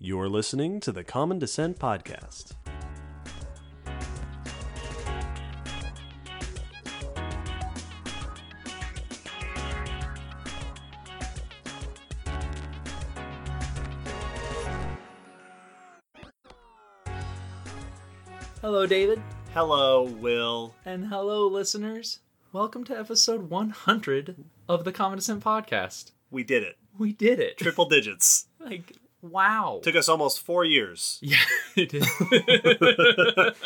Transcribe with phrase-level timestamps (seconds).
[0.00, 2.52] You're listening to the Common Descent Podcast.
[18.60, 19.20] Hello, David.
[19.52, 20.76] Hello, Will.
[20.84, 22.20] And hello, listeners.
[22.52, 26.12] Welcome to episode 100 of the Common Descent Podcast.
[26.30, 26.76] We did it.
[26.96, 27.58] We did it.
[27.58, 28.44] Triple digits.
[28.60, 28.92] Like,
[29.22, 29.80] wow.
[29.82, 31.18] Took us almost four years.
[31.22, 31.36] yeah,
[31.76, 32.04] it did.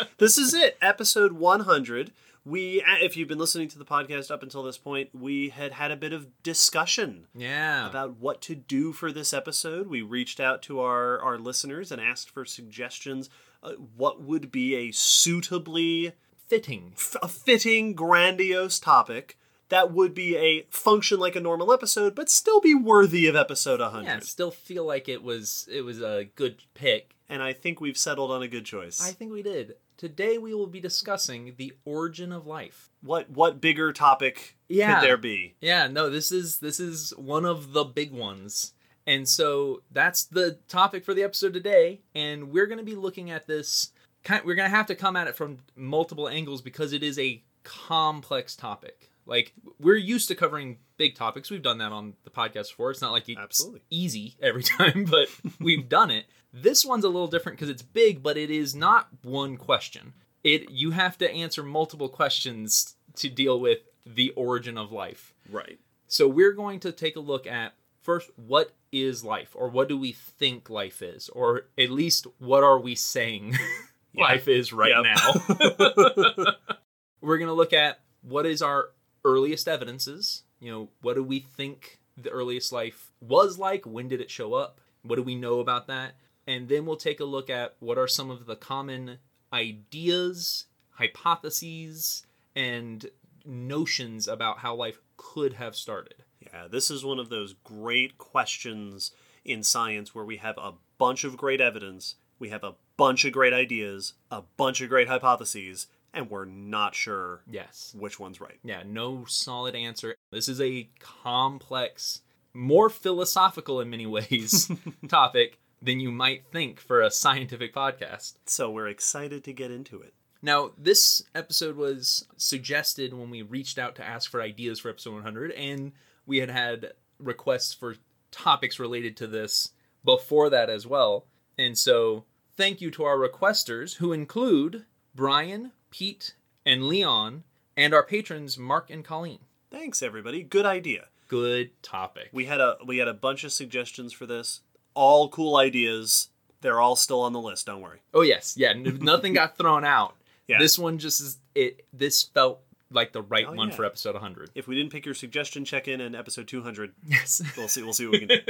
[0.19, 2.13] This is it, episode 100.
[2.45, 5.91] We, if you've been listening to the podcast up until this point, we had had
[5.91, 7.89] a bit of discussion yeah.
[7.89, 9.87] about what to do for this episode.
[9.89, 13.31] We reached out to our, our listeners and asked for suggestions.
[13.63, 16.13] Uh, what would be a suitably
[16.49, 16.93] Fitting.
[16.97, 19.39] f- a fitting, grandiose topic
[19.73, 23.81] that would be a function like a normal episode, but still be worthy of episode
[23.81, 24.05] 100.
[24.05, 27.17] Yeah, still feel like it was it was a good pick.
[27.29, 29.03] And I think we've settled on a good choice.
[29.03, 29.77] I think we did.
[29.97, 32.91] Today we will be discussing the origin of life.
[33.01, 35.01] what what bigger topic Yeah.
[35.01, 35.55] could there be?
[35.63, 38.75] Yeah, no, this is this is one of the big ones.
[39.07, 43.31] And so that's the topic for the episode today and we're going to be looking
[43.31, 43.91] at this
[44.23, 47.19] kind we're going to have to come at it from multiple angles because it is
[47.19, 49.09] a complex topic.
[49.27, 51.51] Like we're used to covering big topics.
[51.51, 52.91] We've done that on the podcast before.
[52.91, 53.83] It's not like it's Absolutely.
[53.91, 55.29] easy every time, but
[55.61, 56.27] we've done it.
[56.53, 60.13] This one's a little different because it's big, but it is not one question.
[60.45, 65.35] It you have to answer multiple questions to deal with the origin of life.
[65.51, 65.79] Right.
[66.09, 69.97] So we're going to take a look at first what is life or what do
[69.97, 73.57] we think life is or at least what are we saying
[74.15, 75.05] life is right Yep.
[75.05, 76.53] now.
[77.21, 78.89] we're going to look at what is our
[79.25, 84.21] earliest evidences, you know, what do we think the earliest life was like, when did
[84.21, 84.81] it show up?
[85.03, 86.13] What do we know about that?
[86.47, 89.19] And then we'll take a look at what are some of the common
[89.53, 93.07] ideas, hypotheses, and
[93.45, 96.25] notions about how life could have started.
[96.41, 99.13] Yeah, this is one of those great questions
[99.45, 103.33] in science where we have a bunch of great evidence, we have a bunch of
[103.33, 107.95] great ideas, a bunch of great hypotheses, and we're not sure Yes.
[107.99, 108.59] which one's right.
[108.65, 110.15] Yeah, no solid answer.
[110.31, 112.21] This is a complex,
[112.55, 114.71] more philosophical in many ways
[115.09, 118.35] topic than you might think for a scientific podcast.
[118.47, 120.15] So we're excited to get into it.
[120.43, 125.15] Now, this episode was suggested when we reached out to ask for ideas for episode
[125.15, 125.93] 100, and
[126.27, 127.95] we had had requests for
[128.33, 129.71] topics related to this
[130.05, 131.27] before that as well.
[131.57, 132.25] And so,
[132.57, 134.85] thank you to our requesters, who include
[135.15, 136.35] Brian, Pete,
[136.67, 137.45] and Leon,
[137.77, 139.39] and our patrons, Mark and Colleen.
[139.71, 140.43] Thanks everybody.
[140.43, 141.07] Good idea.
[141.29, 142.31] Good topic.
[142.33, 144.61] We had a we had a bunch of suggestions for this.
[144.95, 146.29] All cool ideas.
[146.63, 148.01] They're all still on the list, don't worry.
[148.13, 148.73] Oh yes, yeah.
[148.77, 150.15] nothing got thrown out.
[150.49, 150.59] Yeah.
[150.59, 151.85] This one just is it.
[151.93, 152.61] This felt
[152.91, 153.75] like the right Oh, one yeah.
[153.75, 154.51] for episode 100.
[154.55, 156.93] If we didn't pick your suggestion, check in in episode 200.
[157.09, 157.43] Yes.
[157.57, 158.41] We'll see we'll see what we can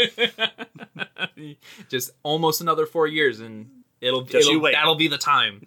[1.37, 1.55] do.
[1.89, 3.69] just almost another four years, and
[4.01, 4.73] it'll, Just it'll you wait.
[4.75, 5.67] that'll be the time.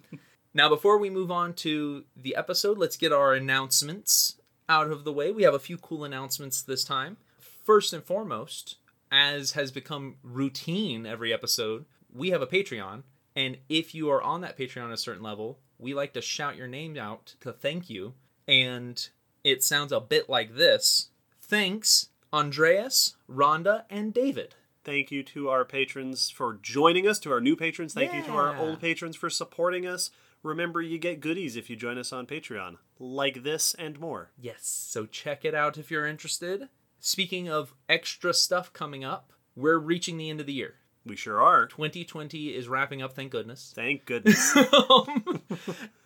[0.56, 4.36] Now, before we move on to the episode, let's get our announcements
[4.70, 5.30] out of the way.
[5.30, 7.18] We have a few cool announcements this time.
[7.38, 8.76] First and foremost,
[9.12, 13.02] as has become routine every episode, we have a Patreon.
[13.34, 16.56] And if you are on that Patreon at a certain level, we like to shout
[16.56, 18.14] your name out to thank you.
[18.48, 19.06] And
[19.44, 24.54] it sounds a bit like this Thanks, Andreas, Rhonda, and David.
[24.84, 27.92] Thank you to our patrons for joining us, to our new patrons.
[27.92, 30.10] Thank you to our old patrons for supporting us.
[30.46, 34.30] Remember, you get goodies if you join us on Patreon, like this and more.
[34.40, 36.68] Yes, so check it out if you're interested.
[37.00, 40.74] Speaking of extra stuff coming up, we're reaching the end of the year.
[41.04, 41.66] We sure are.
[41.66, 43.72] 2020 is wrapping up, thank goodness.
[43.74, 44.56] Thank goodness.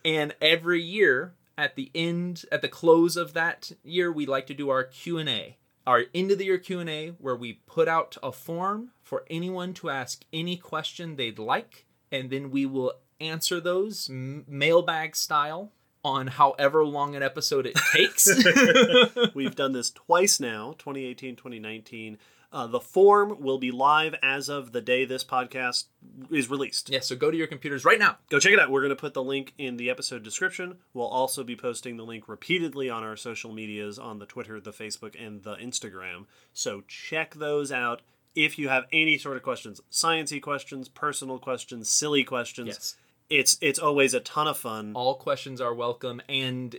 [0.06, 4.54] and every year at the end at the close of that year we like to
[4.54, 8.92] do our q&a our end of the year q&a where we put out a form
[9.02, 15.16] for anyone to ask any question they'd like and then we will answer those mailbag
[15.16, 15.72] style
[16.04, 18.26] on however long an episode it takes
[19.34, 22.18] We've done this twice now 2018, 2019.
[22.52, 25.84] Uh, the form will be live as of the day this podcast
[26.32, 26.90] is released.
[26.90, 28.70] yeah so go to your computers right now Go check it out.
[28.70, 30.78] We're going to put the link in the episode description.
[30.92, 34.72] We'll also be posting the link repeatedly on our social medias on the Twitter, the
[34.72, 36.26] Facebook, and the Instagram.
[36.52, 38.02] So check those out.
[38.34, 42.96] If you have any sort of questions, sciency questions, personal questions, silly questions, yes
[43.30, 44.92] it's it's always a ton of fun.
[44.94, 46.76] all questions are welcome and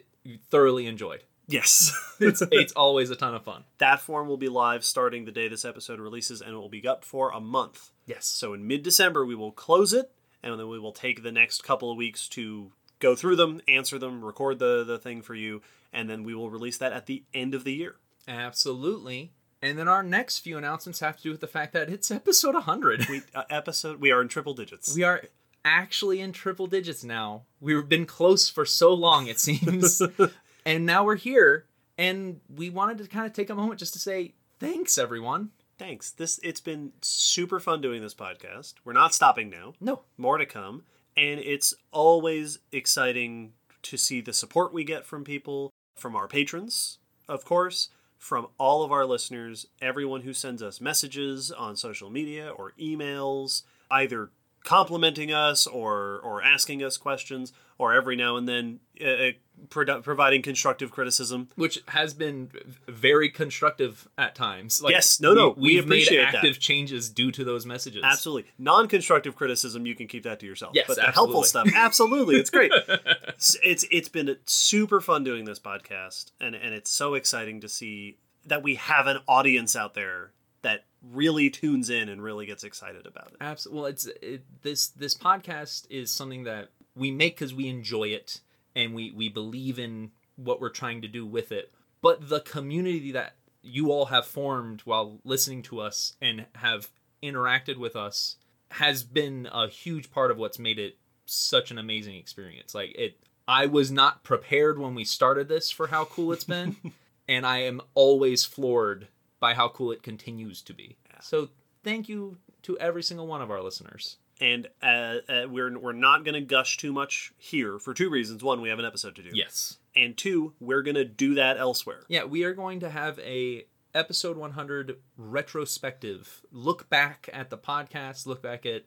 [0.49, 1.91] thoroughly enjoyed Yes.
[2.19, 3.63] It's it's always a ton of fun.
[3.79, 6.87] that form will be live starting the day this episode releases and it will be
[6.87, 7.89] up for a month.
[8.05, 8.25] Yes.
[8.27, 10.11] So in mid December, we will close it,
[10.43, 13.97] and then we will take the next couple of weeks to go through them, answer
[13.97, 15.61] them, record the, the thing for you,
[15.91, 17.95] and then we will release that at the end of the year.
[18.27, 19.31] Absolutely.
[19.61, 22.53] And then our next few announcements have to do with the fact that it's episode
[22.53, 23.07] 100.
[23.09, 24.95] We uh, episode we are in triple digits.
[24.95, 25.23] We are
[25.63, 27.43] actually in triple digits now.
[27.59, 30.01] We've been close for so long, it seems.
[30.65, 31.65] and now we're here.
[31.97, 35.51] And we wanted to kind of take a moment just to say thanks, everyone.
[35.77, 36.11] Thanks.
[36.11, 38.75] This it's been super fun doing this podcast.
[38.85, 39.73] We're not stopping now.
[39.81, 40.83] No, More to come,
[41.17, 43.53] and it's always exciting
[43.83, 48.83] to see the support we get from people, from our patrons, of course, from all
[48.83, 54.29] of our listeners, everyone who sends us messages on social media or emails, either
[54.63, 59.31] complimenting us or or asking us questions, or every now and then uh,
[59.67, 61.49] produ- providing constructive criticism.
[61.55, 62.51] which has been
[62.87, 64.81] very constructive at times.
[64.81, 66.35] Like, Yes, no, no, we we've made appreciate that.
[66.35, 68.03] active changes due to those messages.
[68.03, 68.49] Absolutely.
[68.57, 70.73] Non constructive criticism, you can keep that to yourself.
[70.75, 72.35] Yes, but the helpful stuff, absolutely.
[72.35, 72.71] It's great.
[73.27, 77.69] it's, it's it's been super fun doing this podcast, and, and it's so exciting to
[77.69, 80.31] see that we have an audience out there
[80.61, 83.37] that really tunes in and really gets excited about it.
[83.41, 83.81] Absolutely.
[83.81, 88.41] Well, it's it, this this podcast is something that we make because we enjoy it
[88.75, 91.73] and we we believe in what we're trying to do with it.
[92.01, 96.89] But the community that you all have formed while listening to us and have
[97.21, 98.37] interacted with us
[98.71, 102.73] has been a huge part of what's made it such an amazing experience.
[102.73, 103.17] Like it,
[103.47, 106.75] I was not prepared when we started this for how cool it's been,
[107.27, 109.07] and I am always floored
[109.41, 110.95] by how cool it continues to be.
[111.19, 111.49] So
[111.83, 114.15] thank you to every single one of our listeners.
[114.39, 118.43] And uh, uh, we're we're not going to gush too much here for two reasons.
[118.43, 119.31] One, we have an episode to do.
[119.33, 119.77] Yes.
[119.95, 122.05] And two, we're going to do that elsewhere.
[122.07, 128.25] Yeah, we are going to have a episode 100 retrospective look back at the podcast,
[128.25, 128.83] look back at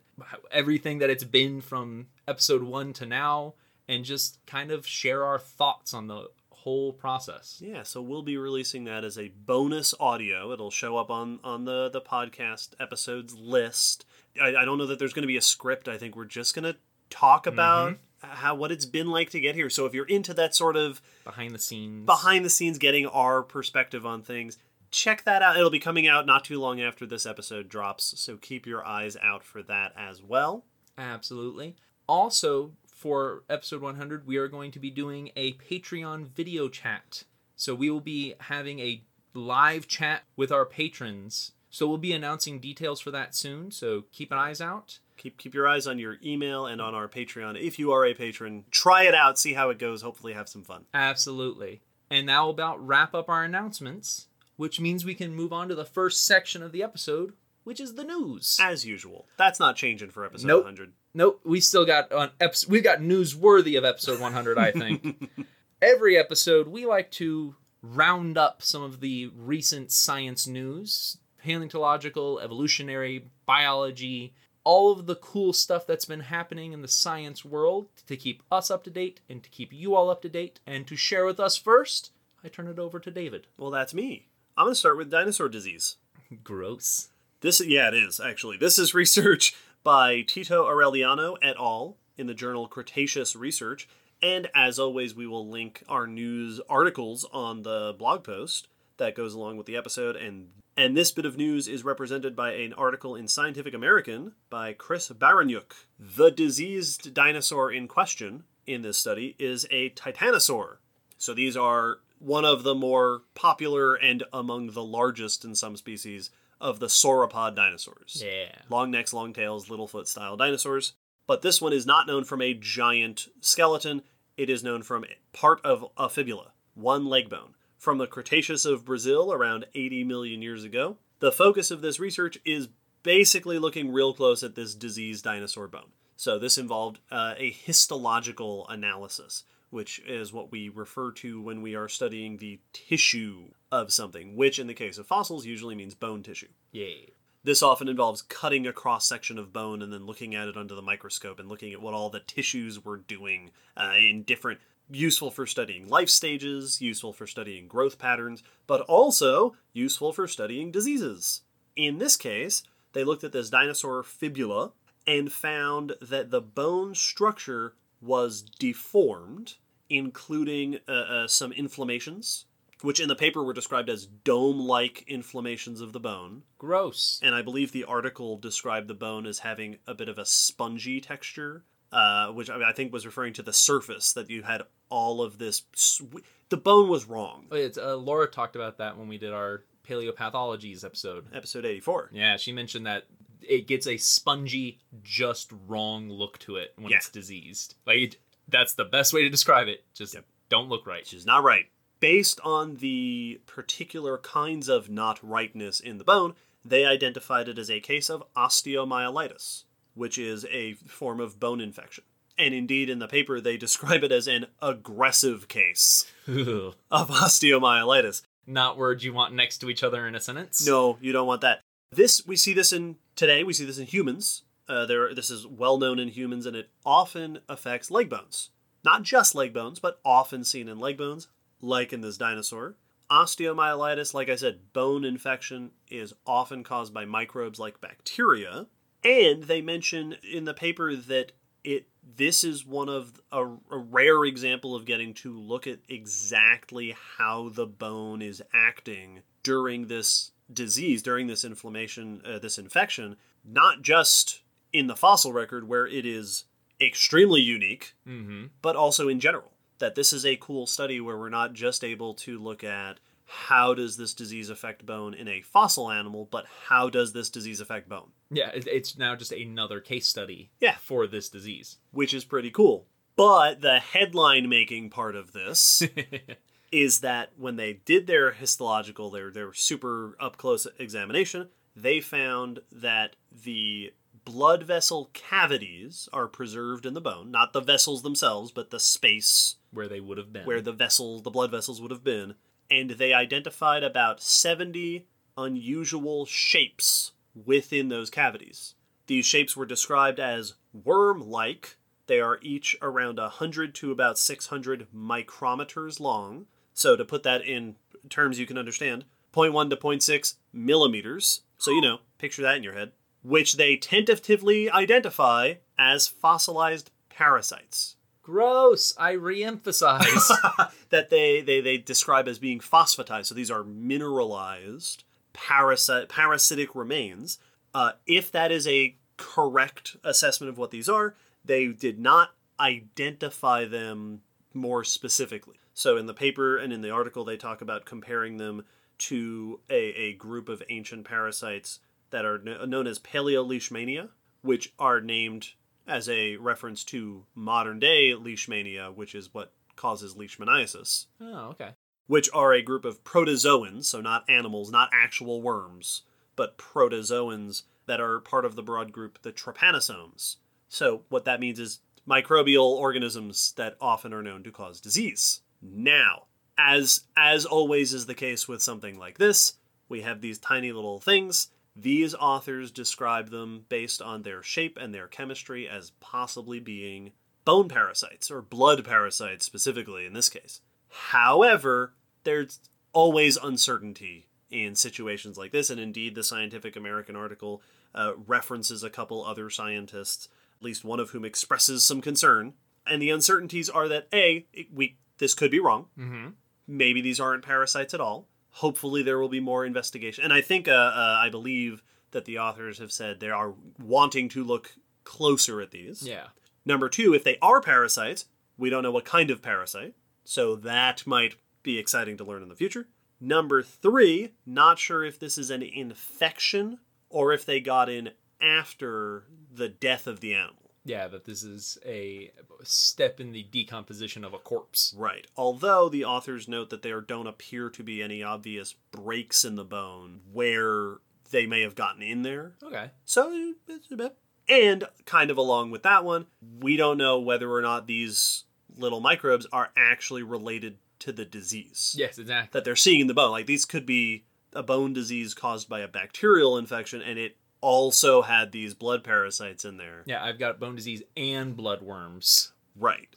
[0.51, 3.55] everything that it's been from episode 1 to now
[3.87, 6.29] and just kind of share our thoughts on the
[6.65, 7.61] whole process.
[7.63, 10.51] Yeah, so we'll be releasing that as a bonus audio.
[10.51, 14.07] It'll show up on on the the podcast episodes list.
[14.41, 15.89] I, I don't know that there's going to be a script.
[15.89, 16.79] I think we're just going to
[17.11, 17.53] talk mm-hmm.
[17.53, 19.69] about how what it's been like to get here.
[19.69, 22.07] So if you're into that sort of Behind the scenes.
[22.07, 24.57] behind the scenes, getting our perspective on things,
[24.91, 25.59] check that out.
[25.59, 28.15] It'll be coming out not too long after this episode drops.
[28.19, 30.65] So keep your eyes out for that as well.
[30.97, 31.77] Absolutely.
[32.07, 32.73] Also,
[33.05, 37.25] for episode 100, we are going to be doing a Patreon video chat.
[37.55, 39.03] So we will be having a
[39.35, 41.53] live chat with our patrons.
[41.69, 43.71] So we'll be announcing details for that soon.
[43.71, 45.01] So keep an eyes out.
[45.19, 47.61] Keep keep your eyes on your email and on our Patreon.
[47.61, 50.01] If you are a patron, try it out, see how it goes.
[50.01, 50.87] Hopefully, have some fun.
[50.95, 51.83] Absolutely.
[52.09, 55.85] And now about wrap up our announcements, which means we can move on to the
[55.85, 57.35] first section of the episode,
[57.65, 58.57] which is the news.
[58.63, 59.27] as usual.
[59.37, 60.65] That's not changing for episode Nope.
[60.65, 60.93] 100.
[61.15, 62.71] Nope, we still got on episode.
[62.71, 64.59] We got news worthy of episode 100.
[64.59, 65.31] I think
[65.83, 73.27] every episode we like to round up some of the recent science news, paleontological, evolutionary,
[73.47, 74.35] biology,
[74.65, 78.71] all of the cool stuff that's been happening in the science world to keep us
[78.71, 81.39] up to date and to keep you all up to date and to share with
[81.39, 82.11] us first.
[82.43, 83.47] I turn it over to David.
[83.57, 84.27] Well, that's me.
[84.57, 85.97] I'm going to start with dinosaur disease.
[86.43, 87.11] Gross.
[87.41, 88.57] This yeah, it is actually.
[88.57, 91.99] This is research by Tito Aureliano et al.
[92.17, 93.87] in the journal Cretaceous Research,
[94.23, 99.35] and as always, we will link our news articles on the blog post that goes
[99.35, 100.17] along with the episode.
[100.17, 104.73] and And this bit of news is represented by an article in Scientific American by
[104.73, 105.75] Chris Baraniuk.
[105.99, 110.79] The diseased dinosaur in question in this study is a titanosaur.
[111.19, 116.31] So these are one of the more popular and among the largest in some species
[116.61, 118.23] of the sauropod dinosaurs.
[118.25, 118.57] Yeah.
[118.69, 120.95] Long necks, long tails, little foot style dinosaurs.
[121.27, 124.03] But this one is not known from a giant skeleton.
[124.37, 127.55] It is known from part of a fibula, one leg bone.
[127.79, 130.97] From the Cretaceous of Brazil around 80 million years ago.
[131.21, 132.69] The focus of this research is
[133.03, 135.93] basically looking real close at this diseased dinosaur bone.
[136.17, 141.75] So this involved uh, a histological analysis, which is what we refer to when we
[141.75, 146.23] are studying the tissue of something, which in the case of fossils usually means bone
[146.23, 146.49] tissue.
[146.71, 146.95] Yeah.
[147.43, 150.77] This often involves cutting a cross section of bone and then looking at it under
[150.77, 155.33] the microscope and looking at what all the tissues were doing uh, in different, useful
[155.33, 161.41] for studying life stages, useful for studying growth patterns, but also useful for studying diseases.
[161.75, 162.63] In this case,
[162.93, 164.71] they looked at this dinosaur fibula
[165.05, 169.57] and found that the bone structure was deformed
[169.95, 172.47] including uh, uh, some inflammations,
[172.83, 176.43] which in the paper were described as dome like inflammations of the bone.
[176.59, 177.21] Gross.
[177.23, 181.01] And I believe the article described the bone as having a bit of a spongy
[181.01, 184.63] texture, uh, which I, mean, I think was referring to the surface that you had
[184.91, 185.63] all of this.
[185.75, 186.03] Sw-
[186.51, 187.47] the bone was wrong.
[187.51, 191.27] Oh, It's, uh, Laura talked about that when we did our paleopathologies episode.
[191.35, 192.11] Episode 84.
[192.13, 193.05] Yeah, she mentioned that
[193.41, 196.97] it gets a spongy, just wrong look to it when Yeah.
[196.99, 197.75] it's diseased.
[197.87, 199.85] Like that's the best way to describe it.
[199.95, 200.25] Just Yep.
[200.49, 201.07] don't look right.
[201.07, 201.67] She's not right.
[202.01, 206.35] Based on the particular kinds of not rightness in the bone,
[206.65, 212.05] they identified it as a case of osteomyelitis, which is a form of bone infection.
[212.37, 218.23] And indeed, in the paper, they describe it as an aggressive case of osteomyelitis.
[218.47, 220.67] Not words you want next to each other in a sentence.
[220.67, 221.61] No, you don't want that.
[221.91, 223.45] This we see this in today.
[223.45, 224.43] We see this in humans.
[224.69, 228.51] Uh, there, this is well known in humans, and it often affects leg bones.
[228.85, 231.29] Not just leg bones, but often seen in leg bones,
[231.61, 232.77] like in this dinosaur.
[233.11, 238.67] Osteomyelitis, like I said, bone infection is often caused by microbes like bacteria,
[239.03, 244.25] and they mention in the paper that it this is one of a, a rare
[244.25, 251.03] example of getting to look at exactly how the bone is acting during this disease,
[251.03, 254.43] during this inflammation, uh, this infection, not just
[254.75, 256.45] in the fossil record where it is
[256.81, 258.47] extremely unique, Mm-hmm.
[258.61, 259.53] but also in general.
[259.79, 263.75] That this is a cool study where we're not just able to look at how
[263.75, 267.89] does this disease affect bone in a fossil animal, but how does this disease affect
[267.89, 268.11] bone?
[268.31, 270.51] Yeah, it's now just another case study.
[270.61, 270.77] Yeah.
[270.81, 271.79] for this disease.
[271.91, 272.87] which is pretty cool.
[273.17, 275.83] But the headline making part of this
[276.73, 282.61] is that when they did their histological, their their super up close examination, they found
[282.73, 283.93] that the
[284.25, 289.57] blood vessel cavities are preserved in the bone, not the vessels themselves, but the space
[289.71, 290.47] Where they would have been.
[290.47, 292.35] where the vessels, the blood vessels would have been,
[292.71, 298.75] and they identified about 70 unusual shapes within those cavities.
[299.07, 301.77] These shapes were described as worm like.
[302.07, 306.47] They are each around 100 to about 600 micrometers long.
[306.73, 307.77] So, to put that in
[308.09, 311.43] terms you can understand, 0.1 to 0.6 millimeters.
[311.59, 312.93] So, you know, picture that in your head.
[313.25, 318.95] Which they tentatively identify as fossilized parasites Gross.
[318.97, 320.33] I re-emphasize.
[320.89, 323.27] that they, they they describe as being phosphatized.
[323.27, 325.05] So these are mineralized
[325.35, 327.39] parasite parasitic remains.
[327.75, 331.15] Uh, if that is a correct assessment of what these are,
[331.45, 334.23] they did not identify them
[334.55, 335.57] more specifically.
[335.75, 338.65] So in the paper and in the article, they talk about comparing them
[338.97, 341.81] to a, a group of ancient parasites
[342.11, 344.11] that are kn- known as Paleo Leishmania,
[344.43, 345.51] which are named
[345.87, 351.71] as a reference to modern day leishmania, which is what causes leishmaniasis, oh, okay.
[352.07, 356.03] which are a group of protozoans, so not animals, not actual worms,
[356.37, 360.37] but protozoans that are part of the broad group, the trypanosomes.
[360.69, 365.41] So what that means is microbial organisms that often are known to cause disease.
[365.61, 366.25] Now,
[366.57, 369.55] as as always is the case with something like this,
[369.89, 371.49] we have these tiny little things.
[371.77, 377.13] These authors describe them based on their shape and their chemistry as possibly being
[377.45, 380.61] bone parasites or blood parasites specifically in this case.
[380.89, 382.61] However, there's
[382.93, 387.61] always uncertainty in situations like this, and indeed, the Scientific American article
[387.95, 390.29] uh, references a couple other scientists,
[390.59, 392.55] at least one of whom expresses some concern.
[392.87, 395.87] And the uncertainties are that a we this could be wrong.
[395.99, 396.29] Mm-hmm.
[396.67, 398.29] Maybe these aren't parasites at all.
[398.59, 400.23] Hopefully, there will be more investigation.
[400.23, 401.83] And I think, uh, uh, I believe
[402.13, 406.07] that the authors have said they are wanting to look closer at these.
[406.07, 406.29] Yeah.
[406.65, 409.95] Number two, if they are parasites, we don't know what kind of parasite,
[410.25, 412.87] so that might be exciting to learn in the future.
[413.21, 419.25] Number three, not sure if this is an infection or if they got in after
[419.53, 420.64] the death of the animal.
[420.85, 422.31] Yeah, that this is a
[422.63, 424.95] step in the decomposition of a corpse.
[424.97, 425.27] Right.
[425.37, 429.65] Although the authors note that there don't appear to be any obvious breaks in the
[429.65, 430.97] bone where
[431.31, 432.53] they may have gotten in there.
[432.63, 432.91] Okay.
[433.05, 434.17] So it's a bit.
[434.49, 436.27] And kind of along with that one,
[436.61, 438.45] we don't know whether or not these
[438.77, 442.51] little microbes are actually related to the disease Yes, exactly.
[442.53, 443.31] that they're seeing in the bone.
[443.31, 448.21] Like these could be a bone disease caused by a bacterial infection, and it also
[448.21, 450.03] had these blood parasites in there.
[450.05, 452.53] Yeah, I've got bone disease and bloodworms.
[452.77, 453.09] Right.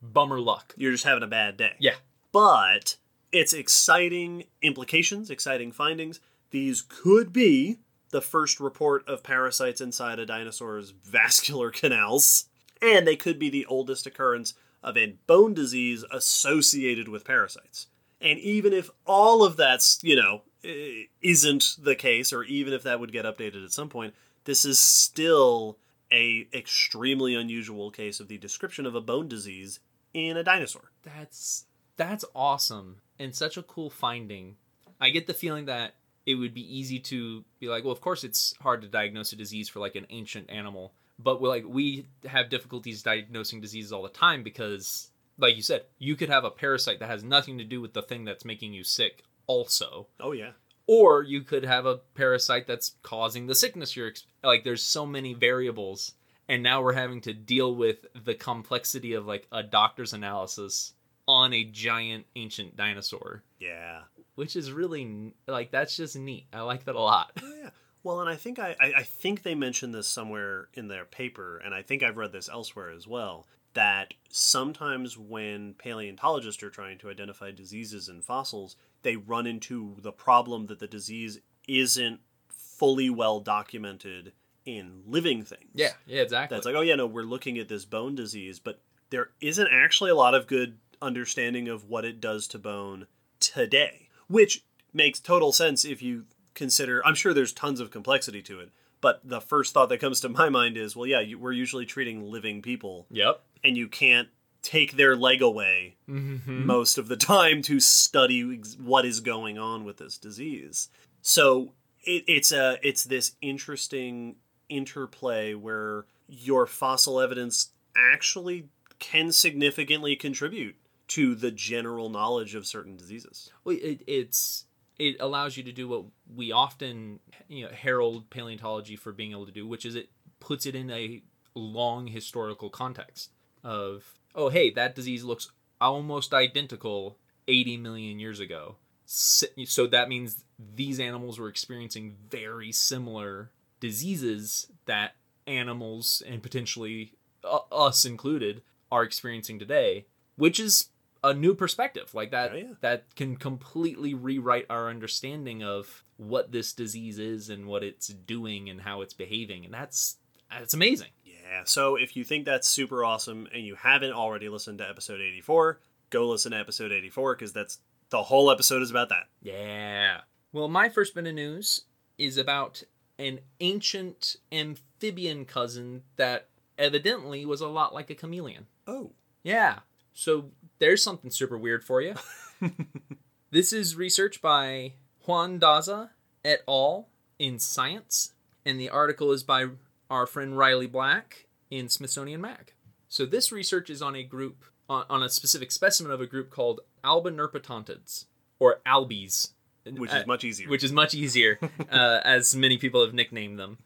[0.00, 0.74] Bummer luck.
[0.76, 1.72] You're just having a bad day.
[1.80, 1.96] Yeah.
[2.30, 2.96] But
[3.32, 6.20] it's exciting implications, exciting findings.
[6.52, 7.78] These could be
[8.10, 12.44] the first report of parasites inside a dinosaur's vascular canals,
[12.80, 14.54] and they could be the oldest occurrence
[14.84, 17.88] of a bone disease associated with parasites.
[18.20, 22.82] And even if all of that's, you know, Uh, isn't the case, or even if
[22.82, 24.14] that would get updated at some point,
[24.44, 25.78] this is still
[26.12, 29.80] a extremely unusual case of the description of a bone disease
[30.12, 30.90] in a dinosaur.
[31.02, 34.56] That's that's awesome and such a cool finding.
[35.00, 35.94] I get the feeling that
[36.26, 39.36] it would be easy to be like, well, of course it's hard to diagnose a
[39.36, 44.02] disease for like an ancient animal, but we're like we have difficulties diagnosing diseases all
[44.02, 47.64] the time because like you said, you could have a parasite that has nothing to
[47.64, 50.06] do with the thing that's making you sick also.
[50.20, 50.52] Oh yeah.
[50.86, 55.04] Or you could have a parasite that's causing the sickness you're ex- like there's so
[55.06, 56.14] many variables
[56.48, 60.94] and now we're having to deal with the complexity of like a doctor's analysis
[61.28, 64.00] on a giant ancient dinosaur Yeah.
[64.34, 67.70] which is really like that's just neat i like that a lot Oh, yeah.
[68.02, 71.74] Well, and I think I I think they mentioned this somewhere in their paper, and
[71.74, 73.46] I think I've read this elsewhere as well.
[73.74, 80.12] That sometimes when paleontologists are trying to identify diseases in fossils, they run into the
[80.12, 84.32] problem that the disease isn't fully well documented
[84.64, 85.70] in living things.
[85.74, 88.80] yeah yeah exactly That's like, oh yeah, no, we're looking at this bone disease, but
[89.10, 93.06] there isn't actually a lot of good understanding of what it does to bone
[93.38, 97.04] today, which makes total sense if you consider.
[97.06, 100.28] I'm sure there's tons of complexity to it, but the first thought that comes to
[100.28, 104.28] my mind is, well, yeah, you, we're usually treating living people, yep and you can't
[104.62, 106.66] take their leg away mm-hmm.
[106.66, 110.88] most of the time to study what is going on with this disease.
[111.22, 111.72] So
[112.04, 114.36] it, it's a it's this interesting
[114.68, 120.76] interplay where your fossil evidence actually can significantly contribute
[121.08, 123.50] to the general knowledge of certain diseases.
[123.64, 124.66] well, it, it's
[124.98, 126.04] it allows you to do what
[126.36, 130.66] we often you know herald paleontology for being able to do which is it puts
[130.66, 131.22] it in a
[131.54, 133.30] long historical context
[133.64, 135.50] of oh hey that disease looks
[135.80, 137.16] almost identical
[137.48, 138.76] 80 million years ago.
[139.06, 143.50] So that means these animals were experiencing very similar
[143.80, 148.62] diseases that animals and potentially uh, us included
[148.92, 150.06] are experiencing today
[150.36, 150.88] which is
[151.22, 152.14] a new perspective.
[152.14, 152.72] Like that Oh, yeah.
[152.80, 158.70] that can completely rewrite our understanding of what this disease is and what it's doing
[158.70, 159.64] and how it's behaving.
[159.66, 160.16] And that's
[160.50, 161.08] that's amazing
[161.50, 165.20] Yeah, so if you think that's super awesome and you haven't already listened to episode
[165.20, 167.78] 84, go listen to episode 84 because that's
[168.10, 169.24] the whole episode is about that.
[169.42, 170.20] Yeah.
[170.52, 171.82] Well, my first bit of news
[172.18, 172.84] is about
[173.18, 178.66] an ancient amphibian cousin that evidently was a lot like a chameleon.
[178.86, 179.10] Oh.
[179.42, 179.80] Yeah.
[180.14, 182.14] So there's something super weird for you.
[183.50, 184.92] this is research by
[185.26, 186.10] Juan Daza
[186.44, 187.08] et al.
[187.38, 188.34] in Science,
[188.64, 189.66] and the article is by
[190.10, 192.72] our friend Riley Black in Smithsonian Mag.
[193.08, 196.50] So this research is on a group on, on a specific specimen of a group
[196.50, 198.26] called Albanerpetontids
[198.58, 199.52] or albies,
[199.84, 200.68] Which Uh, is much easier.
[200.68, 201.58] which is much easier,
[201.90, 203.78] uh, as many people have nicknamed them.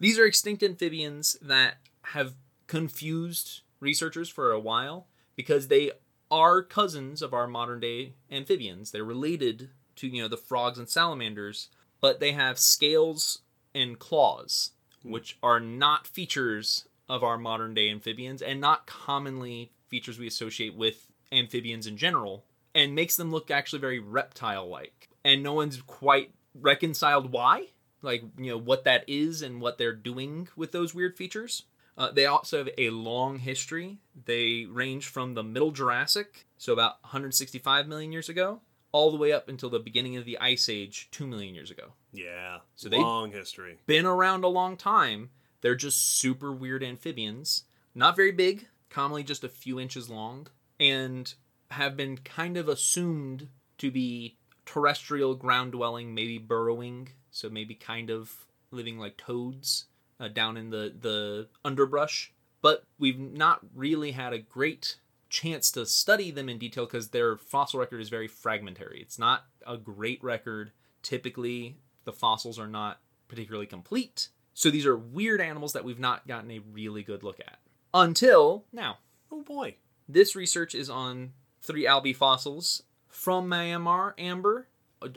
[0.00, 2.34] These are extinct amphibians that have
[2.66, 5.90] confused researchers for a while because they
[6.30, 8.90] are cousins of our modern day amphibians.
[8.90, 11.68] They're related to you know the frogs and salamanders,
[12.00, 13.40] but they have scales
[13.74, 20.18] and claws, which are not features of our modern day amphibians and not commonly features
[20.18, 25.08] we associate with amphibians in general, and makes them look actually very reptile like.
[25.24, 27.68] And no one's quite reconciled why,
[28.02, 31.64] like, you know, what that is and what they're doing with those weird features.
[31.96, 33.98] Uh, they also have a long history.
[34.24, 38.60] They range from the Middle Jurassic, so about 165 million years ago,
[38.98, 41.92] all the way up until the beginning of the Ice Age, 2 million years ago.
[42.12, 42.58] yeah.
[42.74, 43.78] So they- long history.
[43.86, 45.30] Been around a long time.
[45.60, 47.64] They're just super weird amphibians.
[47.94, 50.48] Not very big, commonly just a few inches long,
[50.80, 51.32] and
[51.70, 58.10] have been kind of assumed to be terrestrial ground dwelling, maybe burrowing, so maybe kind
[58.10, 59.86] of living like toads
[60.18, 62.32] uh, down in the, the underbrush.
[62.62, 64.96] But we've not really had a great
[65.28, 69.00] chance to study them in detail because their fossil record is very fragmentary.
[69.00, 70.72] It's not a great record.
[71.02, 74.28] Typically, the fossils are not particularly complete.
[74.54, 77.58] So these are weird animals that we've not gotten a really good look at.
[77.94, 78.98] Until now.
[79.30, 79.76] Oh boy.
[80.08, 84.68] This research is on three albi fossils from Myanmar, amber,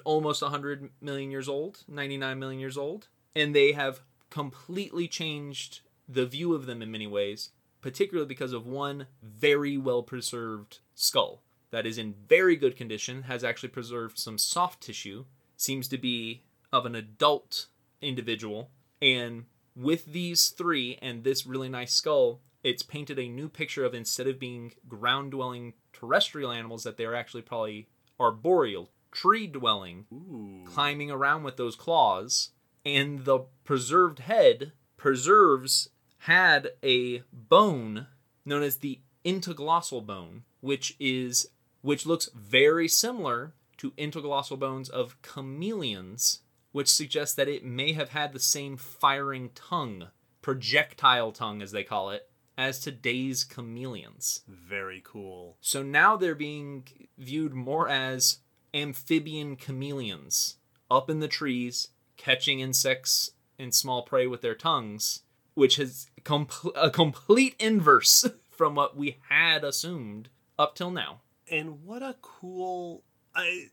[0.04, 6.26] almost 100 million years old, 99 million years old, and they have completely changed the
[6.26, 11.42] view of them in many ways, particularly because of one very well preserved skull
[11.72, 15.26] that is in very good condition, has actually preserved some soft tissue,
[15.58, 17.68] seems to be of an adult
[18.02, 18.70] individual,
[19.02, 23.94] and with these three and this really nice skull, it's painted a new picture of
[23.94, 27.88] instead of being ground dwelling terrestrial animals, that they're actually probably
[28.20, 30.64] arboreal, tree dwelling, Ooh.
[30.66, 32.50] climbing around with those claws.
[32.86, 35.90] And the preserved head preserves
[36.26, 38.06] had a bone
[38.46, 41.50] known as the entoglossal bone, which is
[41.82, 48.10] which looks very similar to entoglossal bones of chameleons, which suggests that it may have
[48.10, 50.10] had the same firing tongue,
[50.44, 54.42] projectile tongue as they call it, as today's chameleons.
[54.48, 55.58] Very cool.
[55.60, 56.84] So now they're being
[57.18, 58.38] viewed more as
[58.76, 60.58] amphibian chameleons,
[60.92, 65.24] up in the trees, catching insects and small prey with their tongues,
[65.54, 71.22] which is com- a complete inverse from what we had assumed up till now.
[71.50, 73.04] And what a cool,
[73.36, 73.68] I,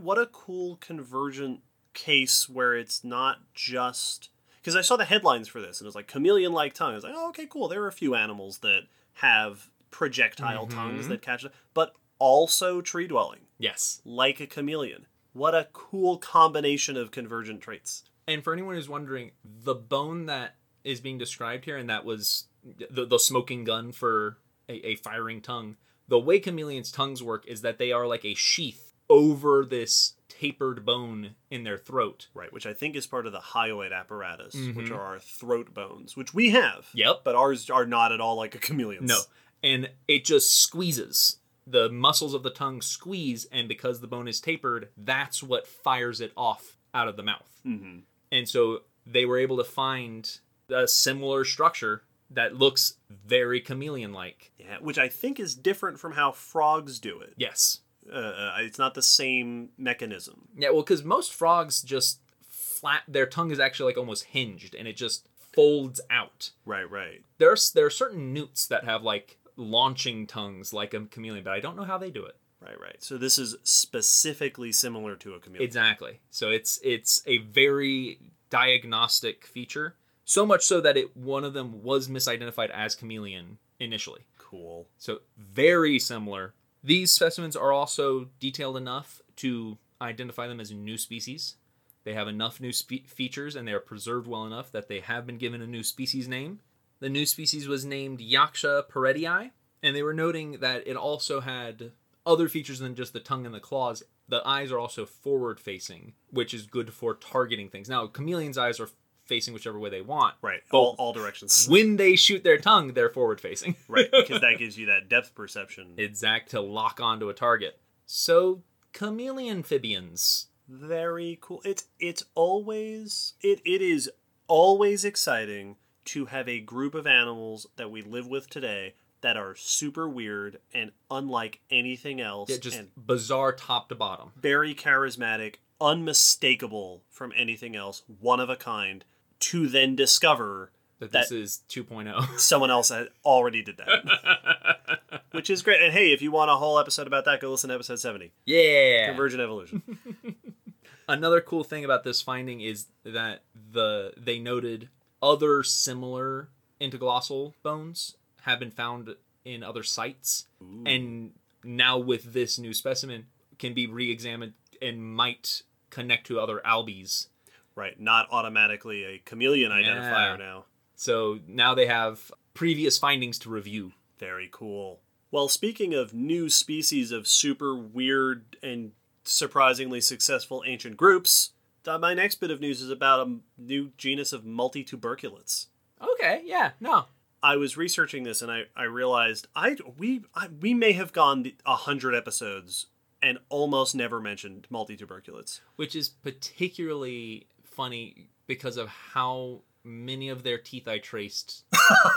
[0.00, 1.60] what a cool convergent
[1.92, 5.94] case where it's not just because I saw the headlines for this and it was
[5.94, 6.92] like chameleon-like tongue.
[6.92, 7.68] I was like, oh, okay, cool.
[7.68, 8.82] There are a few animals that
[9.14, 10.78] have projectile mm-hmm.
[10.78, 11.44] tongues that catch,
[11.74, 14.00] but also tree dwelling, Yes.
[14.04, 15.06] like a chameleon.
[15.32, 18.04] What a cool combination of convergent traits.
[18.28, 22.44] And for anyone who's wondering, the bone that is being described here, and that was
[22.90, 25.76] the, the smoking gun for a, a firing tongue,
[26.08, 30.84] the way chameleons' tongues work is that they are like a sheath over this tapered
[30.84, 32.28] bone in their throat.
[32.34, 36.16] Right, which I think is part of the hyoid apparatus, which are our throat bones,
[36.16, 36.88] which we have.
[36.94, 37.20] Yep.
[37.24, 39.08] But ours are not at all like a chameleon's.
[39.08, 39.20] No.
[39.62, 41.36] And it just squeezes.
[41.66, 46.20] The muscles of the tongue squeeze, and because the bone is tapered, that's what fires
[46.20, 47.60] it off out of the mouth.
[47.62, 47.98] hmm
[48.32, 50.38] And so they were able to find
[50.72, 54.52] a similar structure that looks very chameleon like.
[54.58, 57.34] Yeah, which I think is different from how frogs do it.
[57.36, 57.80] Yes.
[58.10, 60.48] Uh, uh, it's not the same mechanism.
[60.56, 64.88] Yeah, well, because most frogs just flat, their tongue is actually like almost hinged and
[64.88, 66.50] it just folds out.
[66.64, 67.22] Right, right.
[67.38, 71.60] There's there are certain newts that have like launching tongues like a chameleon, but I
[71.60, 72.36] don't know how they do it.
[72.60, 73.02] Right, right.
[73.02, 75.64] So this is specifically similar to a chameleon.
[75.64, 76.20] Exactly.
[76.30, 78.18] So it's it's a very
[78.50, 79.96] diagnostic feature.
[80.24, 84.22] So much so that it one of them was misidentified as chameleon initially.
[84.38, 84.86] cool.
[84.98, 86.54] So very similar.
[86.84, 91.56] These specimens are also detailed enough to identify them as a new species.
[92.04, 95.26] They have enough new spe- features and they are preserved well enough that they have
[95.26, 96.60] been given a new species name.
[97.00, 99.50] The new species was named Yaksha perettii,
[99.82, 101.92] and they were noting that it also had
[102.26, 104.02] other features than just the tongue and the claws.
[104.28, 107.88] The eyes are also forward facing, which is good for targeting things.
[107.88, 108.88] Now, chameleon's eyes are
[109.24, 110.34] facing whichever way they want.
[110.42, 110.60] Right.
[110.70, 111.66] But- all, all directions.
[111.68, 113.76] When they shoot their tongue, they're forward facing.
[113.88, 115.94] right, because that gives you that depth perception.
[115.96, 117.78] exact to lock onto a target.
[118.06, 120.46] So chameleon amphibians.
[120.68, 121.60] Very cool.
[121.64, 124.10] It's it's always it it is
[124.48, 129.54] always exciting to have a group of animals that we live with today that are
[129.54, 134.32] super weird and unlike anything else Yeah, just bizarre top to bottom.
[134.36, 139.04] very charismatic, unmistakable from anything else, one of a kind,
[139.42, 141.82] to then discover That That- this is oh.
[141.82, 142.38] 2.0.
[142.38, 145.22] someone else had already did that.
[145.32, 145.82] Which is great.
[145.82, 148.32] And hey, if you want a whole episode about that, go listen to episode 70.
[148.44, 149.08] yeah.
[149.08, 149.82] Convergent evolution.
[151.08, 154.88] Another cool thing about this finding is that the they noted
[155.20, 156.48] other similar
[156.80, 160.46] entoglossal bones have been found in other sites
[160.86, 161.32] and
[161.64, 163.26] now with this new specimen
[163.58, 167.26] can be re-examined and might connect to other albies
[167.74, 167.98] right.
[168.00, 170.44] Not automatically a chameleon identifier Yeah.
[170.44, 170.64] now.
[170.94, 175.00] so now they have previous findings to review Very cool.
[175.30, 178.92] Well, speaking of new species of super weird and
[179.24, 181.52] surprisingly successful ancient groups,
[181.86, 185.66] uh, my next bit of news is about a new genus of multituberculates.
[186.00, 187.06] okay yeah no
[187.44, 191.50] I was researching this and I, I realized I we I, we may have gone
[191.66, 192.86] a hundred episodes
[193.20, 195.60] and almost never mentioned multituberculates.
[195.76, 201.64] which is particularly funny because of how many of their teeth I traced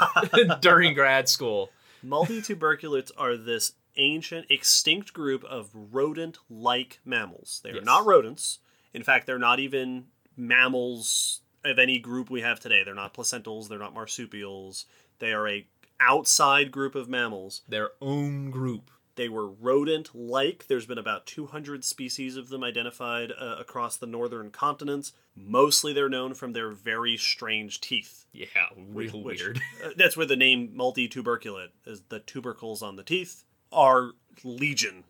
[0.61, 1.69] during grad school.
[2.05, 7.61] Multituberculates are this ancient extinct group of rodent-like mammals.
[7.63, 7.85] They are Yes.
[7.85, 8.59] not rodents.
[8.93, 10.05] In fact, they're not even
[10.37, 12.83] mammals of any group we have today.
[12.83, 14.85] They're not placentals, they're not marsupials.
[15.19, 15.65] They are a
[15.99, 17.61] outside group of mammals.
[17.67, 18.91] Their own group.
[19.15, 20.67] They were rodent like.
[20.67, 25.13] There's been about 200 species of them identified uh, across the northern continents.
[25.35, 28.25] Mostly they're known from their very strange teeth.
[28.33, 28.45] Yeah,
[28.89, 29.61] real which- weird.
[29.83, 34.11] uh, that's where the name multituberculate is the tubercles on the teeth are
[34.43, 35.03] legion.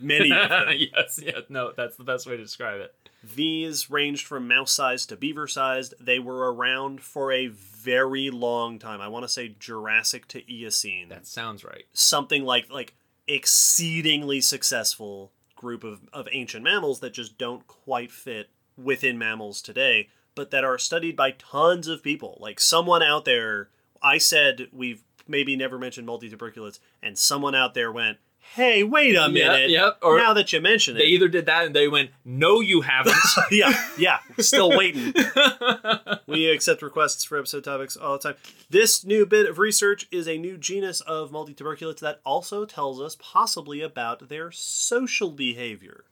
[0.00, 0.68] Many of them.
[0.78, 2.94] yes, yeah, no, that's the best way to describe it.
[3.22, 5.94] These ranged from mouse sized to beaver sized.
[6.00, 9.00] They were around for a very long time.
[9.02, 11.08] I want to say Jurassic to Eocene.
[11.10, 11.84] That sounds right.
[11.92, 12.94] something like like
[13.30, 20.08] exceedingly successful group of, of ancient mammals that just don't quite fit within mammals today,
[20.34, 22.38] but that are studied by tons of people.
[22.40, 23.68] Like someone out there,
[24.02, 28.18] I said we've maybe never mentioned multituberculates, and someone out there went,
[28.54, 29.70] "Hey, wait a minute!
[29.70, 32.60] yep, or- now that you mention it, They either did that and they went, "No,
[32.60, 33.14] you haven't."
[33.50, 35.14] yeah, yeah, still waiting."
[36.26, 38.34] we accept requests for episode topics all the time.
[38.68, 43.16] This new bit of research is a new genus of multituberculates that also tells us
[43.20, 46.04] possibly about their social behavior.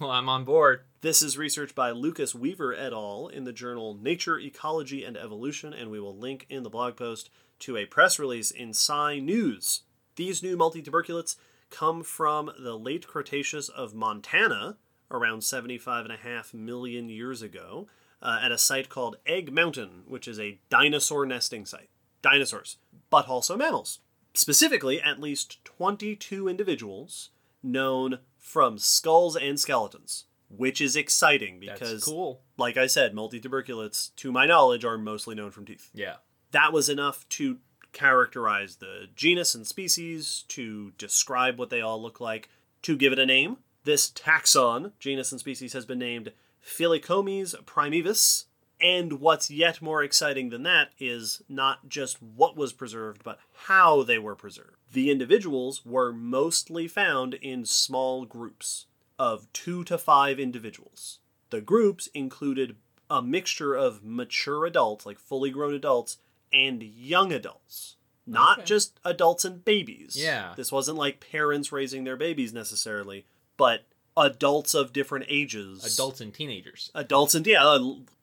[0.00, 0.82] I'm on board.
[1.00, 3.28] This is research by Lucas Weaver et al.
[3.28, 7.30] in the journal Nature, Ecology, and Evolution, and we will link in the blog post
[7.60, 9.82] to a press release in Sci News.
[10.16, 11.36] These new multituberculates
[11.70, 14.76] come from the late Cretaceous of Montana,
[15.10, 17.88] around 75.5 million years ago,
[18.20, 21.88] uh, at a site called Egg Mountain, which is a dinosaur nesting site.
[22.22, 22.78] Dinosaurs,
[23.10, 24.00] but also mammals.
[24.34, 27.30] Specifically, at least 22 individuals
[27.62, 32.42] known from skulls and skeletons, which is exciting That's because, cool.
[32.56, 36.16] like I said, multituberculates, to my knowledge, are mostly known from teeth Yeah.
[36.52, 37.58] that was enough to
[37.98, 42.48] characterize the genus and species, to describe what they all look like,
[42.82, 43.56] to give it a name.
[43.84, 46.32] This taxon, genus and species, has been named
[46.64, 48.44] Filikomys primaevus.
[48.80, 54.04] And what's yet more exciting than that is not just what was preserved, but how
[54.04, 54.76] they were preserved.
[54.92, 58.86] The individuals were mostly found in small groups
[59.18, 61.18] of two to five individuals.
[61.50, 62.76] The groups included
[63.10, 66.18] a mixture of mature adults, like fully grown adults,
[66.52, 67.96] and young adults.
[68.26, 68.66] Not Okay.
[68.66, 70.14] just adults and babies.
[70.16, 70.52] Yeah.
[70.56, 73.24] This wasn't like parents raising their babies necessarily,
[73.56, 75.84] but adults of different ages.
[75.94, 76.90] Adults and teenagers.
[76.94, 77.78] Adults and, yeah,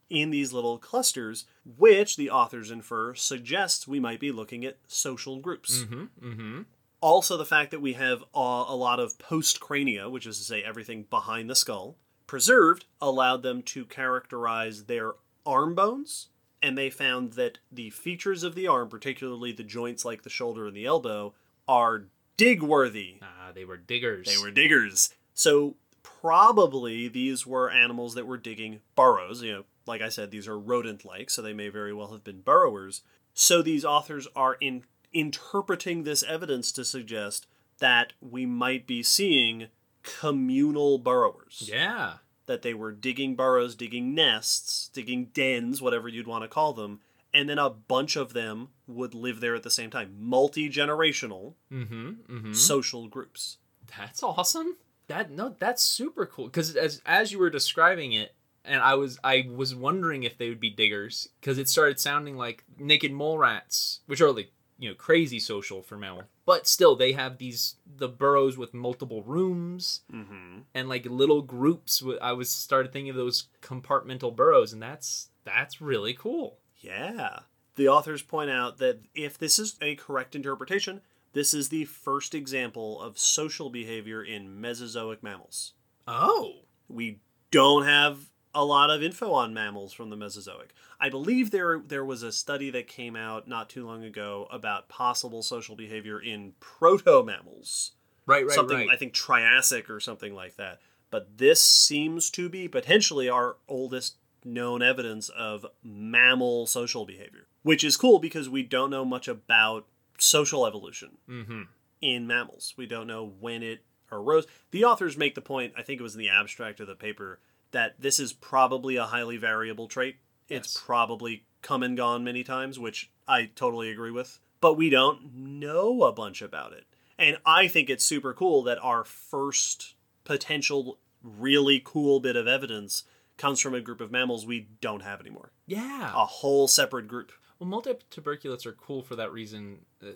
[0.09, 5.39] in these little clusters, which the authors infer suggests we might be looking at social
[5.39, 5.79] groups.
[5.79, 6.03] Mm-hmm.
[6.21, 6.61] Mm-hmm.
[7.01, 10.43] Also, the fact that we have uh, a lot of post crania, which is to
[10.43, 11.95] say everything behind the skull,
[12.27, 15.13] preserved, allowed them to characterize their
[15.45, 16.27] arm bones.
[16.65, 20.65] And they found that the features of the arm, particularly the joints like the shoulder
[20.65, 21.35] and the elbow,
[21.67, 23.19] are dig worthy.
[23.21, 24.25] Ah, they were diggers.
[24.25, 25.13] They were diggers.
[25.35, 29.43] So, probably these were animals that were digging burrows.
[29.43, 32.23] You know, like I said, these are rodent like, so they may very well have
[32.23, 33.03] been burrowers.
[33.35, 37.45] So, these authors are in interpreting this evidence to suggest
[37.77, 39.67] that we might be seeing
[40.01, 41.69] communal burrowers.
[41.71, 42.15] Yeah.
[42.47, 46.99] That they were digging burrows, digging nests, digging dens, whatever you'd want to call them,
[47.33, 50.15] and then a bunch of them would live there at the same time.
[50.19, 52.09] Multi generational Mm-hmm.
[52.29, 52.53] Mm-hmm.
[52.53, 53.57] social groups.
[53.97, 54.77] That's awesome.
[55.07, 56.45] That no, that's super cool.
[56.45, 60.49] Because as as you were describing it, and I was I was wondering if they
[60.49, 64.89] would be diggers because it started sounding like naked mole rats, which are like you
[64.89, 70.01] know crazy social for mammal, but still they have these the burrows with multiple rooms
[70.13, 70.59] Mm-hmm.
[70.73, 72.03] and like little groups.
[72.21, 76.57] I was started thinking of those compartmental burrows, and that's that's really cool.
[76.79, 77.39] Yeah.
[77.75, 81.01] The authors point out that if this is a correct interpretation,
[81.33, 85.73] this is the first example of social behavior in Mesozoic mammals.
[86.07, 87.19] Oh, We
[87.51, 90.73] don't have a lot of info on mammals from the Mesozoic.
[90.99, 94.89] I believe there there was a study that came out not too long ago about
[94.89, 97.91] possible social behavior in proto mammals.
[98.25, 98.89] right, right, something right.
[98.89, 100.79] I think Triassic or something like that.
[101.11, 107.83] But this seems to be potentially our oldest known evidence of mammal social behavior, which
[107.83, 109.85] is cool because we don't know much about
[110.17, 111.63] social evolution mm-hmm.
[112.01, 112.73] in mammals.
[112.77, 114.45] We don't know when it arose.
[114.71, 117.39] The authors make the point, I think it was in the abstract of the paper,
[117.75, 120.15] that this is probably a highly variable trait.
[120.47, 120.83] It's Yes.
[120.85, 124.39] probably come and gone many times, which I totally agree with.
[124.61, 126.85] But we don't know a bunch about it.
[127.17, 133.03] And I think it's super cool that our first potential really cool bit of evidence
[133.37, 135.51] comes from a group of mammals we don't have anymore.
[135.67, 136.11] Yeah.
[136.15, 137.33] A whole separate group.
[137.59, 139.79] Well, multituberculates are cool for that reason.
[140.03, 140.07] Uh,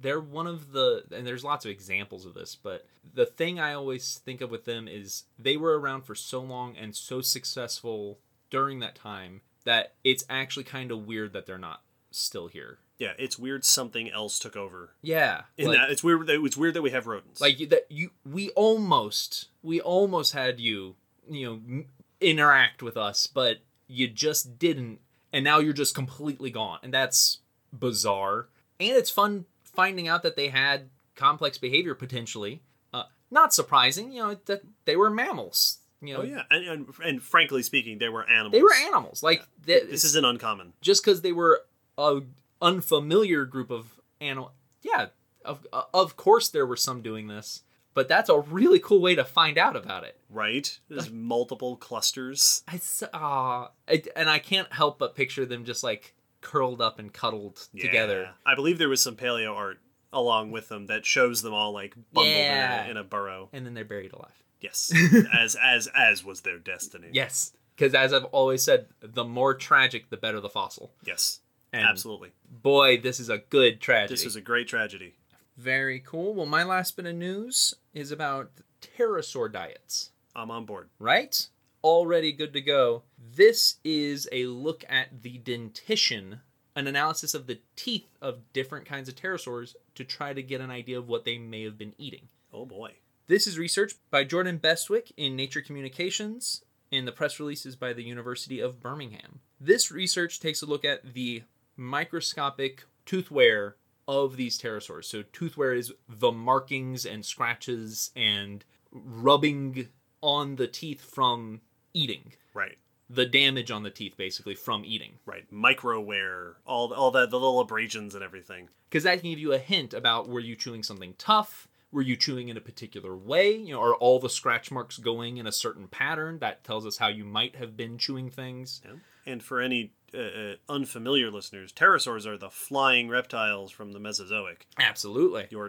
[0.00, 3.72] They're one of the, and there's lots of examples of this, but the thing I
[3.74, 8.18] always think of with them is they were around for so long and so successful
[8.50, 12.78] during that time that it's actually kind of weird that they're not still here.
[12.98, 14.94] Yeah, it's weird something else took over.
[15.02, 17.40] Yeah, In like, that it's weird that it's weird that we have rodents.
[17.40, 20.96] like that you we almost we almost had you
[21.30, 21.86] you know m-
[22.20, 25.00] interact with us, but you just didn't,
[25.32, 27.38] and now you're just completely gone, and that's
[27.72, 28.48] bizarre.
[28.80, 32.62] And it's fun finding out that they had complex behavior potentially.
[32.94, 35.78] Uh, not surprising, you know, that they were mammals.
[36.00, 38.52] You know, Oh yeah, and, and and frankly speaking, they were animals.
[38.52, 39.22] they were animals.
[39.22, 40.72] Like th- This isn't uncommon.
[40.80, 41.62] just because they were
[41.98, 42.20] a
[42.62, 44.52] unfamiliar group of animal.
[44.82, 45.06] Yeah,
[45.44, 47.62] of of course there were some doing this,
[47.98, 50.16] but that's a really cool way to find out about it.
[50.30, 50.78] Right?
[50.88, 52.62] There's multiple clusters.
[52.72, 57.12] It's uh, it, and I can't help but picture them just like curled up and
[57.12, 58.30] cuddled together.
[58.46, 59.80] I believe there was some paleo art
[60.12, 62.82] along with them that shows them all like bundled Yeah.
[62.84, 63.48] in, a, in a burrow.
[63.52, 64.44] and then they're buried alive.
[64.60, 64.92] Yes,
[65.32, 67.08] as as as was their destiny.
[67.12, 70.92] Yes, because as I've always said, the more tragic, the better the fossil.
[71.04, 71.40] Yes,
[71.72, 72.30] And absolutely.
[72.48, 74.14] boy, this is a good tragedy.
[74.14, 75.14] This is a great tragedy.
[75.58, 76.34] Very cool.
[76.34, 80.10] Well, my last bit of news is about pterosaur diets.
[80.34, 80.88] I'm on board.
[80.98, 81.48] Right?
[81.82, 83.02] Already good to go.
[83.18, 86.40] This is a look at the dentition,
[86.76, 90.70] an analysis of the teeth of different kinds of pterosaurs to try to get an
[90.70, 92.28] idea of what they may have been eating.
[92.52, 92.92] Oh boy.
[93.26, 97.92] This is research by Jordan Bestwick in Nature Communications, and the press release is by
[97.92, 99.40] the University of Birmingham.
[99.60, 101.42] This research takes a look at the
[101.76, 103.76] microscopic tooth wear
[104.08, 105.04] of these pterosaurs.
[105.04, 109.88] So, tooth wear is the markings and scratches and rubbing
[110.22, 111.60] on the teeth from
[111.94, 112.32] eating.
[112.54, 112.78] Right.
[113.10, 115.18] The damage on the teeth, basically, from eating.
[115.24, 115.50] Right.
[115.52, 118.68] Microwear, all all that the little abrasions and everything.
[118.90, 122.16] because that can give you a hint about were you chewing something tough were you
[122.16, 125.52] chewing in a particular way you know are all the scratch marks going in a
[125.52, 128.92] certain pattern that tells us how you might have been chewing things Yeah.
[129.26, 134.66] And for any uh, uh, unfamiliar listeners, pterosaurs are the flying reptiles from the Mesozoic.
[134.78, 135.68] absolutely Your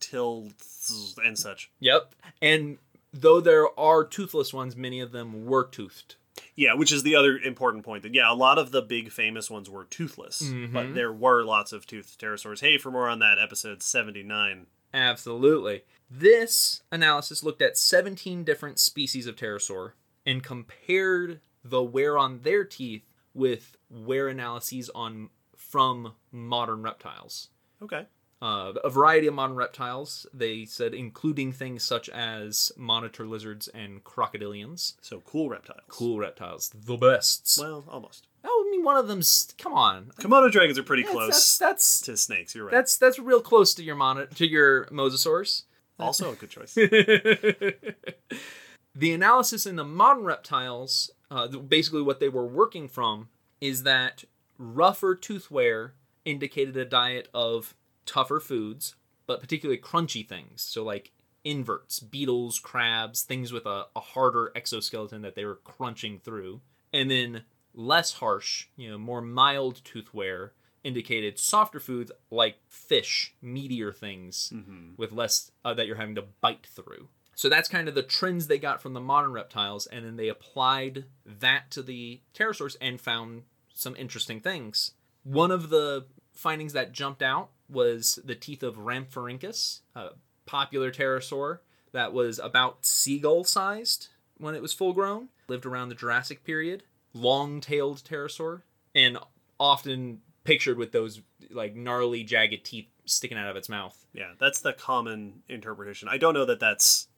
[0.00, 1.70] pterodactyls and such.
[1.80, 2.78] yep and
[3.12, 6.16] though there are toothless ones many of them were toothed
[6.56, 8.02] Yeah, which is the other important point.
[8.02, 10.72] That yeah, a lot of the big famous ones were toothless, Mhm.
[10.72, 12.60] but there were lots of toothed pterosaurs.
[12.60, 14.66] Hey, for more on that, episode seventy nine.
[14.94, 19.92] absolutely this analysis looked at 17 different species of pterosaur
[20.26, 27.48] and compared the wear on their teeth with wear analyses on from modern reptiles
[27.82, 28.06] Okay.
[28.42, 30.26] uh, a variety of modern reptiles.
[30.34, 34.94] They said, including things such as monitor lizards and crocodilians.
[35.02, 35.80] So cool reptiles.
[35.88, 37.58] Cool reptiles, the best.
[37.60, 38.26] Well, almost.
[38.44, 39.52] oh, I mean, one of them's.
[39.58, 42.54] Come on, Komodo dragons are pretty That's- close That's that's to snakes.
[42.54, 42.72] You're right.
[42.72, 45.64] that's, that's real close to your mon- to your mosasaurs.
[45.98, 46.74] also a good choice.
[48.94, 53.28] the analysis in the modern reptiles, uh, basically what they were working from,
[53.60, 54.24] is that
[54.58, 57.74] rougher tooth wear indicated a diet of
[58.06, 58.94] tougher foods,
[59.26, 60.62] but particularly crunchy things.
[60.62, 61.12] So, like
[61.44, 66.60] inverts, beetles, crabs, things with a, a harder exoskeleton that they were crunching through.
[66.92, 73.34] And then less harsh, you know, more mild tooth wear indicated softer foods like fish,
[73.44, 77.08] meatier things hmm with less uh, that you're having to bite through.
[77.40, 80.28] So that's kind of the trends they got from the modern reptiles, and then they
[80.28, 84.90] applied that to the pterosaurs and found some interesting things.
[85.22, 90.08] One of the findings that jumped out was the teeth of Rhamphorhynchus, a
[90.44, 91.60] popular pterosaur
[91.92, 96.82] that was about seagull sized when it was full grown, lived around the Jurassic period,
[97.14, 98.60] long tailed pterosaur,
[98.94, 99.16] and
[99.58, 104.04] often pictured with those like gnarly, jagged teeth sticking out of its mouth.
[104.12, 106.06] Yeah, that's the common interpretation.
[106.06, 107.08] I don't know that that's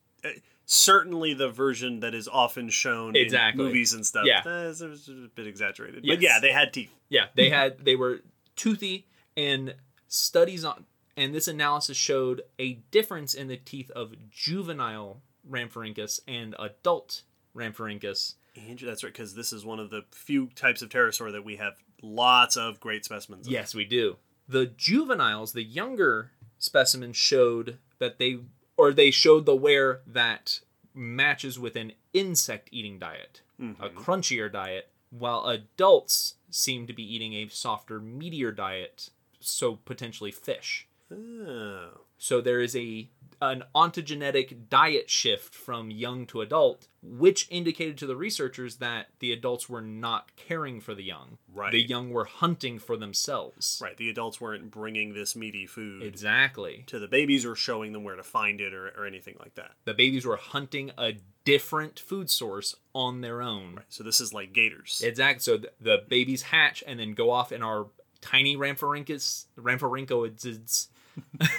[0.64, 3.60] certainly the version that is often shown Exactly.
[3.62, 4.24] in movies and stuff.
[4.26, 4.42] Yeah.
[4.44, 6.04] Uh, a bit exaggerated.
[6.04, 6.16] Yes.
[6.16, 6.90] But yeah, they had teeth.
[7.08, 8.20] Yeah, they had they were
[8.56, 9.06] toothy
[9.36, 9.74] and
[10.08, 10.84] studies on
[11.16, 17.22] and this analysis showed a difference in the teeth of juvenile Rhamphorhynchus and adult
[17.54, 18.34] Rhamphorhynchus.
[18.56, 21.56] And that's right, because this is one of the few types of pterosaur that we
[21.56, 23.46] have lots of great specimens.
[23.46, 23.52] of.
[23.52, 24.16] Yes, we do.
[24.48, 28.38] The juveniles, the younger specimens showed that they
[28.76, 30.60] or they showed the wear that
[30.94, 33.94] matches with an insect eating diet, a Mhm.
[33.94, 40.86] crunchier diet, while adults seem to be eating a softer, meatier diet, so potentially fish.
[41.10, 42.00] Oh.
[42.18, 43.08] So there is a
[43.42, 49.32] an ontogenetic diet shift from young to adult, which indicated to the researchers that the
[49.32, 51.38] adults were not caring for the young.
[51.52, 51.72] Right.
[51.72, 53.80] The young were hunting for themselves.
[53.82, 53.96] Right.
[53.96, 56.84] The adults weren't bringing this meaty food Exactly.
[56.86, 59.72] to the babies or showing them where to find it or, or anything like that.
[59.86, 63.80] The babies were hunting a different food source on their own.
[63.88, 65.02] So this is like gators.
[65.04, 65.40] Exactly.
[65.42, 67.86] So th- the babies hatch and then go off and are
[68.20, 70.86] tiny Rhamphorhynchus, Rhamphorhynchoids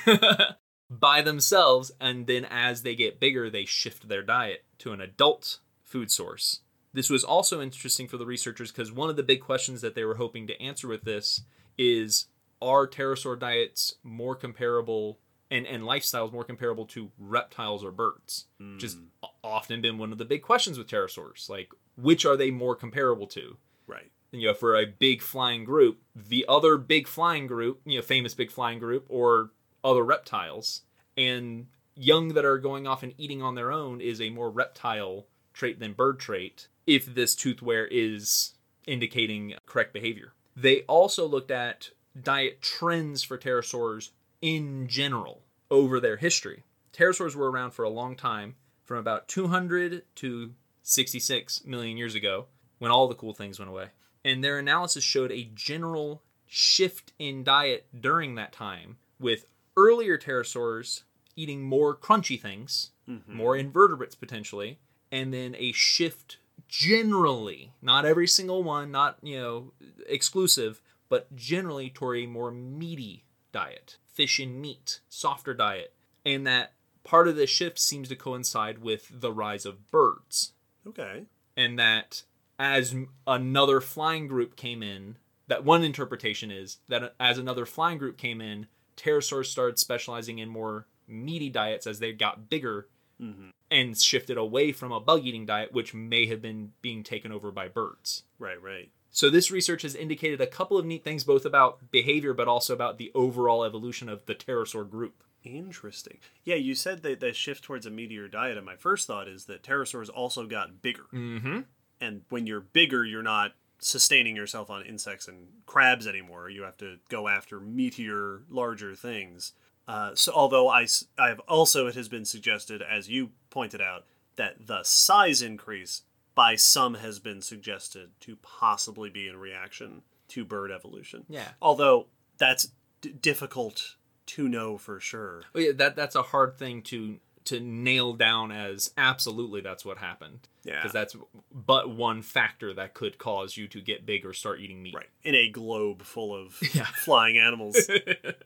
[1.00, 5.60] by themselves, and then as they get bigger, they shift their diet to an adult
[5.84, 6.62] food source.
[6.94, 10.04] This was also interesting for the researchers because one of the big questions that they
[10.04, 11.41] were hoping to answer with this
[11.78, 12.28] is
[12.62, 15.20] are pterosaur diets more comparable
[15.52, 19.08] and and lifestyles more comparable to reptiles or birds, which has Mm.
[19.24, 21.50] o- often been one of the big questions with pterosaurs.
[21.50, 23.58] Like, which are they more comparable to?
[23.86, 24.10] Right.
[24.32, 28.02] And, you know, for a big flying group, the other big flying group, you know,
[28.04, 29.52] famous big flying group, or
[29.84, 30.82] other reptiles,
[31.18, 35.26] and young that are going off and eating on their own is a more reptile
[35.54, 38.54] trait than bird trait if this tooth wear is
[38.88, 40.34] indicating correct behavior.
[40.56, 44.10] They also looked at diet trends for pterosaurs
[44.42, 46.64] in general over their history.
[46.94, 50.54] Pterosaurs were around for a long time, from about 200 to
[50.84, 53.88] 66 million years ago, when all the cool things went away.
[54.26, 59.46] And their analysis showed a general shift in diet during that time, with
[59.78, 61.03] earlier pterosaurs
[61.36, 63.36] eating more crunchy things, mm-hmm.
[63.36, 64.80] more invertebrates potentially,
[65.11, 69.74] and then a shift generally, not every single one, not, you know,
[70.07, 75.93] exclusive, but generally toward a more meaty diet, fish and meat, softer diet.
[76.26, 80.53] And that part of this shift seems to coincide with the rise of birds
[80.88, 81.26] Okay.
[81.55, 82.24] and that
[82.57, 82.95] as
[83.28, 85.17] another flying group came in,
[85.47, 88.67] that one interpretation is that as another flying group came in,
[88.98, 92.88] pterosaurs started specializing in more meaty diets as they got bigger
[93.20, 97.32] hmm and shifted away from a bug eating diet, which may have been being taken
[97.32, 98.24] over by birds.
[98.38, 98.62] Right.
[98.62, 98.91] Right.
[99.10, 102.74] So, this research has indicated a couple of neat things, both about behavior but also
[102.74, 105.24] about the overall evolution of the pterosaur group.
[105.44, 106.20] Interesting.
[106.44, 109.46] Yeah, you said that the shift towards a meatier diet, and my first thought is
[109.46, 111.04] that pterosaurs also got bigger.
[111.14, 111.62] Mm-hmm.
[112.00, 113.54] And when you're bigger, you're not
[113.84, 116.50] sustaining yourself on insects and crabs anymore.
[116.50, 119.54] You have to go after meteor, larger things.
[119.88, 124.06] Uh, so, although I I have also, it has been suggested, as you pointed out,
[124.38, 126.04] that the size increase
[126.36, 131.26] by some has been suggested to possibly be in reaction to bird evolution.
[131.30, 131.50] Yeah.
[131.62, 132.08] Although
[132.38, 132.70] that's
[133.02, 135.44] d- difficult to know for sure.
[135.54, 139.98] Well, yeah, that that's a hard thing to to nail down as absolutely that's what
[139.98, 140.48] happened.
[140.64, 140.76] Yeah.
[140.76, 141.16] Because that's
[141.52, 144.96] but one factor that could cause you to get big or start eating meat.
[144.96, 145.10] Right.
[145.24, 146.86] In a globe full of Yeah.
[146.86, 147.78] flying animals.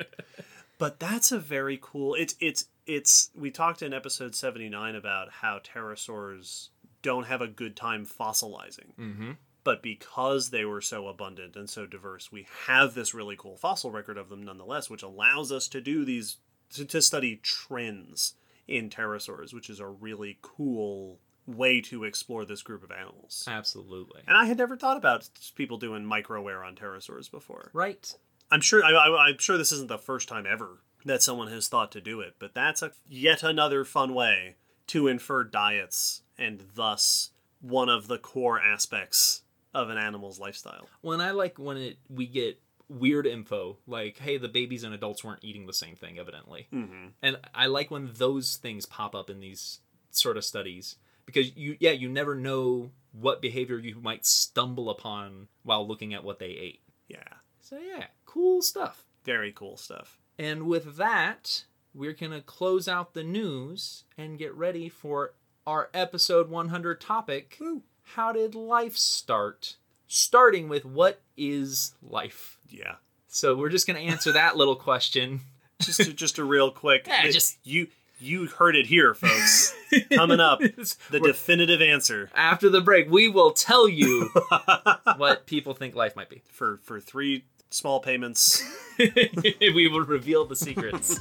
[0.78, 5.60] but that's a very cool it's it's it's we talked in episode 79 about how
[5.60, 6.70] pterosaurs
[7.02, 8.94] don't have a good time fossilizing.
[9.00, 9.32] mm-hmm.
[9.64, 13.92] But because they were so abundant and so diverse, we have this really cool fossil
[13.92, 16.38] record of them nonetheless, which allows us to do these
[16.74, 18.34] to, to study trends
[18.68, 23.46] in pterosaurs, which is a really cool way to explore this group of animals.
[23.48, 24.22] Absolutely.
[24.28, 27.72] And I had never thought about people doing micro wear on pterosaurs before.
[27.74, 28.14] Right.
[28.52, 31.68] I'm sure I, I, I'm sure this isn't the first time ever that someone has
[31.68, 34.56] thought to do it, but that's a yet another fun way
[34.88, 39.44] to infer diets and thus one of the core aspects
[39.74, 40.88] of an animal's lifestyle.
[41.02, 42.60] Well, and I like when it we get
[42.90, 46.68] weird info like, hey, the babies and adults weren't eating the same thing, evidently.
[46.74, 47.08] Mm-hmm.
[47.22, 49.80] And I like when those things pop up in these
[50.12, 55.48] sort of studies because you yeah, you never know what behavior you might stumble upon
[55.64, 56.82] while looking at what they ate.
[57.08, 57.24] Yeah,
[57.62, 59.06] So yeah, cool stuff.
[59.24, 60.20] very cool stuff.
[60.40, 65.34] And with that, we're going to close out the news and get ready for
[65.66, 67.58] our episode 100 topic.
[67.60, 67.82] Woo.
[68.16, 69.78] How did life start?
[70.08, 72.58] Starting with what is life?
[72.70, 72.96] Yeah,
[73.28, 75.42] So we're just going to answer that little question.
[75.82, 77.06] just a, just a real quick.
[77.08, 77.88] Yeah, just- you
[78.20, 79.76] you heard it here, folks.
[80.14, 84.30] Coming up, the definitive answer After the break, we will tell you
[85.18, 86.42] what people think life might be.
[86.52, 88.64] for for three small payments.
[88.98, 91.20] we will reveal the secrets.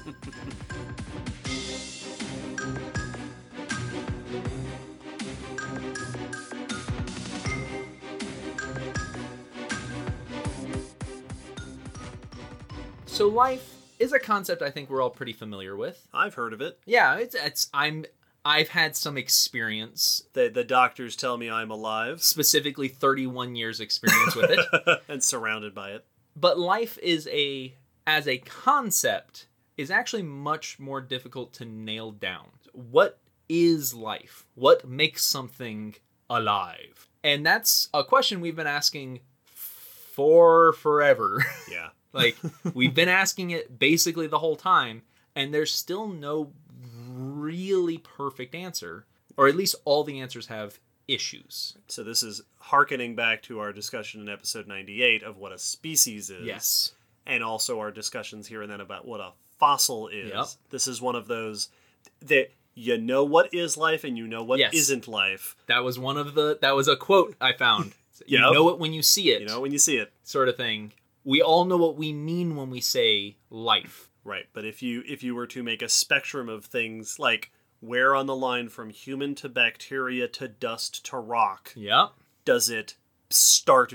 [13.16, 16.06] So life is a concept I think we're all pretty familiar with.
[16.12, 16.78] I've heard of it.
[16.84, 18.04] Yeah, it's it's I'm
[18.44, 24.34] I've had some experience, The the doctors tell me I'm alive specifically 31 years experience
[24.36, 25.00] with it.
[25.08, 26.04] and surrounded by it.
[26.36, 27.74] but life is a
[28.06, 29.46] as a concept
[29.78, 35.94] is actually much more difficult to nail down what is life what makes something
[36.28, 41.88] alive and that's a question we've been asking for forever Yeah.
[42.16, 42.36] Like
[42.74, 45.02] we've been asking it basically the whole time
[45.34, 46.52] and there's still no
[47.16, 49.06] really perfect answer
[49.36, 53.72] or at least all the answers have issues So this is harkening back to our
[53.72, 56.44] discussion in episode 98 of what a species is.
[56.44, 56.92] yes
[57.26, 60.30] And also our discussions here and then about what a fossil is.
[60.34, 60.46] Yep.
[60.70, 61.68] This is one of those
[62.22, 64.90] that you know what is life and you know what Yes.
[64.90, 65.56] not life.
[65.66, 66.58] That was one of the.
[66.60, 67.92] That was a quote I found.
[68.26, 69.42] You know it when you see it.
[69.42, 70.10] You know when you see it.
[70.24, 70.92] sort of thing.
[71.26, 74.08] We all know what we mean when we say life.
[74.24, 77.50] Right, but if you if you were to make a spectrum of things like
[77.80, 82.12] where on the line from human to bacteria to dust to rock Yep.
[82.44, 82.96] does it
[83.30, 83.92] start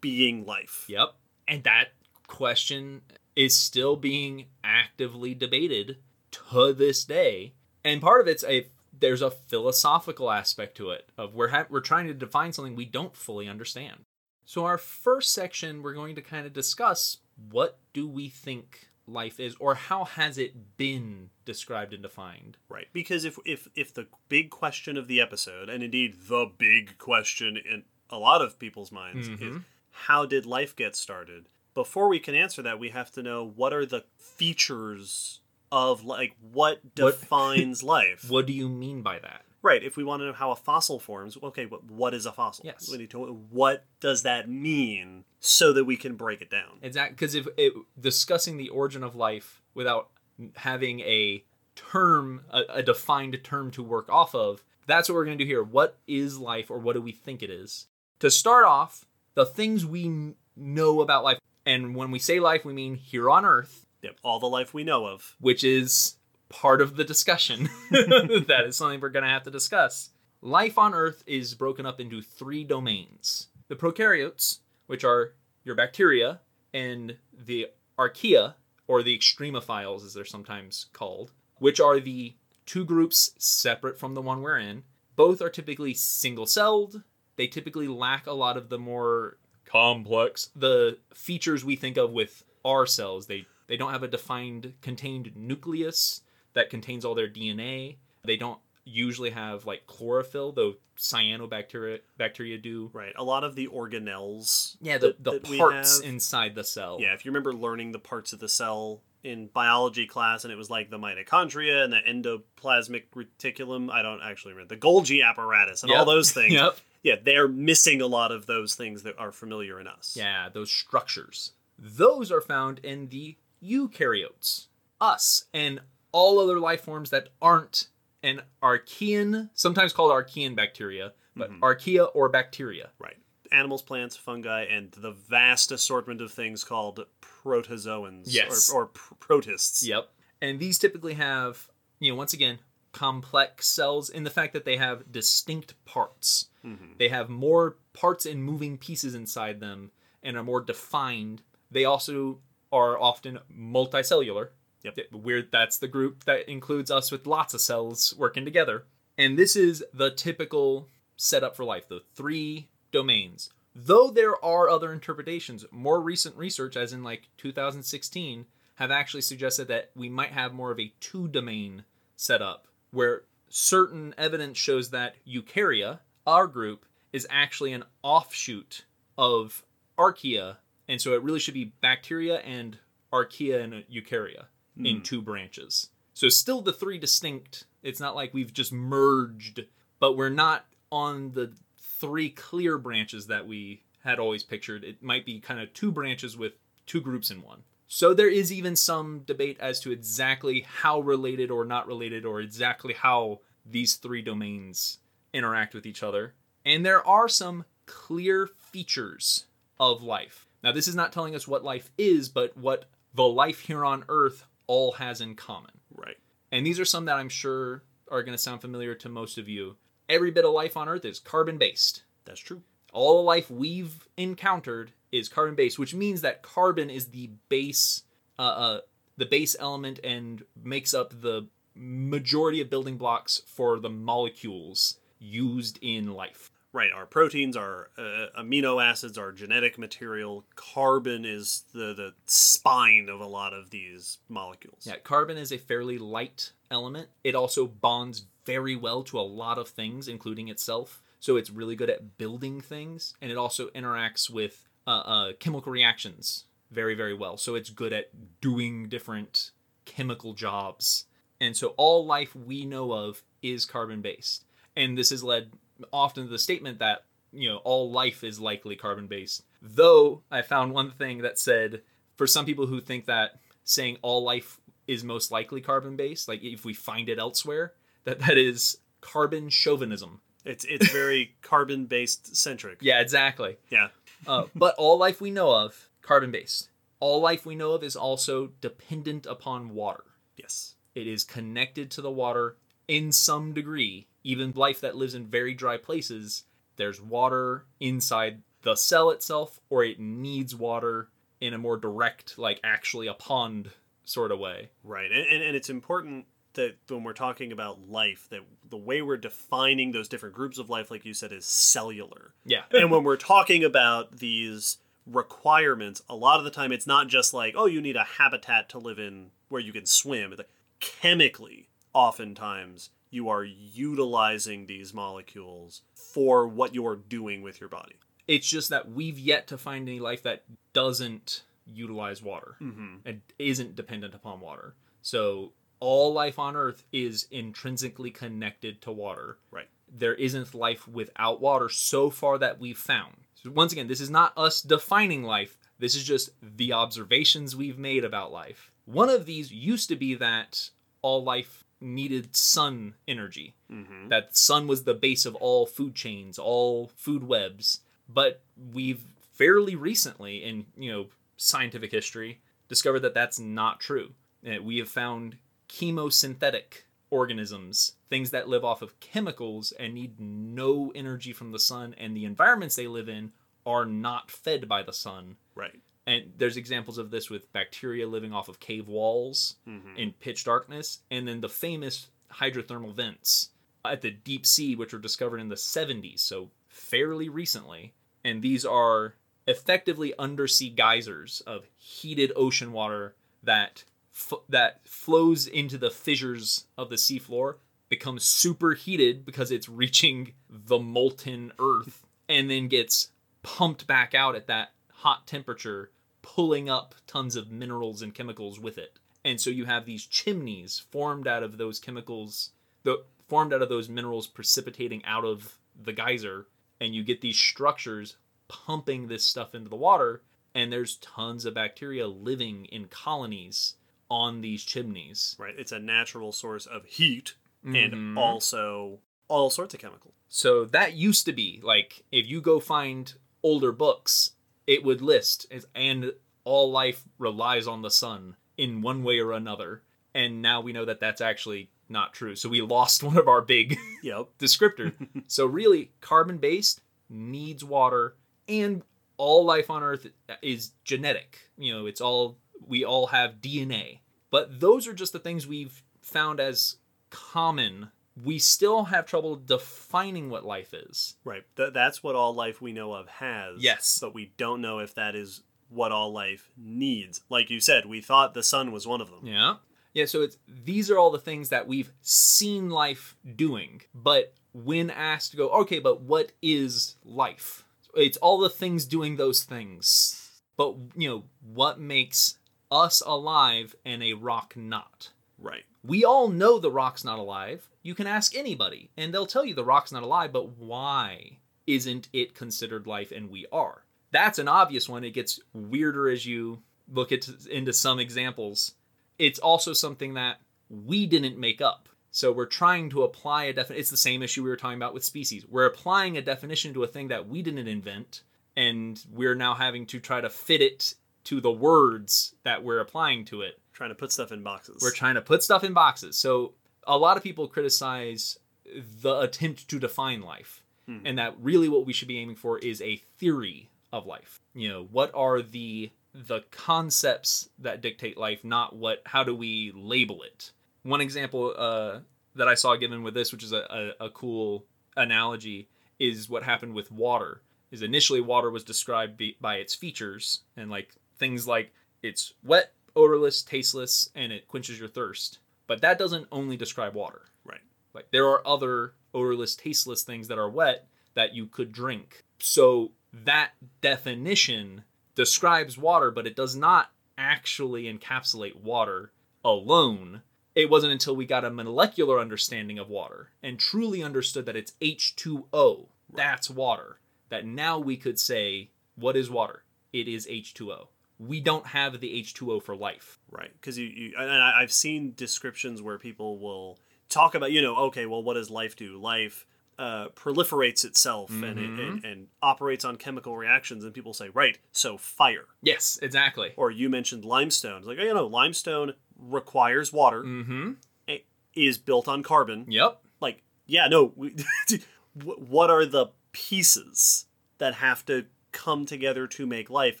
[0.00, 0.84] being life?
[0.88, 1.14] Yep.
[1.46, 1.88] And that
[2.26, 3.02] question
[3.36, 5.98] is still being actively debated
[6.30, 7.54] to this day.
[7.84, 8.66] And part of it's a
[8.98, 12.84] there's a philosophical aspect to it of we're ha- we're trying to define something we
[12.84, 14.04] don't fully understand.
[14.48, 17.18] So our first section we're going to kind of discuss
[17.50, 22.56] what do we think life is or how has it been described and defined.
[22.70, 26.96] Right, because if if if the big question of the episode, and indeed the big
[26.96, 29.64] question in a lot of people's minds, is Mhm.
[29.90, 31.44] how did life get started?
[31.74, 35.40] Before we can answer that, we have to know what are the features
[35.70, 38.30] of like what What- defines life.
[38.30, 39.44] What do you mean by that?
[39.62, 39.82] Right.
[39.82, 42.64] If we want to know how a fossil forms, okay, but what is a fossil?
[42.64, 42.88] Yes.
[42.90, 43.18] We need to.
[43.50, 46.78] What does that mean, so that we can break it down?
[46.82, 50.10] Exactly, because if it, discussing the origin of life without
[50.56, 51.44] having a
[51.74, 55.48] term, a, a defined term to work off of, that's what we're going to do
[55.48, 55.62] here.
[55.62, 57.86] What is life, or what do we think it is?
[58.20, 62.72] To start off, the things we know about life, and when we say life, we
[62.72, 64.18] mean here on Earth, Yep.
[64.22, 65.34] All the life we know of.
[65.40, 66.17] which is
[66.48, 67.68] part of the discussion.
[67.90, 70.10] that is something we're going to have to discuss.
[70.40, 76.40] Life on Earth is broken up into three domains the prokaryotes, which are your bacteria,
[76.72, 77.66] and the
[77.98, 78.54] archaea,
[78.86, 82.34] or the extremophiles, as they're sometimes called, which are the
[82.64, 84.84] two groups separate from the one we're in.
[85.16, 87.02] Both are typically single celled.
[87.36, 92.44] They typically lack a lot of the more complex, the features we think of with
[92.64, 93.26] our cells.
[93.26, 96.22] They they don't have a defined contained nucleus
[96.58, 97.96] that contains all their DNA.
[98.24, 102.90] They don't usually have like chlorophyll, though cyanobacteria bacteria do.
[102.92, 103.12] Right.
[103.16, 104.76] A lot of the organelles.
[104.80, 106.98] Yeah, the, that- the that parts inside the cell.
[107.00, 110.56] Yeah, if you remember learning the parts of the cell in biology class, and it
[110.56, 113.90] was like the mitochondria and the endoplasmic reticulum.
[113.90, 116.52] I don't actually remember the Golgi apparatus and all those things.
[116.58, 116.76] Yep.
[117.04, 120.16] Yeah, they're missing a lot of those things that are familiar in us.
[120.18, 121.52] Yeah, those structures.
[121.78, 124.66] Those are found in the eukaryotes,
[125.00, 125.80] us, and
[126.18, 127.88] all other life forms that aren't
[128.22, 131.60] an archaean, sometimes called archaean bacteria, but Mhm.
[131.60, 132.90] archaea or bacteria.
[132.98, 133.16] Right.
[133.52, 138.24] Animals, plants, fungi, and the vast assortment of things called protozoans.
[138.26, 138.70] Yes.
[138.70, 139.82] Or, or pr- protists.
[139.82, 140.10] Yep.
[140.42, 142.58] And these typically have, you know, once again,
[142.92, 146.48] complex cells in the fact that they have distinct parts.
[146.64, 146.98] Mhm.
[146.98, 149.92] They have more parts and moving pieces inside them
[150.22, 151.42] and are more defined.
[151.70, 152.40] They also
[152.72, 154.50] are often multicellular.
[154.82, 154.98] Yep.
[155.12, 158.84] Weird that's the group that includes us with lots of cells working together.
[159.16, 163.50] And this is the typical setup for life, the three domains.
[163.74, 169.68] Though there are other interpretations, more recent research, as in like 2016, have actually suggested
[169.68, 171.84] that we might have more of a two domain
[172.16, 178.84] setup where certain evidence shows that eukarya, our group, is actually an offshoot
[179.16, 179.64] of
[179.98, 180.56] archaea.
[180.86, 182.78] And so it really should be bacteria and
[183.12, 184.46] archaea and eukarya
[184.78, 185.02] in Hmm.
[185.02, 185.90] two branches.
[186.14, 187.64] So still the three distinct.
[187.82, 189.66] It's not like we've just merged,
[190.00, 194.84] but we're not on the three clear branches that we had always pictured.
[194.84, 196.54] It might be kind of two branches with
[196.86, 197.62] two groups in one.
[197.86, 202.40] So there is even some debate as to exactly how related or not related or
[202.40, 204.98] exactly how these three domains
[205.32, 206.34] interact with each other.
[206.64, 209.46] And there are some clear features
[209.80, 210.46] of life.
[210.62, 214.04] Now, this is not telling us what life is, but what the life here on
[214.08, 215.72] Earth all has in common.
[215.92, 216.16] Right.
[216.52, 219.48] And these are some that I'm sure are going to sound familiar to most of
[219.48, 219.76] you.
[220.08, 222.04] Every bit of life on Earth is carbon based.
[222.24, 222.62] That's true.
[222.92, 228.02] All the life we've encountered is carbon based, which means that carbon is the base,
[228.38, 228.80] uh, uh,
[229.16, 235.78] the base element, and makes up the majority of building blocks for the molecules used
[235.82, 236.50] in life.
[236.72, 236.90] Right.
[236.94, 240.44] Our proteins, our uh, amino acids, our genetic material.
[240.54, 244.86] Carbon is the, the spine of a lot of these molecules.
[244.86, 247.08] Yeah, carbon is a fairly light element.
[247.24, 251.02] It also bonds very well to a lot of things, including itself.
[251.20, 255.72] So it's really good at building things, and it also interacts with uh, uh, chemical
[255.72, 257.36] reactions very, very well.
[257.36, 258.10] So it's good at
[258.40, 259.50] doing different
[259.84, 261.06] chemical jobs.
[261.40, 264.44] And so all life we know of is carbon based.
[264.76, 265.52] And this has led
[265.92, 269.42] often the statement that, you know, all life is likely carbon based.
[269.60, 271.82] Though I found one thing that said,
[272.16, 276.42] for some people who think that saying all life is most likely carbon based, like
[276.42, 277.74] if we find it elsewhere,
[278.04, 280.20] that that is carbon chauvinism.
[280.44, 282.78] It's it's very carbon based centric.
[282.80, 283.58] Yeah, exactly.
[283.70, 283.88] Yeah.
[284.26, 286.70] Uh, but all life we know of, carbon based.
[287.00, 290.04] all life we know of is also dependent upon water.
[290.36, 290.74] Yes.
[290.94, 292.56] It is connected to the water
[292.88, 294.08] in some degree.
[294.24, 296.44] Even life that lives in very dry places,
[296.76, 301.08] there's water inside the cell itself, or it needs water
[301.40, 303.70] in a more direct, like actually a pond
[304.04, 304.70] sort of way.
[304.82, 305.10] Right.
[305.10, 309.16] And, and, and it's important that when we're talking about life, that the way we're
[309.16, 312.34] defining those different groups of life, like you said, is cellular.
[312.44, 312.62] Yeah.
[312.72, 317.32] and when we're talking about these requirements, a lot of the time it's not just
[317.32, 320.32] like, oh, you need a habitat to live in where you can swim.
[320.32, 320.50] It's like,
[320.80, 327.94] chemically, oftentimes, you are utilizing these molecules for what you're doing with your body.
[328.26, 331.42] It's just that we've yet to find any life that doesn't
[331.72, 332.96] utilize water Mm-hmm.
[333.06, 334.74] and isn't dependent upon water.
[335.02, 339.38] So all life on Earth is intrinsically connected to water.
[339.50, 339.68] Right.
[339.90, 343.14] There isn't life without water so far that we've found.
[343.34, 345.56] So once again, this is not us defining life.
[345.78, 348.72] This is just the observations we've made about life.
[348.84, 350.70] One of these used to be that
[351.02, 354.08] all life needed sun energy Mm-hmm.
[354.08, 357.80] that sun was the base of all food chains, all food webs.
[358.08, 358.40] But
[358.72, 359.02] we've
[359.34, 361.06] fairly recently, in you know
[361.36, 364.12] scientific history, discovered that that's not true.
[364.46, 365.36] Uh, We have found
[365.68, 371.94] chemosynthetic organisms, things that live off of chemicals and need no energy from the sun,
[371.98, 373.32] and the environments they live in
[373.66, 375.36] are not fed by the sun.
[375.54, 375.80] Right.
[376.08, 379.96] And there's examples of this with bacteria living off of cave walls Mm-hmm.
[379.96, 383.50] in pitch darkness, and then the famous hydrothermal vents
[383.84, 387.92] at the deep sea, which were discovered in the 70s, so fairly recently.
[388.24, 389.14] And these are
[389.46, 393.84] effectively undersea geysers of heated ocean water that
[394.14, 397.56] f- that flows into the fissures of the seafloor,
[397.88, 403.08] becomes superheated because it's reaching the molten earth, and then gets
[403.42, 405.90] pumped back out at that hot temperature,
[406.22, 408.98] pulling up tons of minerals and chemicals with it.
[409.24, 412.50] And so you have these chimneys formed out of those chemicals,
[412.82, 416.46] the formed out of those minerals precipitating out of the geyser,
[416.80, 418.16] and you get these structures
[418.48, 420.22] pumping this stuff into the water,
[420.54, 423.74] and there's tons of bacteria living in colonies
[424.10, 425.36] on these chimneys.
[425.38, 425.54] Right.
[425.58, 427.84] It's a natural source of heat Mhm.
[427.84, 430.14] and also all sorts of chemicals.
[430.28, 433.12] So that used to be like if you go find
[433.42, 434.32] older books,
[434.68, 436.12] it would list and
[436.44, 439.82] all life relies on the sun in one way or another.
[440.14, 442.36] And now we know that that's actually not true.
[442.36, 444.28] So we lost one of our big Yep.
[444.38, 444.92] descriptor.
[445.26, 448.14] so really, carbon based needs water,
[448.46, 448.82] and
[449.16, 450.06] all life on Earth
[450.42, 451.38] is genetic.
[451.56, 454.00] You know, it's all we all have DNA.
[454.30, 456.76] But those are just the things we've found as
[457.08, 457.90] common.
[458.24, 461.16] We still have trouble defining what life is.
[461.24, 461.44] Right.
[461.56, 463.60] Th- that's what all life we know of has.
[463.60, 463.98] Yes.
[464.00, 467.20] But we don't know if that is what all life needs.
[467.28, 469.20] Like you said, we thought the sun was one of them.
[469.22, 469.56] Yeah.
[469.94, 473.82] Yeah, so it's these are all the things that we've seen life doing.
[473.94, 477.64] But when asked to go, okay, but what is life?
[477.94, 480.40] It's all the things doing those things.
[480.56, 482.38] But you know, what makes
[482.70, 485.10] us alive and a rock not?
[485.38, 485.64] Right.
[485.84, 487.68] We all know the rock's not alive.
[487.82, 492.08] You can ask anybody, and they'll tell you the rock's not alive, but why isn't
[492.12, 493.84] it considered life and we are?
[494.10, 495.04] That's an obvious one.
[495.04, 496.62] It gets weirder as you
[496.92, 498.74] look at, into some examples.
[499.18, 501.88] It's also something that we didn't make up.
[502.10, 503.80] So we're trying to apply a definition.
[503.80, 505.46] It's the same issue we were talking about with species.
[505.46, 508.22] We're applying a definition to a thing that we didn't invent,
[508.56, 513.26] and we're now having to try to fit it to the words that we're applying
[513.26, 513.60] to it.
[513.78, 514.82] Trying to put stuff in boxes.
[514.82, 516.16] We're trying to put stuff in boxes.
[516.18, 516.54] So
[516.84, 518.36] a lot of people criticize
[518.74, 521.02] the attempt to define life, Mhm.
[521.04, 524.40] and that really what we should be aiming for is a theory of life.
[524.52, 529.70] You know, what are the the concepts that dictate life, not what how do we
[529.76, 530.50] label it.
[530.82, 532.00] One example uh,
[532.34, 534.64] that I saw given with this, which is a, a, a cool
[534.96, 535.68] analogy,
[536.00, 537.42] is what happened with water.
[537.70, 541.72] Is initially water was described by its features and like things like
[542.02, 545.38] it's wet, odorless, tasteless, and it quenches your thirst.
[545.68, 547.22] But that doesn't only describe water.
[547.44, 547.60] Right.
[547.94, 552.24] Like there are other odorless, tasteless things that are wet that you could drink.
[552.40, 554.82] So that definition
[555.14, 559.12] describes water, but it does not actually encapsulate water
[559.44, 560.22] alone.
[560.54, 564.72] It wasn't until we got a molecular understanding of water and truly understood that it's
[564.82, 565.86] H2O.
[566.12, 566.98] That's water.
[567.28, 569.62] That now we could say, what is water?
[569.92, 570.88] It is H2O.
[571.18, 573.18] We don't have the H2O for life.
[573.30, 573.50] Right.
[573.52, 577.76] Because you, you and I, I've seen descriptions where people will talk about, you know,
[577.86, 578.98] okay, well, what does life do?
[579.00, 579.46] Life
[579.78, 581.80] uh, proliferates itself and, Mm-hmm.
[581.80, 585.44] and and operates on chemical reactions, and people say, right, so fire.
[585.62, 586.52] Yes, exactly.
[586.56, 587.78] Or you mentioned limestone.
[587.78, 590.72] It's like, oh, you know, limestone requires water, Mm-hmm.
[591.08, 591.22] i-
[591.54, 592.66] is built on carbon.
[592.68, 593.00] Yep.
[593.20, 594.12] Like, yeah, no.
[594.16, 594.34] We,
[595.24, 597.26] what are the pieces
[597.58, 600.00] that have to come together to make life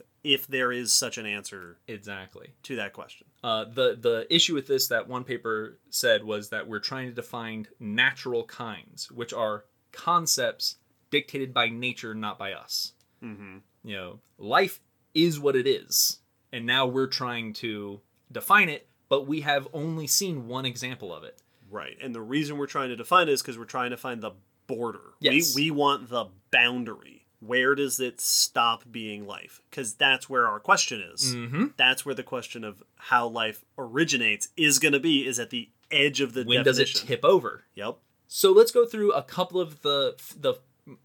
[0.24, 2.54] if there is such an answer Exactly.
[2.64, 3.26] to that question?
[3.42, 7.14] Uh, the the issue with this that one paper said was that we're trying to
[7.14, 10.76] define natural kinds, which are concepts
[11.10, 12.92] dictated by nature, not by us.
[13.22, 13.58] Mm-hmm.
[13.84, 14.80] You know, life
[15.14, 16.18] is what it is,
[16.52, 18.00] and now we're trying to
[18.30, 21.40] define it, but we have only seen one example of it.
[21.70, 21.96] Right.
[22.02, 24.32] And the reason we're trying to define it is because we're trying to find the
[24.66, 25.14] border.
[25.20, 25.54] Yes.
[25.54, 27.17] We, we want the boundary.
[27.40, 29.60] Where does it stop being life?
[29.70, 31.34] Because that's where our question is.
[31.34, 31.66] Mm-hmm.
[31.76, 35.68] That's where the question of how life originates is going to be, is at the
[35.90, 37.64] edge of the When does it tip over?
[37.74, 37.98] Yep.
[38.26, 40.54] So let's go through a couple of the the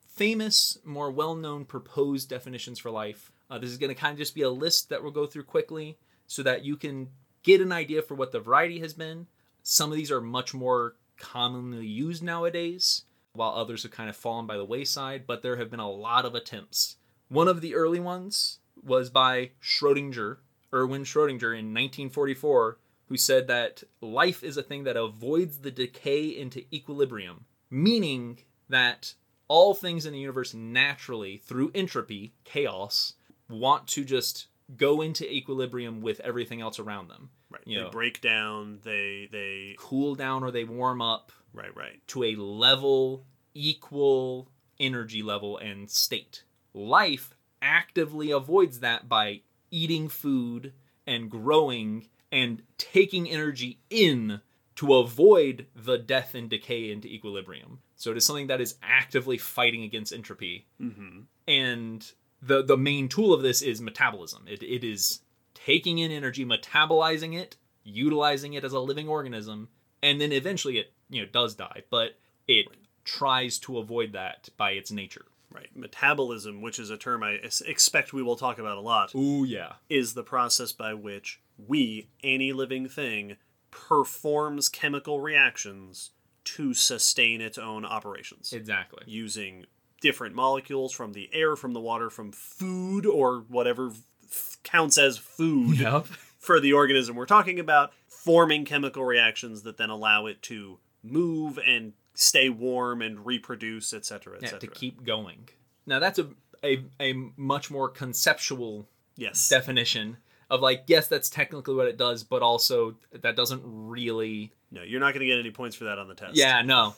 [0.07, 3.31] famous, more well-known proposed definitions for life.
[3.49, 5.43] Uh, this is going to kind of just be a list that we'll go through
[5.43, 7.09] quickly, so that you can
[7.43, 9.27] get an idea for what the variety has been.
[9.61, 13.03] Some of these are much more commonly used nowadays,
[13.33, 15.25] while others have kind of fallen by the wayside.
[15.27, 16.97] But there have been a lot of attempts.
[17.27, 20.37] One of the early ones was by Schrodinger,
[20.73, 22.77] Erwin Schrodinger, in 1944,
[23.07, 29.13] who said that life is a thing that avoids the decay into equilibrium, meaning that
[29.47, 33.13] all things in the universe naturally, through entropy, chaos,
[33.49, 37.29] want to just go into equilibrium with everything else around them.
[37.49, 37.61] Right.
[37.65, 37.91] You they know.
[37.91, 38.79] break down.
[38.83, 42.05] They, they, Cool down or they warm up right, right.
[42.07, 44.49] to a level, equal
[44.79, 46.43] energy level and state.
[46.73, 49.41] Life actively avoids that by
[49.71, 50.73] eating food
[51.05, 54.41] and growing and taking energy in
[54.75, 57.79] to avoid the death and decay into equilibrium.
[57.95, 60.67] So it is something that is actively fighting against entropy.
[60.81, 61.21] Mm-hmm.
[61.47, 64.45] And the the main tool of this is metabolism.
[64.47, 65.21] It, it is
[65.53, 69.69] taking in energy, metabolizing it, utilizing it as a living organism,
[70.01, 72.65] and then eventually it you know does die, but it
[73.05, 75.25] tries to avoid that by its nature.
[75.51, 75.69] Right.
[75.75, 79.73] Metabolism, which is a term I expect we will talk about a lot, Ooh yeah.
[79.87, 83.37] is the process by which we, any living thing,
[83.69, 86.11] performs chemical reactions
[86.45, 89.03] to sustain its own operations Exactly.
[89.05, 89.65] using
[90.01, 93.91] different molecules from the air, from the water, from food, or whatever
[94.25, 96.07] f- counts as food Yep.
[96.39, 101.59] for the organism we're talking about, forming chemical reactions that then allow it to move
[101.65, 104.59] and stay warm and reproduce, etc., Yeah, etc.
[104.59, 105.49] to keep going.
[105.85, 106.29] Now that's a,
[106.63, 108.87] a a much more conceptual
[109.17, 109.49] yes.
[109.49, 110.17] definition
[110.49, 114.99] of like yes that's technically what it does, but also that doesn't really no, you're
[114.99, 116.35] not going to get any points for that on the test.
[116.35, 116.95] Yeah, no.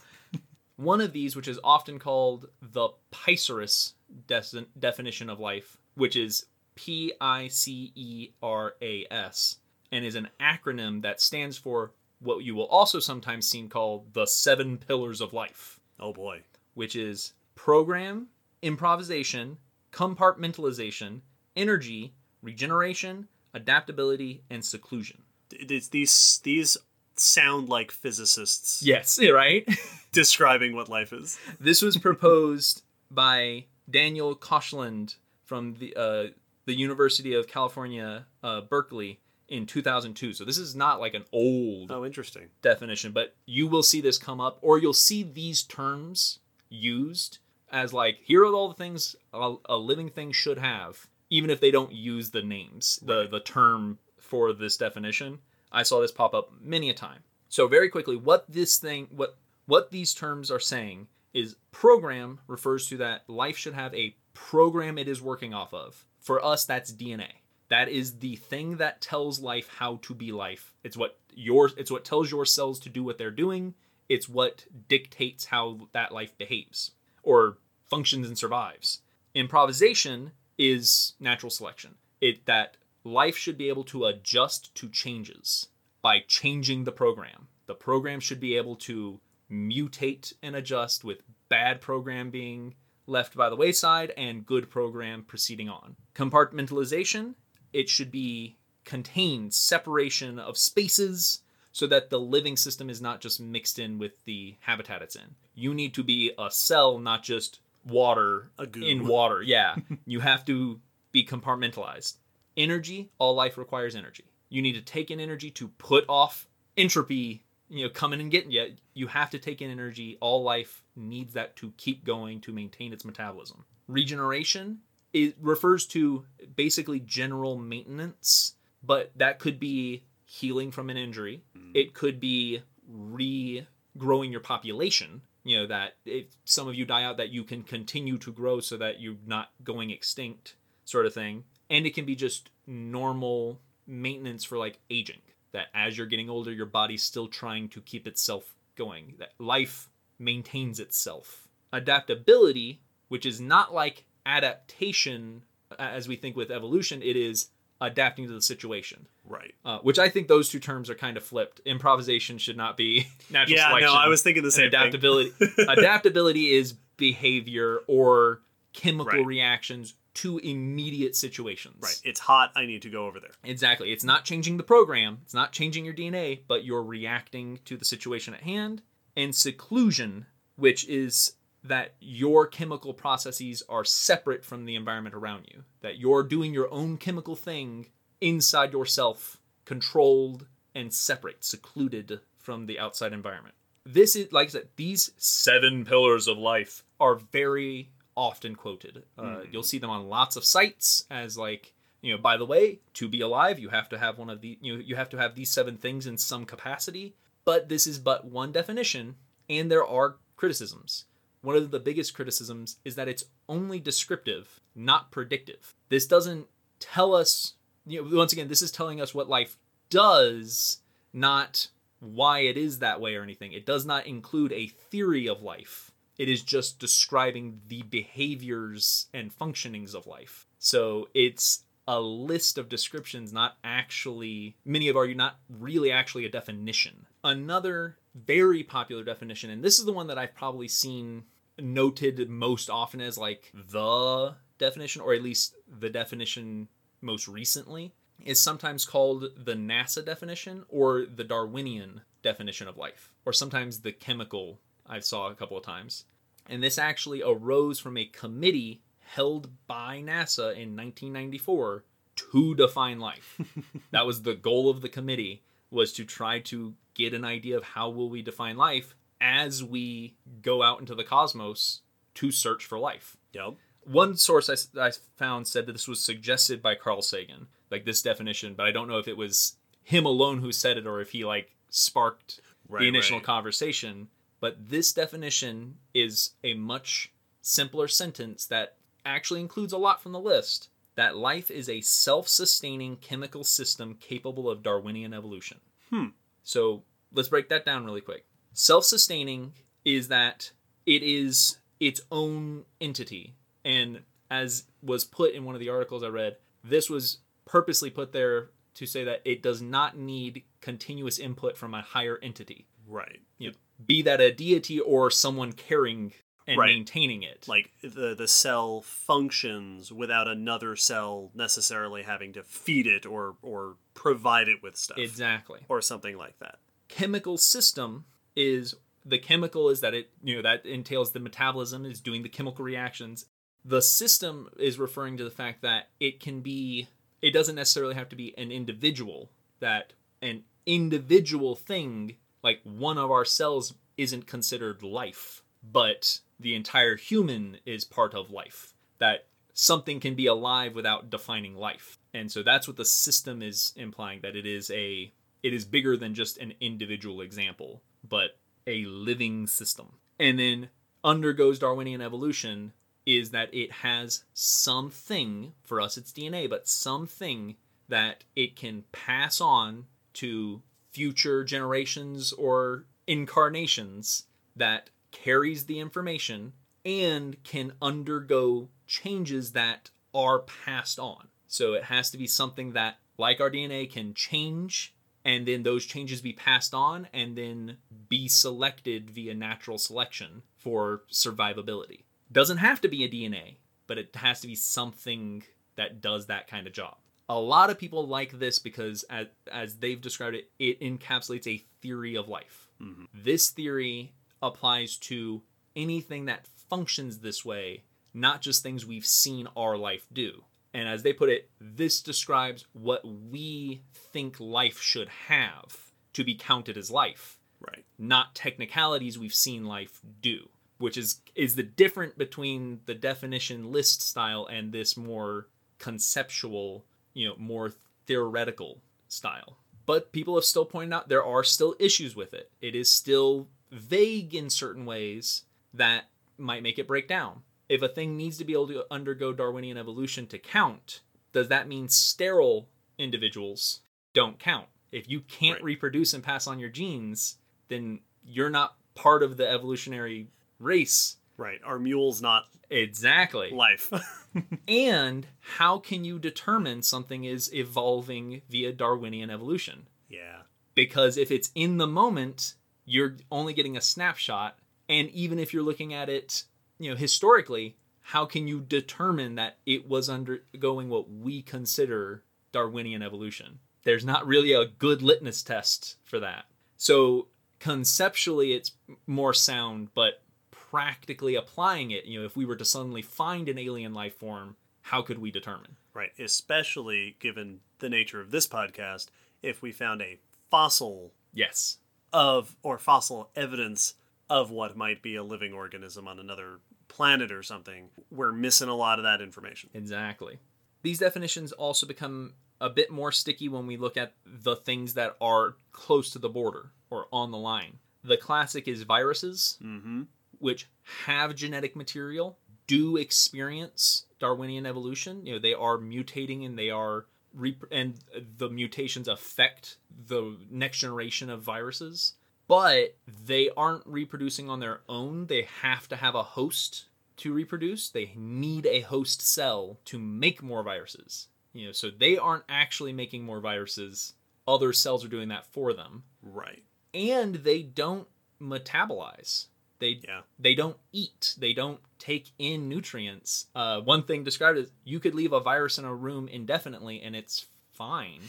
[0.77, 3.93] One of these, which is often called the PICERAS
[4.27, 6.45] des- definition of life, which is
[6.75, 9.57] P I C E R A S,
[9.91, 14.25] and is an acronym that stands for what you will also sometimes see called the
[14.25, 16.41] seven pillars of life, Oh boy.
[16.73, 18.27] which is program,
[18.61, 19.57] improvisation,
[19.91, 21.21] compartmentalization,
[21.55, 25.21] energy, regeneration, adaptability, and seclusion.
[25.51, 26.77] It's these these
[27.17, 29.67] sound like physicists Yes, right?
[30.11, 31.37] describing what life is.
[31.59, 36.27] This was proposed by Daniel Koshland from the uh,
[36.65, 40.33] the University of California, uh, Berkeley, in 2002.
[40.33, 42.49] So this is not like an old Oh, interesting.
[42.61, 46.39] definition, but you will see this come up, or you'll see these terms
[46.69, 47.39] used
[47.71, 51.59] as like here are all the things a, a living thing should have, even if
[51.59, 55.39] they don't use the names, the the term for this definition.
[55.71, 57.23] I saw this pop up many a time.
[57.49, 62.87] So very quickly, what this thing, what what these terms are saying is program refers
[62.87, 66.05] to that life should have a program it is working off of.
[66.19, 67.29] For us, that's DNA.
[67.69, 70.73] That is the thing that tells life how to be life.
[70.83, 73.73] It's what your it's what tells your cells to do what they're doing.
[74.07, 76.91] It's what dictates how that life behaves
[77.23, 77.57] or
[77.89, 79.01] functions and survives.
[79.33, 81.95] Improvisation is natural selection.
[82.21, 85.67] It that life should be able to adjust to changes
[86.01, 87.47] by changing the program.
[87.65, 89.19] The program should be able to
[89.51, 92.75] mutate and adjust with bad program being
[93.07, 95.95] left by the wayside and good program proceeding on.
[96.15, 97.35] Compartmentalization,
[97.75, 98.55] it should be
[98.85, 104.23] contained separation of spaces so that the living system is not just mixed in with
[104.23, 105.35] the habitat it's in.
[105.53, 109.41] You need to be a cell, not just water in water.
[109.41, 109.75] Yeah.
[110.05, 110.79] you have to
[111.11, 112.15] be compartmentalized.
[112.55, 114.23] Energy, all life requires energy.
[114.47, 116.47] You need to take in energy to put off
[116.77, 118.75] entropy you know coming and getting you.
[118.93, 120.17] You have to take in energy.
[120.21, 123.65] All life needs that to keep going to maintain its metabolism.
[123.87, 124.79] Regeneration
[125.15, 126.25] it refers to
[126.57, 131.41] basically general maintenance, but that could be healing from an injury.
[131.57, 131.71] Mm-hmm.
[131.73, 132.63] It could be
[132.93, 135.21] regrowing your population.
[135.45, 138.59] You know that if some of you die out, that you can continue to grow
[138.59, 141.45] so that you're not going extinct, sort of thing.
[141.69, 145.21] And it can be just normal maintenance for like aging.
[145.53, 149.13] That as you're getting older, your body's still trying to keep itself going.
[149.19, 149.87] That life
[150.19, 151.47] maintains itself.
[151.71, 155.43] Adaptability, which is not like adaptation
[155.79, 157.49] as we think with evolution, it is
[157.81, 159.07] adapting to the situation.
[159.25, 159.53] Right.
[159.65, 161.59] Uh, which I think those two terms are kind of flipped.
[161.65, 163.93] Improvisation should not be natural Yeah, selection.
[163.93, 165.31] no, I was thinking the same adaptability.
[165.67, 168.41] adaptability is behavior or
[168.73, 169.25] chemical Right.
[169.25, 171.75] reactions to immediate situations.
[171.81, 171.99] Right.
[172.05, 172.51] It's hot.
[172.55, 173.31] I need to go over there.
[173.43, 173.91] Exactly.
[173.91, 177.83] It's not changing the program, it's not changing your DNA, but you're reacting to the
[177.85, 178.81] situation at hand.
[179.17, 181.33] And seclusion, which is
[181.67, 186.71] that your chemical processes are separate from the environment around you, that you're doing your
[186.71, 187.87] own chemical thing
[188.21, 193.55] inside yourself, controlled and separate, secluded from the outside environment.
[193.85, 199.03] This is, like I said, these seven pillars of life are very often quoted.
[199.17, 202.79] Uh, You'll see them on lots of sites as like, you know, by the way,
[202.93, 205.17] to be alive, you have to have one of the, you know, you have to
[205.17, 207.15] have these seven things in some capacity.
[207.43, 209.15] But this is but one definition,
[209.49, 211.05] and there are criticisms.
[211.45, 215.75] One of the biggest criticisms is that it's only descriptive, not predictive.
[215.89, 216.47] This doesn't
[216.79, 217.53] tell us,
[217.85, 219.55] you know, once again, this is telling us what life
[219.91, 220.79] does,
[221.13, 221.67] not
[221.99, 223.53] why it is that way or anything.
[223.53, 225.91] It does not include a theory of life.
[226.17, 230.47] It is just describing the behaviors and functionings of life.
[230.57, 236.29] So it's a list of descriptions, not actually, many of argue, not really actually a
[236.29, 237.05] definition.
[237.23, 241.25] Another very popular definition, and this is the one that I've probably seen
[241.59, 246.67] noted most often as like the definition, or at least the definition
[247.01, 247.93] most recently,
[248.23, 253.91] is sometimes called the NASA definition or the Darwinian definition of life, or sometimes the
[253.91, 256.05] chemical I saw a couple of times.
[256.47, 261.83] And this actually arose from a committee held by NASA in 1994
[262.15, 263.39] to define life.
[263.91, 267.63] that was the goal of the committee was to try to get an idea of
[267.63, 271.81] how will we define life as we go out into the cosmos
[272.15, 273.17] to search for life.
[273.33, 273.55] Yep.
[273.83, 278.01] One source I, I found said that this was suggested by Carl Sagan, like this
[278.01, 281.11] definition, but I don't know if it was him alone who said it or if
[281.11, 283.25] he like sparked Right, the initial right.
[283.25, 284.07] conversation.
[284.39, 290.19] But this definition is a much simpler sentence that actually includes a lot from the
[290.19, 290.69] list.
[290.95, 295.59] That life is a self sustaining chemical system capable of Darwinian evolution.
[295.89, 296.07] Hmm.
[296.43, 298.25] So let's break that down really quick.
[298.57, 299.53] Self sustaining
[299.83, 300.51] is that
[300.85, 303.35] it is its own entity.
[303.65, 308.13] And as was put in one of the articles I read, this was purposely put
[308.13, 312.65] there to say that it does not need continuous input from a higher entity.
[312.87, 313.19] Right.
[313.39, 316.13] You know, be that a deity or someone caring
[316.47, 316.67] and Right.
[316.75, 317.47] maintaining it.
[317.47, 323.75] Like the the cell functions without another cell necessarily having to feed it or or
[323.95, 325.61] provide it with stuff exactly.
[325.67, 326.59] or something like that.
[326.87, 328.05] chemical system
[328.35, 328.75] is
[329.05, 332.65] the chemical is that it you know that entails the metabolism is doing the chemical
[332.65, 333.25] reactions.
[333.63, 336.87] The system is referring to the fact that it can be
[337.21, 343.11] it doesn't necessarily have to be an individual that an individual thing like one of
[343.11, 349.99] our cells isn't considered life but the entire human is part of life that something
[349.99, 351.97] can be alive without defining life.
[352.13, 355.11] And so that's what the system is implying that it is a
[355.43, 358.37] it is bigger than just an individual example but
[358.67, 360.69] a living system and then
[361.03, 362.73] undergoes darwinian evolution
[363.05, 367.55] is that it has something for us it's dna but something
[367.87, 374.23] that it can pass on to future generations or incarnations
[374.55, 376.53] that carries the information
[376.85, 381.27] and can undergo changes that are passed on.
[381.47, 384.94] So it has to be something that, like our DNA, can change
[385.25, 391.01] and then those changes be passed on and then be selected via natural selection for
[391.11, 392.03] survivability.
[392.31, 393.55] Doesn't have to be a DNA,
[393.87, 395.43] but it has to be something
[395.75, 396.97] that does that kind of job.
[397.27, 401.63] A lot of people like this because, as, as they've described it, it encapsulates a
[401.81, 402.67] theory of life.
[402.79, 403.05] Mm-hmm.
[403.11, 404.13] This theory
[404.43, 405.41] applies to
[405.75, 410.43] anything that functions this way, not just things we've seen our life do.
[410.75, 416.35] And as they put it, this describes what we think life should have to be
[416.35, 417.39] counted as life.
[417.61, 417.85] Right.
[417.97, 424.03] not technicalities we've seen life do, which is is the different between the definition list
[424.03, 425.47] style and this more
[425.79, 427.71] conceptual, you know, more
[428.05, 429.57] theoretical style.
[429.85, 432.51] But people have still pointed out there are still issues with it.
[432.61, 437.43] It is still vague in certain ways that might make it break down.
[437.69, 441.01] If a thing needs to be able to undergo Darwinian evolution to count,
[441.33, 443.81] does that mean sterile individuals
[444.13, 444.67] don't count?
[444.91, 445.63] If you can't Right.
[445.65, 447.37] reproduce and pass on your genes,
[447.67, 450.27] then you're not part of the evolutionary
[450.59, 451.17] race.
[451.37, 451.59] Right.
[451.65, 453.51] Are mules not Exactly.
[453.51, 453.91] life?
[454.67, 459.87] And how can you determine something is evolving via Darwinian evolution?
[460.09, 460.41] yeah.
[460.73, 464.59] Because if it's in the moment, you're only getting a snapshot.
[464.89, 466.43] And even if you're looking at it,
[466.79, 473.01] you know, historically, how can you determine that it was undergoing what we consider Darwinian
[473.01, 473.59] evolution?
[473.83, 476.45] There's not really a good litmus test for that.
[476.77, 477.27] So
[477.59, 478.71] conceptually, it's
[479.07, 480.21] more sound, but
[480.51, 484.55] practically applying it, you know, if we were to suddenly find an alien life form,
[484.81, 485.77] how could we determine?
[485.93, 486.11] Right.
[486.19, 489.07] Especially given the nature of this podcast,
[489.41, 490.19] if we found a
[490.51, 491.77] fossil Yes.
[492.11, 493.93] of or fossil evidence
[494.29, 498.75] of what might be a living organism on another planet or something, we're missing a
[498.75, 499.69] lot of that information.
[499.73, 500.39] Exactly.
[500.81, 505.15] These definitions also become a bit more sticky when we look at the things that
[505.19, 507.79] are close to the border or on the line.
[508.03, 510.03] The classic is viruses, Mm-hmm.
[510.39, 510.69] which
[511.05, 515.25] have genetic material, do experience Darwinian evolution.
[515.25, 517.95] You know, they are mutating and they are rep- and
[518.37, 522.13] the mutations affect the next generation of viruses,
[522.47, 525.27] but they aren't reproducing on their own.
[525.27, 526.85] They have to have a host
[527.17, 527.89] to reproduce.
[527.89, 531.27] They need a host cell to make more viruses.
[531.53, 534.13] You know, so they aren't actually making more viruses.
[534.47, 536.63] Other cells are doing that for them Right.
[536.93, 538.07] and they don't
[538.41, 539.47] metabolize.
[539.79, 540.21] They Yeah.
[540.39, 541.35] they don't eat.
[541.37, 543.47] They don't take in nutrients.
[543.55, 547.15] Uh, one thing described is you could leave a virus in a room indefinitely and
[547.15, 548.21] it's fine.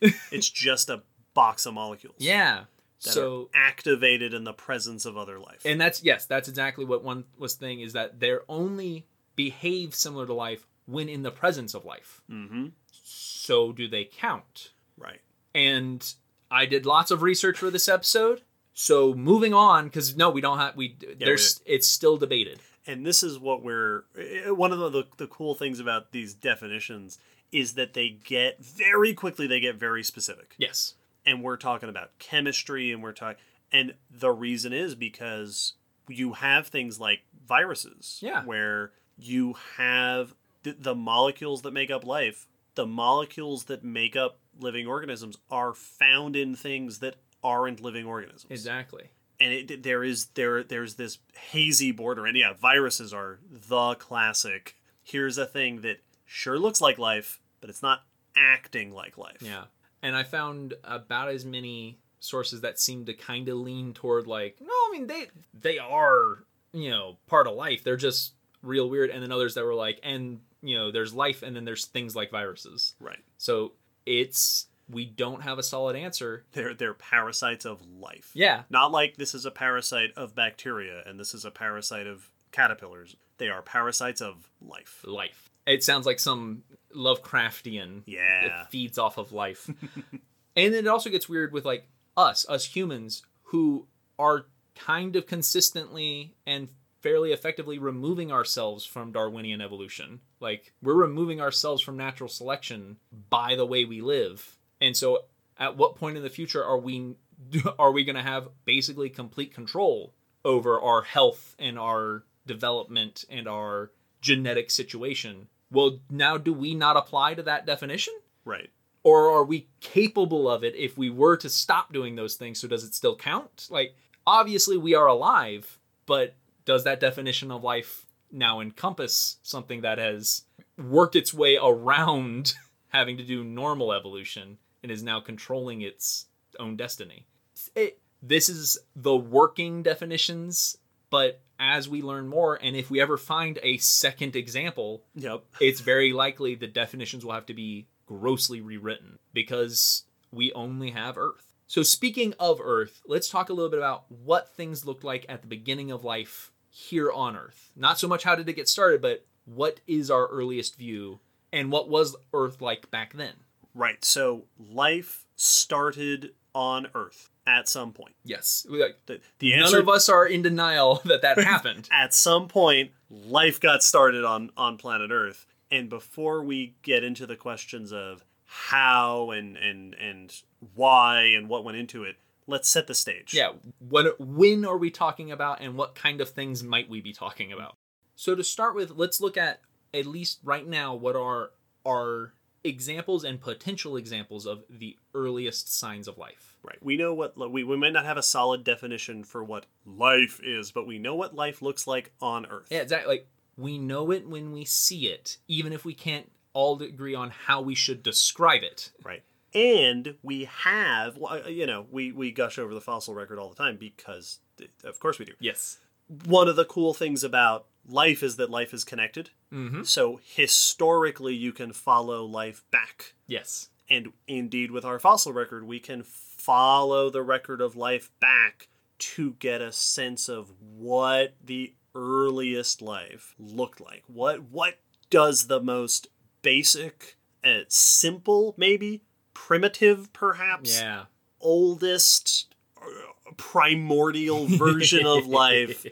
[0.32, 1.02] It's just a
[1.34, 2.16] box of molecules.
[2.18, 2.64] Yeah.
[3.00, 5.62] So activated in the presence of other life.
[5.64, 10.26] and that's yes, that's exactly what one was saying is that they're only behave similar
[10.26, 12.20] to life when in the presence of life.
[12.30, 12.66] mm-hmm.
[13.02, 14.72] So do they count?
[14.98, 15.20] Right.
[15.54, 16.14] and
[16.50, 18.42] I did lots of research for this episode.
[18.74, 20.96] So moving on, because no, we don't have we.
[21.18, 22.60] there's it's still debated.
[22.86, 26.34] and this is what we're eh, one of the, the the cool things about these
[26.34, 27.18] definitions
[27.52, 30.94] is that they get very quickly they get very specific Yes,
[31.30, 33.40] and we're talking about chemistry and we're talking
[33.72, 35.74] and the reason is because
[36.08, 38.42] you have things like viruses Yeah.
[38.44, 44.38] where you have the, the molecules that make up life the molecules that make up
[44.58, 49.04] living organisms are found in things that aren't living organisms exactly.
[49.40, 51.18] and it, there is there there's this
[51.50, 56.98] hazy border and yeah viruses are the classic here's a thing that sure looks like
[56.98, 58.02] life but it's not
[58.36, 59.64] acting like life Yeah,
[60.02, 64.58] and I found about as many sources that seem to kind of lean toward like,
[64.60, 67.84] no, I mean they they are you know part of life.
[67.84, 71.42] They're just real weird, and then others that were like, and you know, there's life,
[71.42, 72.94] and then there's things like viruses.
[73.00, 73.72] right So
[74.06, 76.44] it's we don't have a solid answer.
[76.52, 81.18] they're they're parasites of life Yeah, not like this is a parasite of bacteria and
[81.18, 85.50] this is a parasite of caterpillars they are parasites of life life.
[85.70, 86.62] It sounds like some
[86.94, 89.70] Lovecraftian yeah it feeds off of life.
[90.56, 93.86] and then it also gets weird with like us, us humans who
[94.18, 96.68] are kind of consistently and
[97.00, 100.20] fairly effectively removing ourselves from Darwinian evolution.
[100.40, 102.96] Like we're removing ourselves from natural selection
[103.30, 104.56] by the way we live.
[104.80, 105.24] And so
[105.58, 107.14] at what point in the future are we
[107.78, 110.14] are we going to have basically complete control
[110.44, 115.48] over our health and our development and our genetic situation?
[115.70, 118.14] Well, now do we not apply to that definition?
[118.44, 118.70] right.
[119.02, 122.60] Or are we capable of it if we were to stop doing those things?
[122.60, 123.66] So does it still count?
[123.70, 123.94] Like
[124.26, 125.78] obviously we are alive
[126.10, 130.42] but does that definition of life now encompass something that has
[130.76, 132.54] worked its way around
[132.88, 136.26] having to do normal evolution and is now controlling its
[136.58, 137.26] own destiny?
[137.74, 140.76] It, this is the working definitions
[141.10, 145.80] but as we learn more and if we ever find a second example yep it's
[145.80, 150.02] very likely the definitions will have to be grossly rewritten because
[150.32, 151.54] we only have Earth.
[151.68, 155.42] So, speaking of Earth, let's talk a little bit about what things looked like at
[155.42, 157.70] the beginning of life here on Earth.
[157.76, 161.20] Not so much how did it get started, but what is our earliest view
[161.52, 163.34] and what was Earth like back then?
[163.74, 164.04] Right.
[164.04, 168.14] So life started on Earth at some point.
[168.24, 168.66] Yes.
[168.68, 171.88] Like, The, the none of us are in denial that that happened.
[171.90, 175.46] at some point life got started on on planet Earth.
[175.70, 180.34] And before we get into the questions of how and and and
[180.74, 182.16] why and what went into it,
[182.46, 183.32] let's set the stage.
[183.32, 187.12] Yeah, what when are we talking about and what kind of things might we be
[187.12, 187.76] talking about?
[188.16, 189.60] So to start with, let's look at
[189.94, 191.52] at least right now what are
[191.86, 196.49] our examples and potential examples of the earliest signs of life.
[196.62, 196.78] Right.
[196.82, 200.72] We know what we we might not have a solid definition for what life is,
[200.72, 202.68] but we know what life looks like on Earth.
[202.70, 203.14] Yeah, exactly.
[203.14, 207.30] Like we know it when we see it, even if we can't all agree on
[207.30, 208.90] how we should describe it.
[209.04, 209.22] Right.
[209.52, 213.48] And we have, well, uh, you know, we, we gush over the fossil record all
[213.48, 214.38] the time because,
[214.84, 215.32] of course, we do.
[215.40, 215.78] Yes.
[216.26, 219.30] One of the cool things about life is that life is connected.
[219.52, 219.82] Mm-hmm.
[219.82, 223.14] So historically, you can follow life back.
[223.26, 223.70] Yes.
[223.88, 226.04] And indeed, with our fossil record, we can
[226.40, 228.68] follow the record of life back
[228.98, 234.02] to get a sense of what the earliest life looked like.
[234.06, 234.78] What what
[235.10, 236.08] does the most
[236.42, 239.02] basic, uh, simple, maybe
[239.34, 241.04] primitive, perhaps Yeah.
[241.40, 245.86] oldest, uh, primordial version of life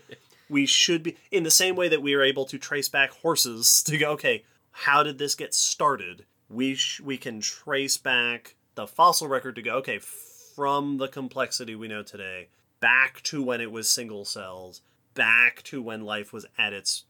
[0.49, 3.82] we should be in the same way that we are able to trace back horses
[3.82, 8.86] to go okay how did this get started we sh- we can trace back the
[8.86, 9.99] fossil record to go okay
[10.59, 12.48] from the complexity we know today
[12.80, 14.82] back to when it was single cells
[15.14, 17.04] back to when life was at its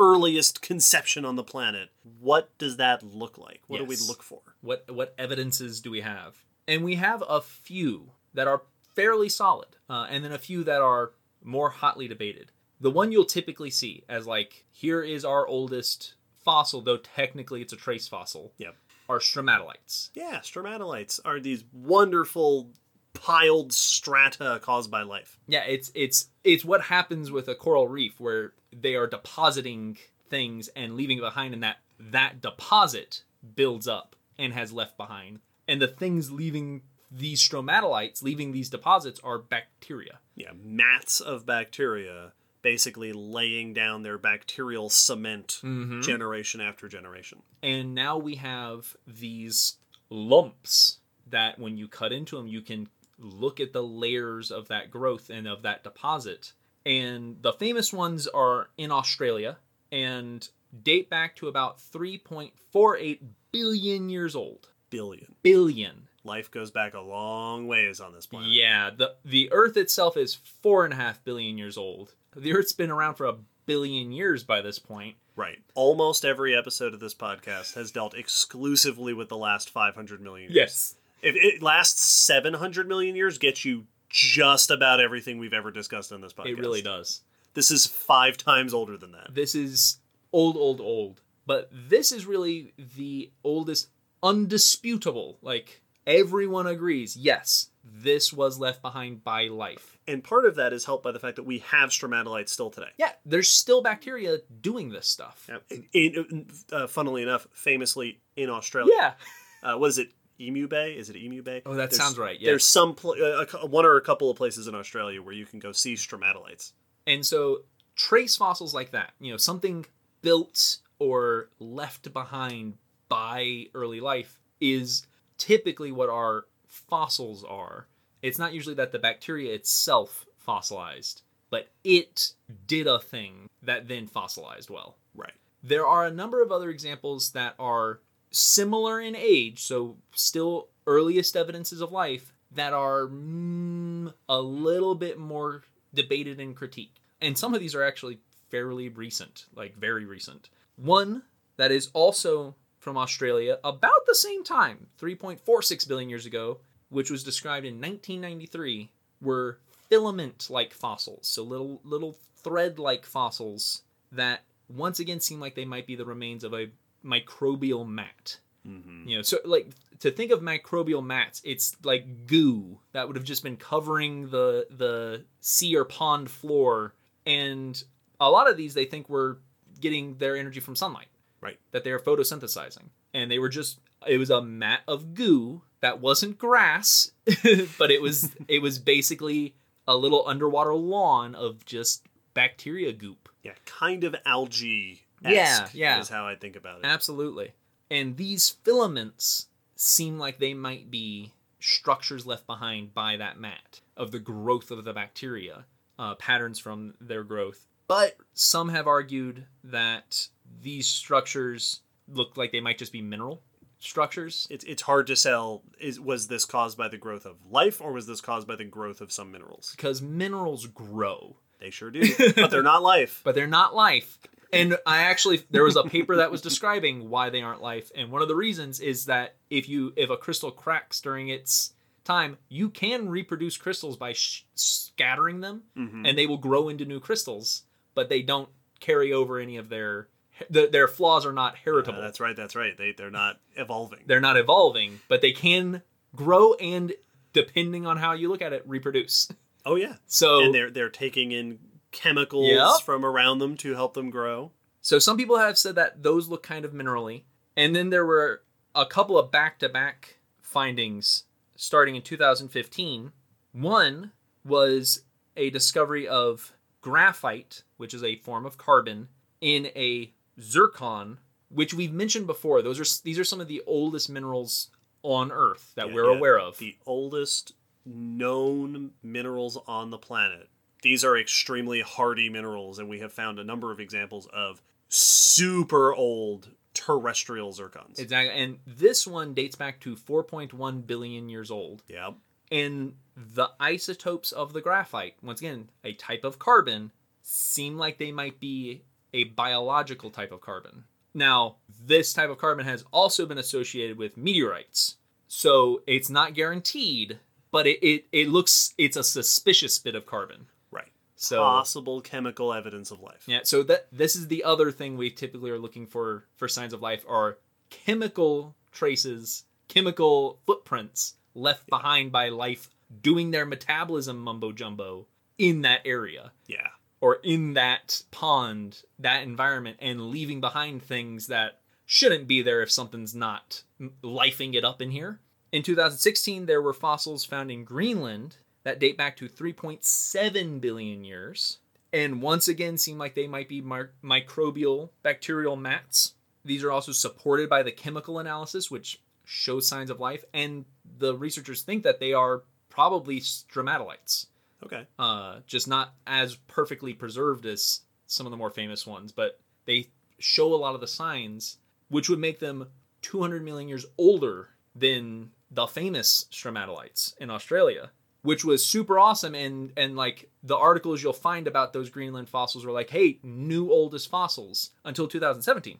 [0.00, 4.40] earliest conception on the planet what does that look like what do we look for
[4.62, 6.44] What what evidences do we have?
[6.66, 8.62] And we have a few that are
[8.94, 11.12] fairly solid, uh, and then a few that are
[11.42, 12.52] more hotly debated.
[12.80, 17.72] The one you'll typically see as like here is our oldest fossil, though technically it's
[17.72, 18.52] a trace fossil.
[18.58, 18.76] Yep.
[19.08, 20.10] Are stromatolites.
[20.14, 22.70] yeah stromatolites are these wonderful
[23.14, 28.18] piled strata caused by life Yeah, it's it's it's what happens with a coral reef
[28.18, 29.98] where they are depositing
[30.30, 33.22] things and leaving it behind, and that that deposit
[33.54, 39.20] builds up and has left behind, and the things leaving these stromatolites, leaving these deposits,
[39.22, 40.18] are bacteria.
[40.34, 42.32] yeah, mats of bacteria
[42.62, 46.00] basically laying down their bacterial cement mm-hmm.
[46.00, 47.42] generation after generation.
[47.62, 49.76] And now we have these
[50.10, 50.98] lumps
[51.28, 52.88] that when you cut into them, you can
[53.18, 56.52] look at the layers of that growth and of that deposit.
[56.84, 59.58] And the famous ones are in Australia
[59.90, 60.48] and
[60.82, 63.20] date back to about 3.48
[63.52, 64.68] billion years old.
[64.90, 65.34] Billion.
[65.42, 66.08] Billion.
[66.24, 68.50] Life goes back a long ways on this planet.
[68.50, 72.14] Yeah, the the Earth itself is four and a half billion years old.
[72.34, 75.16] The Earth's been around for a billion years by this point.
[75.36, 75.58] Right.
[75.74, 80.56] Almost every episode of this podcast has dealt exclusively with the last 500 million years.
[80.56, 80.94] Yes.
[81.22, 86.20] If it lasts 700 million years, gets you just about everything we've ever discussed on
[86.20, 86.46] this podcast.
[86.48, 87.22] It really does.
[87.54, 89.34] This is five times older than that.
[89.34, 89.98] This is
[90.32, 91.20] old, old, old.
[91.46, 93.88] But this is really the oldest,
[94.22, 95.38] undisputable.
[95.42, 99.98] Like, everyone agrees, yes, this was left behind by life.
[100.06, 102.90] And part of that is helped by the fact that we have stromatolites still today.
[102.98, 105.48] Yeah, there's still bacteria doing this stuff.
[105.48, 105.78] Yeah.
[105.92, 108.92] In, uh, funnily enough, famously in Australia.
[108.96, 109.12] Yeah.
[109.64, 110.08] Uh, what is it?
[110.40, 110.94] Emu Bay?
[110.94, 111.62] Is it Emu Bay?
[111.64, 112.46] Oh, that There's- sounds right, Yeah.
[112.50, 115.46] There's some pl- uh, a one or a couple of places in Australia where you
[115.46, 116.72] can go see stromatolites.
[117.06, 117.58] And so
[117.94, 119.86] trace fossils like that, you know, something
[120.20, 122.74] built or left behind
[123.08, 125.06] by early life is
[125.38, 127.86] typically what our fossils are.
[128.22, 132.32] It's not usually that the bacteria itself fossilized, but it
[132.66, 134.96] did a thing that then fossilized well.
[135.14, 135.34] Right.
[135.62, 138.00] There are a number of other examples that are
[138.30, 145.18] similar in age, so still earliest evidences of life, that are mm, a little bit
[145.18, 145.62] more
[145.94, 147.00] debated and critiqued.
[147.20, 148.18] And some of these are actually
[148.50, 150.48] fairly recent, like very recent.
[150.76, 151.22] One
[151.56, 156.58] that is also from Australia about the same time, 3.46 billion years ago,
[156.92, 158.90] which was described in 1993,
[159.20, 159.58] were
[159.88, 161.26] filament like fossils.
[161.26, 163.82] So little little thread like fossils
[164.12, 166.70] that once again seem like they might be the remains of a
[167.04, 168.38] microbial mat.
[168.66, 169.08] Mm-hmm.
[169.08, 169.68] You know, so like
[170.00, 174.66] to think of microbial mats, it's like goo that would have just been covering the
[174.70, 176.94] the sea or pond floor,
[177.26, 177.82] and
[178.20, 179.40] a lot of these they think were
[179.80, 181.08] getting their energy from sunlight,
[181.40, 181.58] Right.
[181.72, 186.00] that they are photosynthesizing, and they were just it was a mat of goo that
[186.00, 187.12] wasn't grass,
[187.78, 189.54] but it was it was basically
[189.86, 193.28] a little underwater lawn of just bacteria goop.
[193.42, 195.02] Yeah, kind of algae.
[195.20, 196.00] Yeah, yeah.
[196.00, 196.86] Is how I think about it.
[196.86, 197.52] Absolutely.
[197.90, 199.46] And these filaments
[199.76, 204.84] seem like they might be structures left behind by that mat of the growth of
[204.84, 205.64] the bacteria,
[205.98, 207.66] uh, patterns from their growth.
[207.86, 210.28] But some have argued that
[210.62, 213.42] these structures look like they might just be mineral
[213.82, 214.46] structures.
[214.50, 215.62] It's it's hard to sell.
[215.80, 218.64] Is was this caused by the growth of life, or was this caused by the
[218.64, 219.72] growth of some minerals?
[219.76, 222.02] Because minerals grow, They sure do,
[222.36, 223.20] but they're not life.
[223.24, 224.18] but they're not life.
[224.52, 228.10] And I actually there was a paper that was describing why they aren't life, and
[228.10, 231.72] one of the reasons is that if you if a crystal cracks during its
[232.04, 236.06] time, you can reproduce crystals by sh- scattering them, Mhm.
[236.06, 237.62] and they will grow into new crystals,
[237.94, 238.48] but they don't
[238.80, 240.08] carry over any of their
[240.50, 242.00] the, their flaws are not Uh, heritable.
[242.00, 242.36] that's right.
[242.36, 242.76] That's right.
[242.76, 244.00] They they're not evolving.
[244.06, 245.82] They're not evolving, but they can
[246.14, 246.92] grow and
[247.32, 249.28] depending on how you look at it, reproduce.
[249.64, 251.60] Oh yeah, So and they're they're taking in
[251.92, 252.82] chemicals Yep.
[252.84, 254.50] from around them to help them grow.
[254.80, 257.22] So some people have said that those look kind of minerally.
[257.56, 258.42] And then there were
[258.74, 261.24] a couple of back-to-back findings
[261.54, 263.12] starting in 2015.
[263.52, 264.10] One
[264.44, 265.04] was
[265.36, 269.08] a discovery of graphite, which is a form of carbon,
[269.40, 271.18] in a zircon,
[271.48, 272.62] which we've mentioned before.
[272.62, 274.68] Those are these are some of the oldest minerals
[275.02, 276.16] on Earth that Yeah, we're yeah.
[276.16, 276.58] aware of.
[276.58, 277.52] The oldest
[277.84, 280.48] known minerals on the planet.
[280.82, 285.94] These are extremely hardy minerals, and we have found a number of examples of super
[285.94, 287.98] old terrestrial zircons.
[287.98, 288.34] Exactly.
[288.34, 291.82] And this one dates back to 4.1 billion years old.
[291.88, 292.10] yeah.
[292.50, 296.92] And the isotopes of the graphite, once again, a type of carbon,
[297.22, 298.82] seem like they might be
[299.12, 300.84] a biological type of carbon.
[301.14, 304.96] Now, this type of carbon has also been associated with meteorites.
[305.28, 307.18] So it's not guaranteed,
[307.50, 310.46] but it, it, it looks it's a suspicious bit of carbon.
[310.70, 310.92] Right.
[311.16, 313.24] So Possible chemical evidence of life.
[313.26, 316.72] yeah, so that this is the other thing we typically are looking for for signs
[316.72, 317.38] of life are
[317.70, 322.68] chemical traces, chemical footprints left behind by life
[323.02, 325.06] doing their metabolism mumbo jumbo
[325.38, 326.68] in that area Yeah.
[327.02, 332.70] Or in that pond, that environment and leaving behind things that shouldn't be there if
[332.70, 333.64] something's not
[334.02, 335.18] lifing it up in here.
[335.50, 341.58] In 2016, there were fossils found in Greenland that date back to 3.7 billion years,
[341.92, 346.14] and once again seem like they might be mi- microbial bacterial mats.
[346.44, 350.64] These are also supported by the chemical analysis, which shows signs of life, and
[350.98, 354.26] the researchers think that they are probably stromatolites
[354.64, 354.86] Okay.
[354.98, 359.88] uh, just not as perfectly preserved as some of the more famous ones, but they
[360.18, 361.58] show a lot of the signs,
[361.88, 362.68] which would make them
[363.02, 367.90] 200 million years older than the famous stromatolites in Australia,
[368.22, 369.34] which was super awesome.
[369.34, 373.70] And and like the articles you'll find about those Greenland fossils were like, hey, new
[373.70, 375.78] oldest fossils until 2017,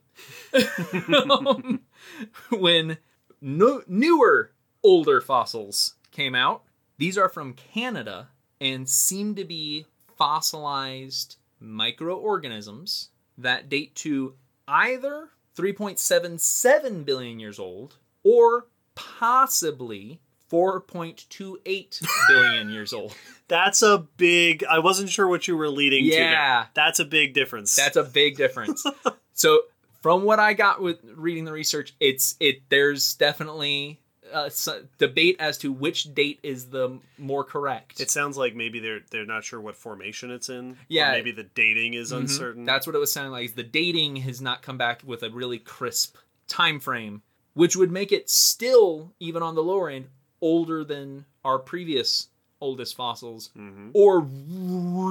[2.51, 2.99] when
[3.41, 4.53] no, newer
[4.83, 6.65] older fossils came out.
[6.99, 8.29] These are from Canada
[8.63, 9.85] and seem to be
[10.17, 14.35] fossilized microorganisms that date to
[14.69, 20.21] either 3.77 billion years old or possibly
[20.51, 23.15] 4.28 billion years old.
[23.49, 24.63] That's a big.
[24.65, 26.15] I wasn't sure what you were leading to.
[26.15, 26.67] Yeah.
[26.75, 27.75] That's a big difference.
[27.75, 28.85] That's a big difference.
[29.33, 29.63] so
[30.03, 33.99] from what I got with reading the research, it's it there's definitely
[34.33, 34.69] a s-
[34.99, 38.01] debate as to which date is the more correct.
[38.01, 40.73] It sounds like maybe they're they're not sure what formation it's in.
[40.73, 41.13] or Yeah.
[41.13, 42.19] maybe the dating is Mhm.
[42.19, 42.65] uncertain.
[42.65, 43.55] That's what it was sounding like.
[43.55, 46.17] The dating has not come back with a really crisp
[46.49, 47.23] time frame,
[47.55, 50.09] which would make it still, even on the lower end,
[50.41, 52.29] older than our previous
[52.61, 54.21] oldest fossils, hmm or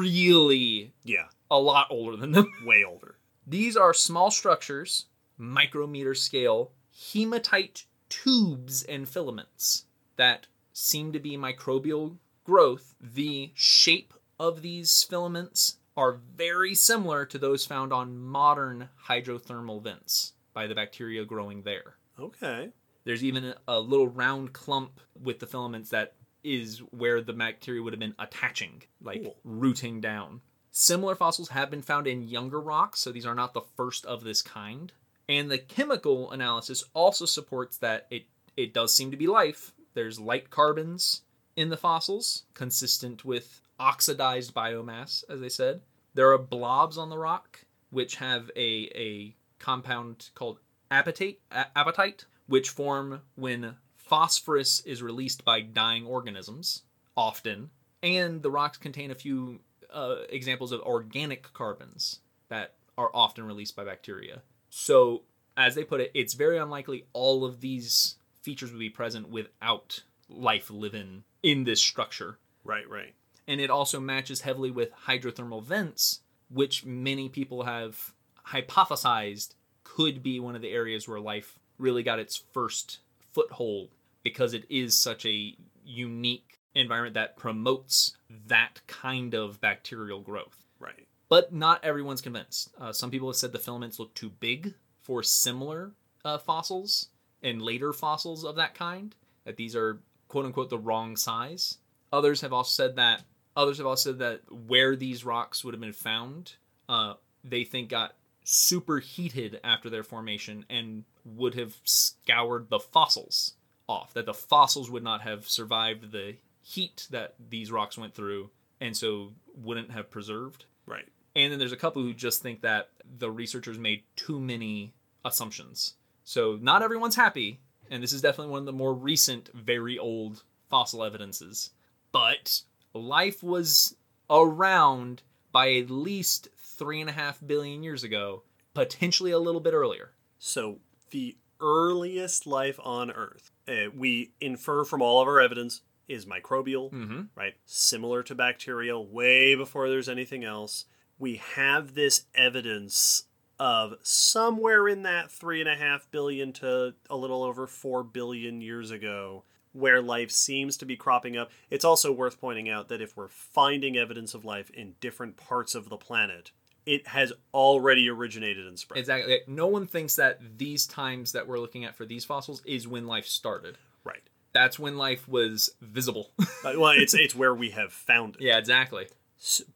[0.05, 1.27] really Yeah.
[1.49, 2.47] a lot older than them.
[2.65, 3.15] Way older.
[3.45, 5.05] These are small structures,
[5.37, 6.71] micrometer scale,
[7.13, 9.85] hematite tubes and filaments
[10.17, 12.93] that seem to be microbial growth.
[13.01, 20.33] The shape of these filaments are very similar to those found on modern hydrothermal vents
[20.53, 21.95] by the bacteria growing there.
[22.19, 22.69] Okay.
[23.05, 26.13] There's even a little round clump with the filaments that
[26.43, 29.37] is where the bacteria would have been attaching, like Cool.
[29.43, 30.41] rooting down.
[30.71, 34.23] Similar fossils have been found in younger rocks, so these are not the first of
[34.23, 34.91] this kind.
[35.29, 38.25] And the chemical analysis also supports that it,
[38.57, 39.73] it does seem to be life.
[39.93, 41.21] There's light carbons
[41.55, 45.81] in the fossils, consistent with oxidized biomass, as they said.
[46.13, 52.69] There are blobs on the rock, which have a, a compound called apatite, apatite, which
[52.69, 56.83] form when phosphorus is released by dying organisms,
[57.15, 57.69] often.
[58.03, 59.59] And the rocks contain a few
[59.91, 62.19] uh, examples of organic carbons
[62.49, 64.41] that are often released by bacteria.
[64.71, 65.23] So,
[65.57, 70.01] as they put it, it's very unlikely all of these features would be present without
[70.29, 72.39] life living in this structure.
[72.63, 73.13] Right, right.
[73.47, 78.13] And it also matches heavily with hydrothermal vents, which many people have
[78.47, 82.99] hypothesized could be one of the areas where life really got its first
[83.33, 83.89] foothold
[84.23, 88.15] because it is such a unique environment that promotes
[88.47, 90.65] that kind of bacterial growth.
[90.79, 91.07] Right.
[91.31, 92.73] But not everyone's convinced.
[92.77, 95.93] Uh, some people have said the filaments look too big for similar
[96.25, 97.07] uh, fossils
[97.41, 101.77] and later fossils of that kind, that these are quote unquote the wrong size.
[102.11, 103.23] Others have also said that
[103.55, 106.55] others have also said that where these rocks would have been found,
[106.89, 107.13] uh,
[107.45, 113.53] they think got superheated after their formation and would have scoured the fossils
[113.87, 114.13] off.
[114.13, 118.49] That the fossils would not have survived the heat that these rocks went through,
[118.81, 120.65] and so wouldn't have preserved.
[120.85, 121.07] Right.
[121.35, 124.93] And then there's a couple who just think that the researchers made too many
[125.23, 125.93] assumptions.
[126.23, 127.59] So not everyone's happy,
[127.89, 131.71] and this is definitely one of the more recent, very old fossil evidences.
[132.11, 132.61] But
[132.93, 133.95] life was
[134.29, 135.21] around
[135.51, 138.43] by at least three and a half billion years ago,
[138.73, 140.11] potentially a little bit earlier.
[140.39, 140.79] So
[141.11, 146.91] the earliest life on Earth, uh, we infer from all of our evidence, is microbial,
[146.91, 147.21] Mm-hmm.
[147.35, 147.53] right?
[147.65, 150.85] Similar to bacterial, way before there's anything else.
[151.21, 153.25] We have this evidence
[153.59, 158.59] of somewhere in that three and a half billion to a little over four billion
[158.59, 161.51] years ago where life seems to be cropping up.
[161.69, 165.75] It's also worth pointing out that if we're finding evidence of life in different parts
[165.75, 166.49] of the planet,
[166.87, 168.97] it has already originated and spread.
[168.99, 169.41] Exactly.
[169.45, 173.05] No one thinks that these times that we're looking at for these fossils is when
[173.05, 173.77] life started.
[174.03, 174.23] right.
[174.53, 176.31] That's when life was visible.
[176.63, 178.41] Well, it's it's where we have found it.
[178.41, 179.07] yeah, exactly.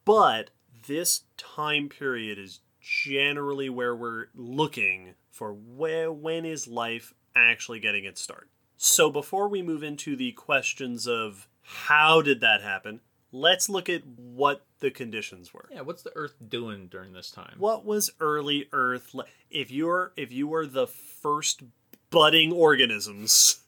[0.04, 0.50] But
[0.88, 8.06] this time period is generally where we're looking for where when is life actually getting
[8.06, 8.50] its start.
[8.78, 13.02] So before we move into the questions of how did that happen,
[13.32, 15.68] let's look at what the conditions were.
[15.72, 17.56] Yeah, what's the Earth doing during this time?
[17.58, 21.64] What was early Earth li- if you're if you were the first
[22.10, 23.62] budding organisms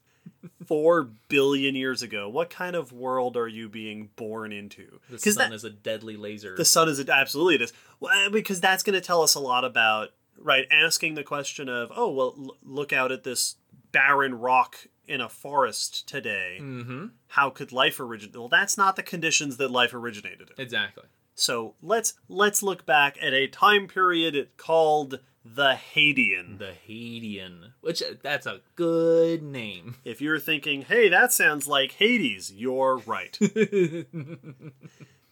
[0.66, 5.00] 4 billion years ago, what kind of world are you being born into?
[5.10, 6.56] The sun that- is a deadly laser.
[6.56, 9.64] the sun is absolutely it is well, because that's going to tell us a lot
[9.66, 10.10] about
[10.40, 13.56] right asking the question of oh well l- look out at this
[13.92, 17.08] barren rock in a forest today mm-hmm.
[17.30, 21.06] how could life originate well that's not the conditions that life originated in Exactly.
[21.34, 25.20] so let's let's look back at a time period called
[25.56, 26.60] the Hadean.
[26.60, 29.96] The Hadean, which uh, that's a good name.
[30.06, 33.38] If you're thinking, hey, that sounds like Hades, you're right.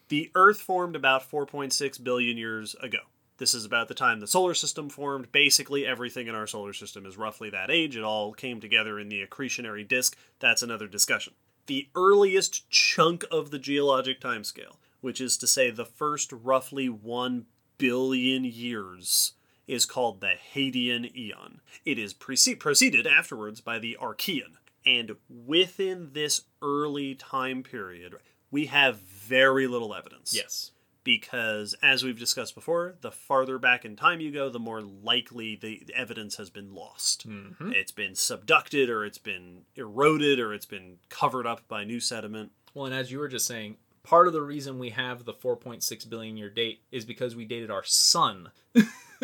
[0.10, 3.00] the Earth formed about 4.6 billion years ago.
[3.38, 5.32] This is about the time the solar system formed.
[5.32, 7.98] Basically, everything in our solar system is roughly that age.
[7.98, 10.18] It all came together in the accretionary disk.
[10.40, 11.34] That's another discussion.
[11.68, 17.46] The earliest chunk of the geologic timescale, which is to say the first roughly 1
[17.78, 19.34] billion years,
[19.68, 21.62] is called the Hadean Eon.
[21.86, 24.58] It is prece- preceded afterwards by the Archean.
[24.86, 28.16] And within this early time period,
[28.52, 30.72] we have very little evidence yes.
[31.04, 35.56] because as we've discussed before the farther back in time you go the more likely
[35.56, 37.72] the evidence has been lost Mm-hmm.
[37.74, 42.52] it's been subducted or it's been eroded or it's been covered up by new sediment
[42.76, 46.08] Well, and as you were just saying, part of the reason we have the 4.6
[46.10, 48.52] billion year date is because we dated our sun.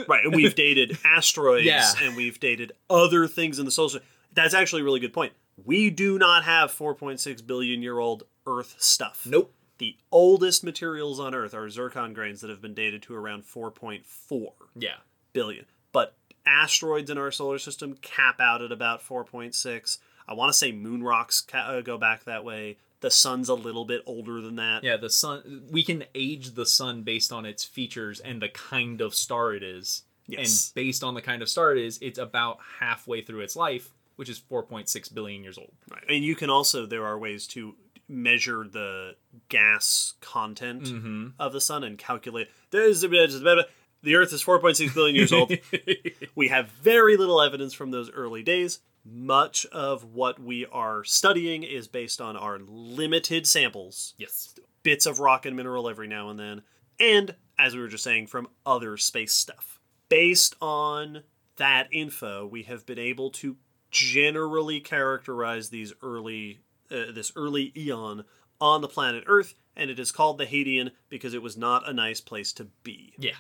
[0.08, 1.92] right and we've dated asteroids Yeah.
[2.02, 5.34] and we've dated other things in the solar system that's actually a really good point
[5.64, 9.54] we do not have 4.6 billion year old earth stuff Nope.
[9.78, 14.52] the oldest materials on earth are zircon grains that have been dated to around 4.4
[14.76, 14.96] Yeah.
[15.34, 15.66] billion.
[15.92, 16.16] But
[16.46, 19.98] asteroids in our solar system cap out at about 4.6.
[20.28, 22.78] I want to say moon rocks ca- uh, go back that way.
[23.02, 24.84] The sun's a little bit older than that.
[24.84, 25.64] Yeah, the sun.
[25.72, 29.64] We can age the sun based on its features and the kind of star it
[29.64, 30.04] is.
[30.28, 30.68] Yes.
[30.68, 33.90] And based on the kind of star it is, it's about halfway through its life,
[34.16, 35.72] which is 4.6 billion years old.
[35.90, 36.04] Right.
[36.10, 37.76] And you can also, there are ways to
[38.08, 39.16] measure the
[39.50, 41.28] gas content Mm-hmm.
[41.40, 42.50] of the sun and calculate.
[42.70, 45.52] There's the Earth is 4.6 billion years old.
[46.36, 48.80] we have very little evidence from those early days.
[49.04, 54.54] Much of what we are studying is based on our limited samples yes.
[54.84, 56.62] bits of rock and mineral every now and then,
[57.00, 59.80] and as we were just saying, from other space stuff.
[60.10, 61.24] Based on
[61.58, 63.58] that info, we have been able to
[63.92, 68.24] generally characterize these early, uh, this early eon
[68.60, 71.94] on the planet Earth, and it is called the Hadean because it was not a
[71.94, 73.14] nice place to be.
[73.18, 73.36] Yeah.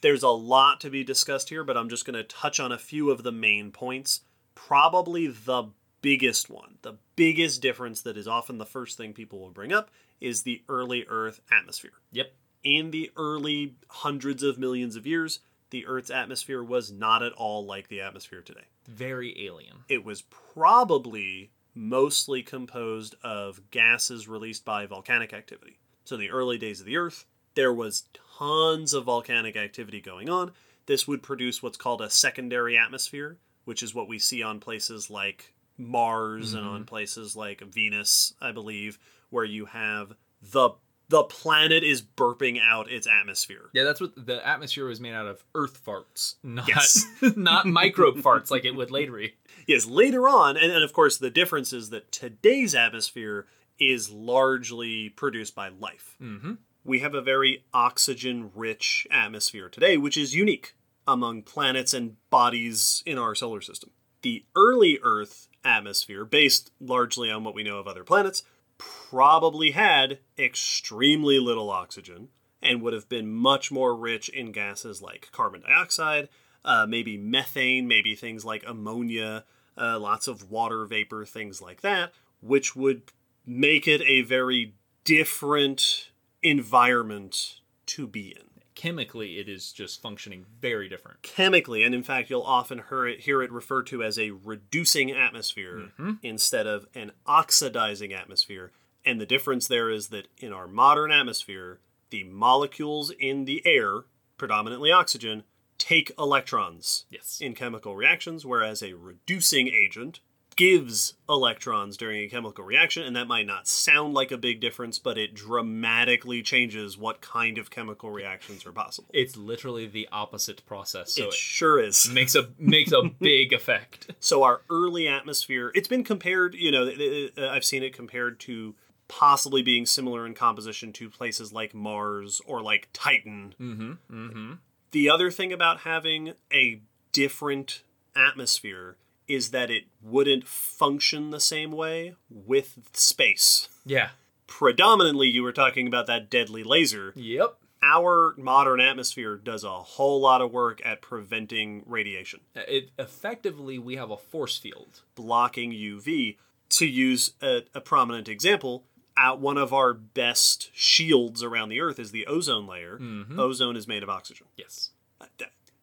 [0.00, 2.78] There's a lot to be discussed here, but I'm just going to touch on a
[2.78, 4.20] few of the main points.
[4.54, 5.70] Probably the
[6.02, 9.90] biggest one, the biggest difference that is often the first thing people will bring up
[10.20, 11.92] is the early Earth atmosphere.
[12.12, 12.32] Yep.
[12.62, 15.40] In the early hundreds of millions of years,
[15.70, 18.64] the Earth's atmosphere was not at all like the atmosphere today.
[18.86, 19.78] Very alien.
[19.88, 25.78] It was probably mostly composed of gases released by volcanic activity.
[26.04, 27.24] So, in the early days of the Earth,
[27.54, 28.04] there was
[28.38, 30.52] tons of volcanic activity going on.
[30.86, 35.10] This would produce what's called a secondary atmosphere, which is what we see on places
[35.10, 38.98] like Mars and on places like Venus, I believe,
[39.30, 40.70] where you have the
[41.08, 43.68] the planet is burping out its atmosphere.
[43.74, 47.06] Yeah, that's what the atmosphere was made out of earth farts, not Yes.
[47.36, 49.20] not microbe farts like it would later.
[49.66, 53.46] Yes, later on, and, and of course, the difference is that today's atmosphere
[53.78, 56.16] is largely produced by life.
[56.22, 56.54] Mm-hmm.
[56.84, 60.74] We have a very oxygen rich atmosphere today, which is unique
[61.06, 63.90] among planets and bodies in our solar system.
[64.22, 68.42] The early Earth atmosphere, based largely on what we know of other planets,
[68.78, 72.28] probably had extremely little oxygen
[72.62, 76.28] and would have been much more rich in gases like carbon dioxide,
[76.64, 79.44] uh, maybe methane, maybe things like ammonia,
[79.76, 83.02] uh, lots of water vapor, things like that, which would
[83.46, 84.74] make it a very
[85.04, 86.10] different
[86.42, 88.53] environment to be in.
[88.74, 91.22] Chemically, it is just functioning very different.
[91.22, 95.10] Chemically, and in fact, you'll often hear it, hear it referred to as a reducing
[95.12, 96.12] atmosphere mm-hmm.
[96.22, 98.72] instead of an oxidizing atmosphere.
[99.04, 101.78] And the difference there is that in our modern atmosphere,
[102.10, 104.04] the molecules in the air,
[104.38, 105.44] predominantly oxygen,
[105.78, 107.38] take electrons Yes.
[107.40, 110.20] in chemical reactions, whereas a reducing agent
[110.56, 114.98] gives electrons during a chemical reaction, and that might not sound like a big difference,
[114.98, 119.08] but it dramatically changes what kind of chemical reactions are possible.
[119.12, 122.08] It's literally the opposite process, so it it sure is.
[122.12, 124.10] makes a makes a big effect.
[124.20, 126.90] So our early atmosphere, it's been compared, you know,
[127.38, 128.74] I've seen it compared to
[129.08, 133.54] possibly being similar in composition to places like Mars or like Titan.
[133.60, 133.92] Mm-hmm.
[134.10, 134.52] Mm-hmm.
[134.92, 136.80] The other thing about having a
[137.12, 137.82] different
[138.16, 138.96] atmosphere
[139.28, 143.68] is that it wouldn't function the same way with space.
[143.84, 144.10] Yeah.
[144.46, 147.12] Predominantly, you were talking about that deadly laser.
[147.16, 147.56] Yep.
[147.82, 152.40] Our modern atmosphere does a whole lot of work at preventing radiation.
[152.54, 155.02] It effectively we have a force field.
[155.14, 156.36] blocking UV.
[156.70, 158.84] To use a, a prominent example,
[159.16, 162.98] uh, one of our best shields around the Earth is the ozone layer.
[163.38, 164.46] Ozone is made of oxygen.
[164.56, 164.90] Yes.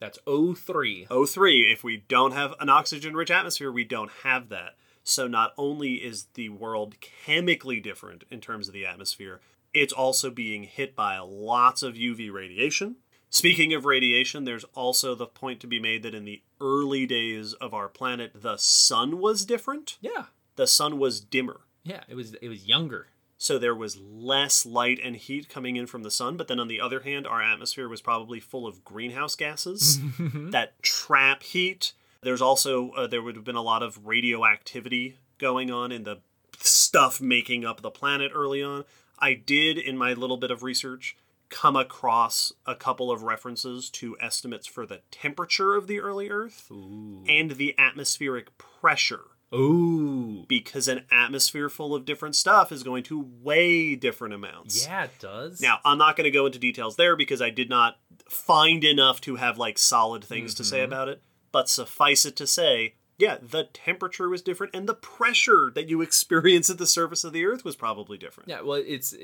[0.01, 1.07] Th- That's O3.
[1.07, 4.75] O3, if we don't have an oxygen rich atmosphere, we don't have that.
[5.03, 9.41] So not only is the world chemically different in terms of the atmosphere,
[9.73, 12.97] it's also being hit by lots of UV radiation.
[13.29, 17.53] Speaking of radiation, there's also the point to be made that in the early days
[17.53, 19.97] of our planet, the sun was different.
[20.01, 20.25] Yeah.
[20.57, 21.61] The sun was dimmer.
[21.83, 22.03] Yeah.
[22.09, 23.07] It was it was younger.
[23.41, 26.38] So there was less light and heat coming in from the sun.
[26.38, 29.99] But then on the other hand, our atmosphere was probably full of greenhouse gases
[30.51, 31.93] that trap heat.
[32.22, 36.19] There's also, uh, there would have been a lot of radioactivity going on in the
[36.59, 38.85] stuff making up the planet early on.
[39.18, 41.18] I did, in my little bit of research,
[41.49, 46.68] come across a couple of references to estimates for the temperature of the early Earth
[46.69, 47.23] Ooh.
[47.27, 50.45] and the atmospheric pressure Ooh.
[50.47, 54.85] because an atmosphere full of different stuff is going to weigh different amounts.
[54.85, 55.61] Yeah, it does.
[55.61, 57.97] Now, I'm not going to go into details there because I did not
[58.29, 60.85] find enough to have like solid things to say mm-hmm.
[60.85, 61.21] about it,
[61.51, 66.01] but suffice it to say, yeah, the temperature was different and the pressure that you
[66.01, 68.49] experience at the surface of the earth was probably different.
[68.49, 69.17] Yeah, well, it's uh,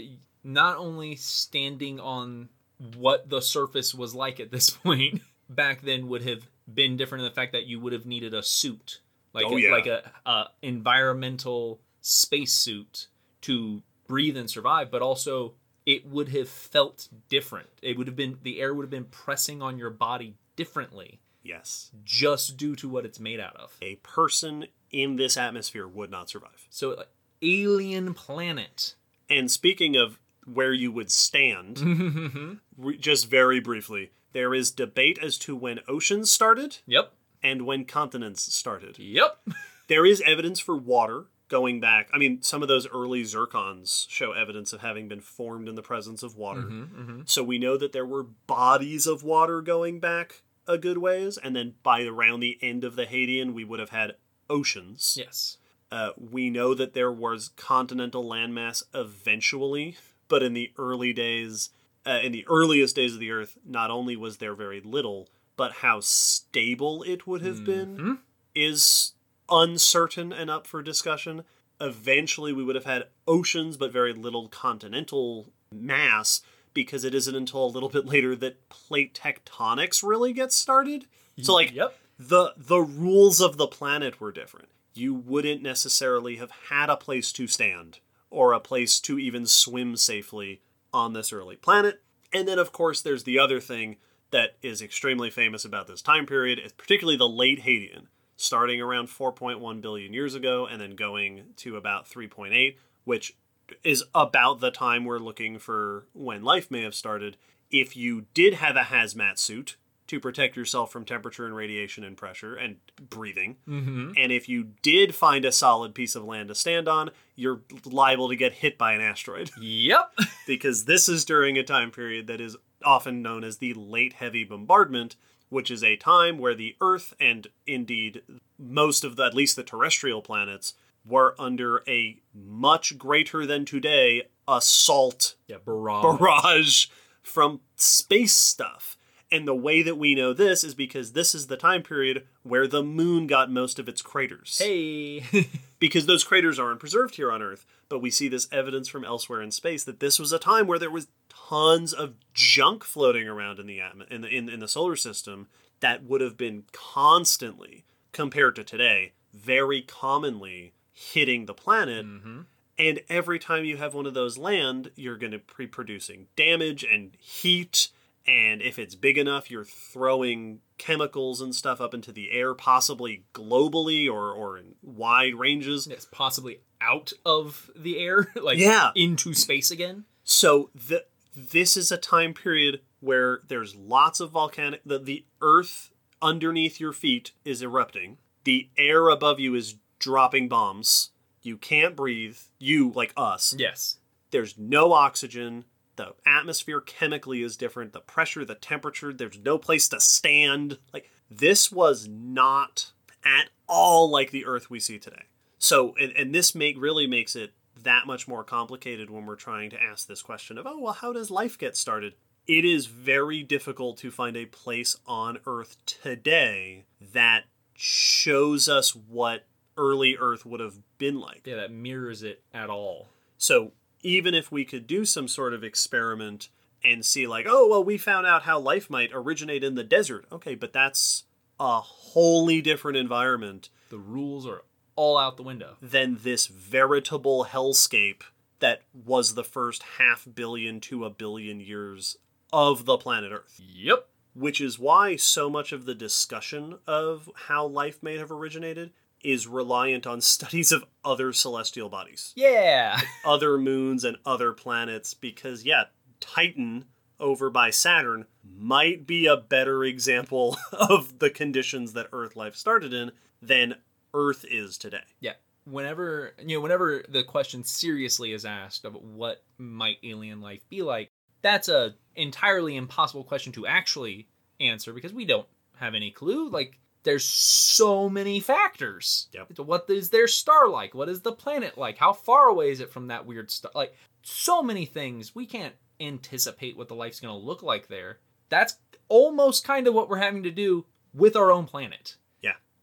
[0.43, 2.49] not only standing on
[2.95, 7.29] what the surface was like at this point back then would have been different in
[7.29, 9.01] the fact that you would have needed a suit,
[9.33, 9.71] like Oh, yeah.
[9.71, 13.07] like a, a environmental spacesuit
[13.41, 15.53] to breathe and survive, but also
[15.85, 17.67] it would have felt different.
[17.81, 21.91] It would have been the air would have been pressing on your body differently Yes.
[22.03, 23.77] just due to what it's made out of.
[23.81, 26.67] A person in this atmosphere would not survive.
[26.69, 27.07] So, like,
[27.41, 28.95] alien planet.
[29.29, 32.53] And speaking of where you would stand, mm-hmm.
[32.77, 37.13] re- just very briefly, there is debate as to when oceans started Yep.
[37.43, 38.99] And when continents started.
[38.99, 39.39] Yep.
[39.87, 42.09] There is evidence for water going back.
[42.13, 45.81] I mean, some of those early zircons show evidence of having been formed in the
[45.81, 46.63] presence of water.
[46.63, 51.37] Mm-hmm, So we know that there were bodies of water going back a good ways,
[51.37, 54.15] and then by around the end of the Hadean, we would have had
[54.49, 55.15] oceans.
[55.17, 55.57] Yes.
[55.89, 59.95] Uh, we know that there was continental landmass eventually,
[60.27, 61.69] but in the early days,
[62.05, 65.73] uh, in the earliest days of the Earth, not only was there very little, but
[65.73, 68.13] how stable it would have been mm-hmm.
[68.55, 69.13] is
[69.49, 71.43] uncertain and up for discussion.
[71.81, 76.41] Eventually, we would have had oceans, but very little continental mass
[76.73, 81.05] because it isn't until a little bit later that plate tectonics really gets started.
[81.41, 81.97] So, like, Yep.
[82.17, 84.69] the the rules of the planet were different.
[84.93, 89.95] You wouldn't necessarily have had a place to stand or a place to even swim
[89.97, 90.61] safely
[90.93, 92.01] on this early planet.
[92.33, 93.97] And then of course there's the other thing
[94.31, 99.81] that is extremely famous about this time period, particularly the late Hadean, starting around 4.1
[99.81, 102.75] billion years ago and then going to about 3.8,
[103.05, 103.35] which
[103.83, 107.37] is about the time we're looking for when life may have started.
[107.71, 109.75] If you did have a hazmat suit
[110.07, 112.77] to protect yourself from temperature and radiation and pressure and
[113.09, 114.11] breathing, Mm-hmm.
[114.17, 118.29] and if you did find a solid piece of land to stand on, you're liable
[118.29, 120.13] to get hit by an asteroid Yep.
[120.47, 122.55] because this is during a time period that is
[122.87, 125.15] often known as the late heavy bombardment,
[125.49, 128.21] which is a time where the Earth and indeed
[128.57, 130.73] most of the at least the terrestrial planets
[131.05, 136.03] were under a much greater than today assault Yeah, barrage.
[136.19, 136.85] barrage
[137.21, 138.97] from space stuff.
[139.29, 142.65] And the way that we know this is because this is the time period where
[142.65, 144.57] the moon got most of its craters.
[144.61, 145.23] Hey.
[145.79, 149.43] Because those craters aren't preserved here on Earth, but we see this evidence from elsewhere
[149.43, 151.07] in space that this was a time where there was
[151.49, 155.47] tons of junk floating around in the atm- in the in, in the solar system
[155.79, 162.05] that would have been constantly compared to today, very commonly hitting the planet.
[162.05, 162.41] mm-hmm.
[162.79, 166.83] And every time you have one of those land, you're going to be producing damage
[166.83, 167.89] and heat.
[168.27, 173.23] And if it's big enough, you're throwing chemicals and stuff up into the air, possibly
[173.33, 175.87] globally or, or in wide ranges.
[175.87, 178.91] It's possibly out of the air, like Yeah.
[178.95, 180.05] into space again.
[180.23, 181.03] So the,
[181.37, 184.81] this is a time period where there's lots of volcanic.
[184.85, 185.91] The, the earth
[186.21, 188.17] underneath your feet is erupting.
[188.43, 191.11] The air above you is dropping bombs.
[191.43, 192.37] You can't breathe.
[192.59, 193.99] You, like us, Yes.
[194.31, 195.65] there's no oxygen
[195.95, 201.09] the atmosphere chemically is different the pressure the temperature there's no place to stand like
[201.31, 202.91] this was not
[203.25, 205.23] at all like the earth we see today
[205.57, 207.51] so and, and this make really makes it
[207.83, 211.11] that much more complicated when we're trying to ask this question of oh well how
[211.13, 212.13] does life get started
[212.47, 217.43] it is very difficult to find a place on earth today that
[217.73, 219.45] shows us what
[219.77, 223.07] early earth would have been like Yeah, that mirrors it at all.
[223.37, 226.49] so even if we could do some sort of experiment
[226.83, 230.25] and see, like, oh, well, we found out how life might originate in the desert.
[230.31, 231.23] Okay, but that's
[231.59, 234.61] a wholly different environment The rules are
[234.97, 235.77] all out the window.
[235.81, 238.23] than this veritable hellscape
[238.59, 242.17] that was the first half billion to a billion years
[242.51, 243.59] of the planet Earth.
[243.63, 244.09] Yep.
[244.33, 248.91] Which is why so much of the discussion of how life may have originated
[249.23, 252.99] is reliant on studies of other celestial bodies Yeah.
[253.25, 255.85] other moons and other planets because yeah
[256.19, 256.85] titan
[257.19, 262.93] over by saturn might be a better example of the conditions that earth life started
[262.93, 263.11] in
[263.41, 263.75] than
[264.17, 265.33] earth is today Yeah.
[265.65, 270.81] Whenever you know, whenever the question seriously is asked of what might alien life be
[270.81, 271.11] like,
[271.41, 274.27] that's a entirely impossible question to actually
[274.59, 276.49] answer because we don't have any clue.
[276.49, 279.27] Like there's so many factors.
[279.33, 279.59] Yep.
[279.59, 280.93] What is their star like?
[280.93, 281.97] What is the planet like?
[281.97, 283.71] How far away is it from that weird star?
[283.75, 285.35] Like so many things.
[285.35, 288.19] We can't anticipate what the life's going to look like there.
[288.49, 288.75] That's
[289.09, 292.17] almost kind of what we're having to do with our own planet.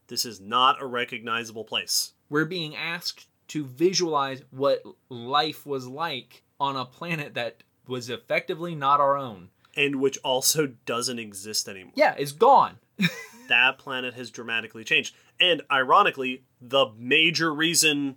[0.08, 2.12] This is not a recognizable place.
[2.28, 8.74] We're being asked to visualize what life was like on a planet that was effectively
[8.74, 9.50] not our own.
[9.76, 11.92] and which also doesn't exist anymore.
[11.96, 12.78] Yeah, it's gone.
[13.48, 15.14] that planet has dramatically changed.
[15.40, 18.16] And ironically the major reason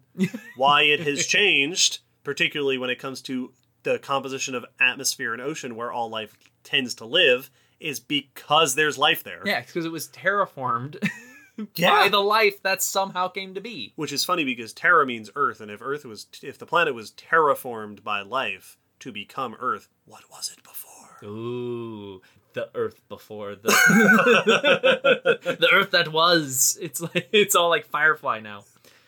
[0.56, 3.52] why it has changed particularly when it comes to
[3.84, 7.50] the composition of atmosphere and ocean where all life tends to live
[7.80, 9.42] is because there's life there.
[9.46, 10.98] Yeah, because it was terraformed
[11.76, 11.90] Yeah.
[12.04, 13.94] by the life that somehow came to be.
[13.96, 17.12] which is funny because terra means earth and if earth was if the planet was
[17.12, 20.94] terraformed by life to become earth what was it before
[21.24, 22.22] Ooh,
[22.54, 23.70] the Earth before the
[25.60, 26.78] the Earth that was.
[26.82, 28.66] It's like it's all like Firefly now.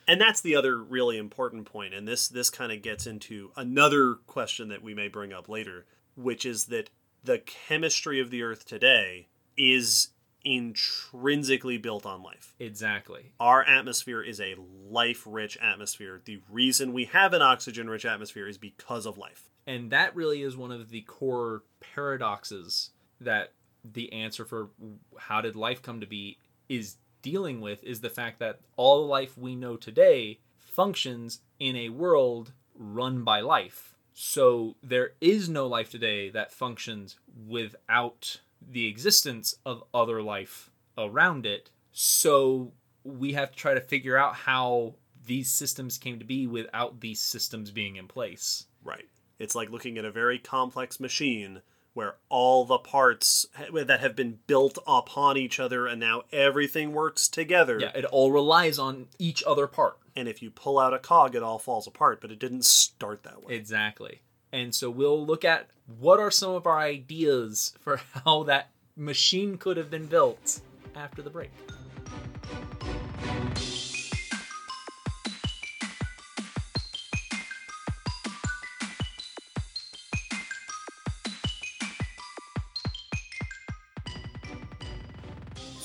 [0.07, 4.15] and that's the other really important point and this this kind of gets into another
[4.25, 5.85] question that we may bring up later
[6.15, 6.89] which is that
[7.23, 9.27] the chemistry of the earth today
[9.57, 10.09] is
[10.45, 13.33] intrinsically built on life Exactly.
[13.39, 14.55] our atmosphere is a
[14.89, 19.49] life rich atmosphere the reason we have an oxygen rich atmosphere is because of life
[19.67, 22.91] And that really is one of the core paradoxes
[23.21, 23.53] that
[23.83, 24.69] the answer for
[25.17, 26.37] how did life come to be
[26.67, 31.75] is dealing with is the fact that all the life we know today functions in
[31.75, 33.95] a world run by life.
[34.13, 37.17] So there is no life today that functions
[37.47, 41.69] without the existence of other life around it.
[41.91, 42.73] So
[43.03, 44.95] we have to try to figure out how
[45.25, 48.65] these systems came to be without these systems being in place.
[48.83, 49.05] Right.
[49.37, 51.61] It's like looking at a very complex machine
[51.93, 57.27] where all the parts that have been built upon each other and now everything works
[57.27, 57.79] together.
[57.79, 59.97] Yeah, it all relies on each other part.
[60.15, 63.23] And if you pull out a cog, it all falls apart, but it didn't start
[63.23, 63.55] that way.
[63.55, 64.21] Exactly.
[64.51, 65.67] And so we'll look at
[65.99, 70.61] what are some of our ideas for how that machine could have been built
[70.95, 71.51] after the break.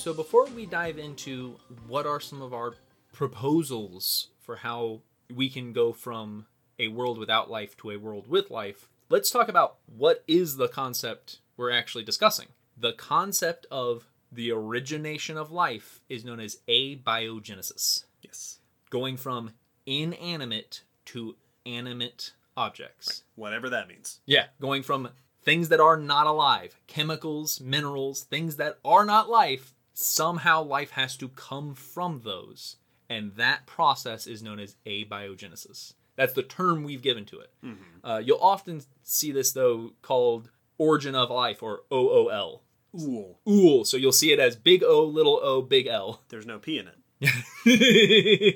[0.05, 1.57] So before we dive into
[1.89, 2.75] what are some of our
[3.15, 5.01] proposals for how
[5.35, 6.45] we can go from
[6.79, 10.69] a world without life to a world with life, let's talk about what is the
[10.69, 12.49] concept we're actually discussing.
[12.77, 18.59] The concept of the origination of life is known as abiogenesis, yes.
[18.91, 19.53] going from
[19.87, 23.23] inanimate to animate objects.
[23.37, 24.21] Whatever that means.
[24.27, 25.11] Yeah, going from
[25.43, 31.17] things that are not alive, chemicals, minerals, things that are not life, somehow life has
[31.19, 32.77] to come from those.
[33.09, 35.95] And that process is known as abiogenesis.
[36.17, 37.53] That's the term we've given to it.
[38.03, 42.63] Uh, you'll often see this, though, called origin of life or OOL.
[43.01, 43.37] Ooh.
[43.49, 43.85] Ool.
[43.85, 46.23] So you'll see it as big O, little o, big L.
[46.29, 46.99] There's no P in it.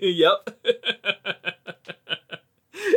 [0.00, 0.58] yep.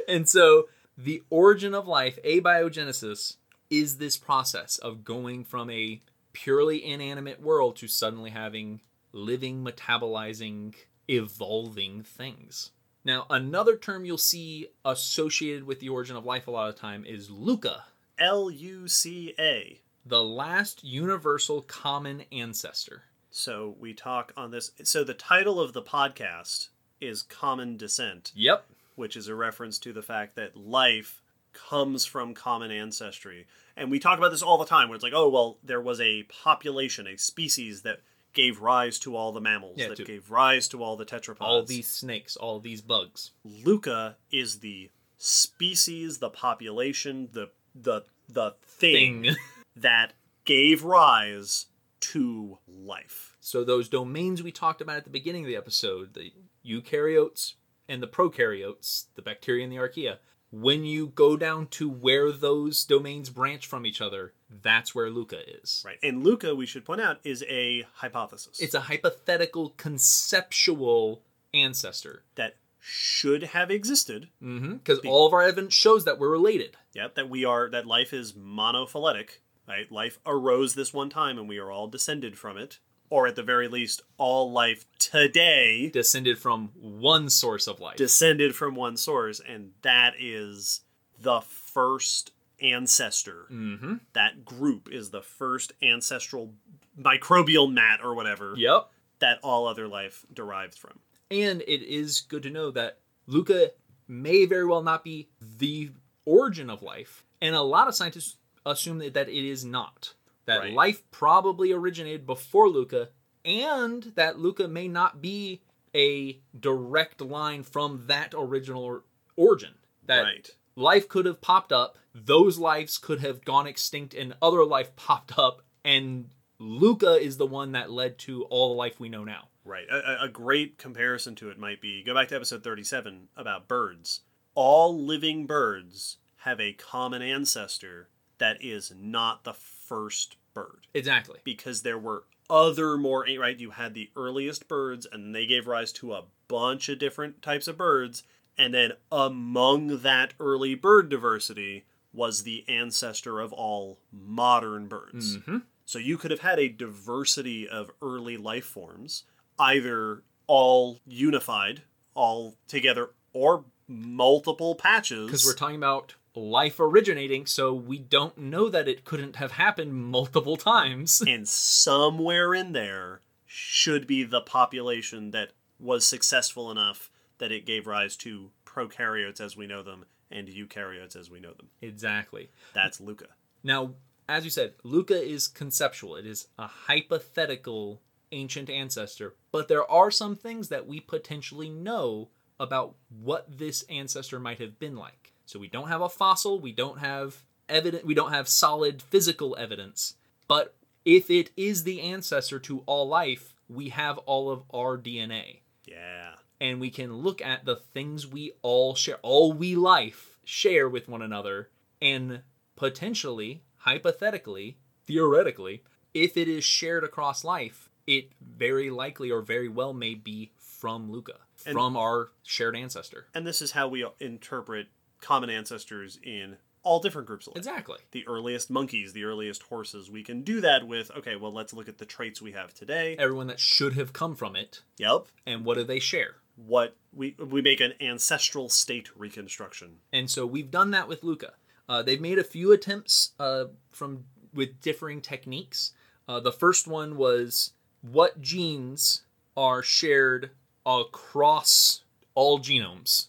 [0.08, 0.68] and so
[0.98, 3.38] the origin of life, abiogenesis,
[3.70, 6.02] is this process of going from a
[6.34, 8.82] purely inanimate world to suddenly having
[9.14, 10.76] living, metabolizing,
[11.08, 12.72] evolving things.
[13.04, 17.04] Now, another term you'll see associated with the origin of life a lot of time
[17.06, 17.86] is Luca,
[18.20, 19.82] L U C A.
[20.06, 23.04] the last universal common ancestor.
[23.32, 24.72] So we talk on this.
[24.84, 26.70] So the title of the podcast
[27.00, 28.66] is Common Descent, Yep.
[28.96, 31.22] which is a reference to the fact that life
[31.54, 33.48] comes from common ancestry.
[33.76, 36.00] And we talk about this all the time where it's like, oh, well, there was
[36.00, 38.02] a population, a species that
[38.34, 41.42] gave rise to all the mammals, Yeah, that to- gave rise to all the tetrapods.
[41.42, 43.32] All these snakes, all these bugs.
[43.44, 49.36] Luca is the species, the population, the the the thing, Thing.
[49.76, 50.14] that
[50.46, 51.68] gave rise
[52.00, 53.36] to life.
[53.40, 56.32] So those domains we talked about at the beginning of the episode, the
[56.66, 57.54] eukaryotes
[57.88, 60.18] and the prokaryotes, the bacteria and the archaea,
[60.52, 65.40] when you go down to where those domains branch from each other, that's where Luca
[65.62, 65.84] is.
[65.86, 65.98] Right.
[66.04, 68.60] And Luca, we should point out, is a hypothesis.
[68.60, 71.22] It's a hypothetical conceptual
[71.54, 72.24] ancestor.
[72.36, 74.28] that should have existed.
[74.42, 74.74] Mm-hmm.
[74.74, 76.76] Because all of our evidence shows that we're related.
[76.94, 79.38] Yep, that we are that life is monophyletic.
[79.68, 79.90] Right?
[79.92, 82.80] Life arose this one time and we are all descended from it.
[83.12, 87.98] Or at the very least, all life today Descended from one source of life.
[87.98, 90.82] descended from one source, and that is
[91.20, 93.46] the first ancestor.
[93.52, 93.96] mm-hmm.
[94.14, 96.54] That group is the first ancestral
[97.00, 98.90] microbial mat or whatever Yep.
[99.20, 101.00] that all other life derived from.
[101.30, 103.72] And it is good to know that Luca
[104.08, 105.92] may very well not be the
[106.26, 107.24] origin of life.
[107.42, 108.36] And a lot of scientists
[108.66, 110.14] assume that, that it is not.
[110.46, 110.74] That Right.
[110.74, 113.10] life probably originated before Luca,
[113.46, 115.62] and that Luca may not be
[115.96, 119.02] a direct line from that original
[119.36, 119.76] origin.
[120.06, 120.50] That right.
[120.76, 125.38] Life could have popped up, those lives could have gone extinct, and other life popped
[125.38, 126.30] up, and
[126.60, 129.48] Luca is the one that led to all the life we know now.
[129.64, 129.86] Right.
[129.92, 134.22] A, a- great comparison to it might be go back to episode 37 about birds.
[134.56, 141.40] All living birds have a common ancestor that is not the first bird Exactly.
[141.44, 145.94] because there were other more right you had the earliest birds and they gave rise
[145.94, 148.24] to a bunch of different types of birds
[148.62, 155.58] and then among that early bird diversity was the ancestor of all modern birds Mm-hmm.
[155.86, 159.24] so you could have had a diversity of early life forms,
[159.60, 161.82] either all unified,
[162.14, 165.26] all together, or multiple patches.
[165.28, 169.94] because we're talking about life originating, so we don't know that it couldn't have happened
[169.94, 171.22] multiple times.
[171.28, 177.11] and somewhere in there should be the population that was successful enough
[177.42, 181.54] that it gave rise to prokaryotes as we know them and eukaryotes as we know
[181.54, 181.70] them.
[181.82, 182.50] exactly.
[182.74, 183.26] That's Luca.
[183.64, 183.96] Now,
[184.30, 186.16] as you said, Luca is conceptual.
[186.16, 188.02] It is a hypothetical
[188.32, 194.40] ancient ancestor, but there are some things that we potentially know about what this ancestor
[194.40, 195.34] might have been like.
[195.48, 199.58] So we don't have a fossil, we don't have evidence, we don't have solid physical
[199.60, 200.14] evidence,
[200.48, 205.62] but if it is the ancestor to all life, we have all of our DNA.
[205.86, 206.36] Yeah.
[206.62, 211.10] And we can look at the things we all share, all we life share with
[211.10, 212.42] one another, and
[212.76, 214.78] potentially, hypothetically,
[215.08, 215.84] theoretically,
[216.14, 221.12] if it is shared across life, it very likely or very well may be from
[221.12, 223.28] Luca, And- from our shared ancestor.
[223.34, 224.88] And this is how we interpret
[225.20, 227.58] common ancestors in all different groups of life.
[227.60, 227.98] Exactly.
[228.12, 230.10] The earliest monkeys, the earliest horses.
[230.10, 233.16] We can do that with, okay, well, let's look at the traits we have today.
[233.20, 235.28] Everyone that should have come from it, Yep.
[235.46, 236.38] and what do they share?
[236.66, 239.98] What we we make an ancestral state reconstruction.
[240.14, 241.54] And so we've done that with Luca.
[241.90, 245.92] Uh, they've made a few attempts uh, from with differing techniques.
[246.28, 249.24] Uh, the first one was what genes
[249.58, 250.52] are shared
[250.86, 252.04] across
[252.36, 253.28] all genomes,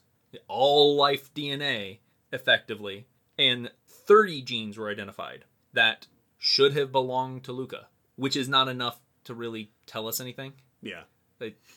[0.49, 1.99] all life DNA,
[2.33, 3.07] effectively,
[3.39, 6.07] and 30 genes were identified that
[6.39, 10.53] should have belonged to Luca, which is not enough to really tell us anything.
[10.81, 11.03] Yeah.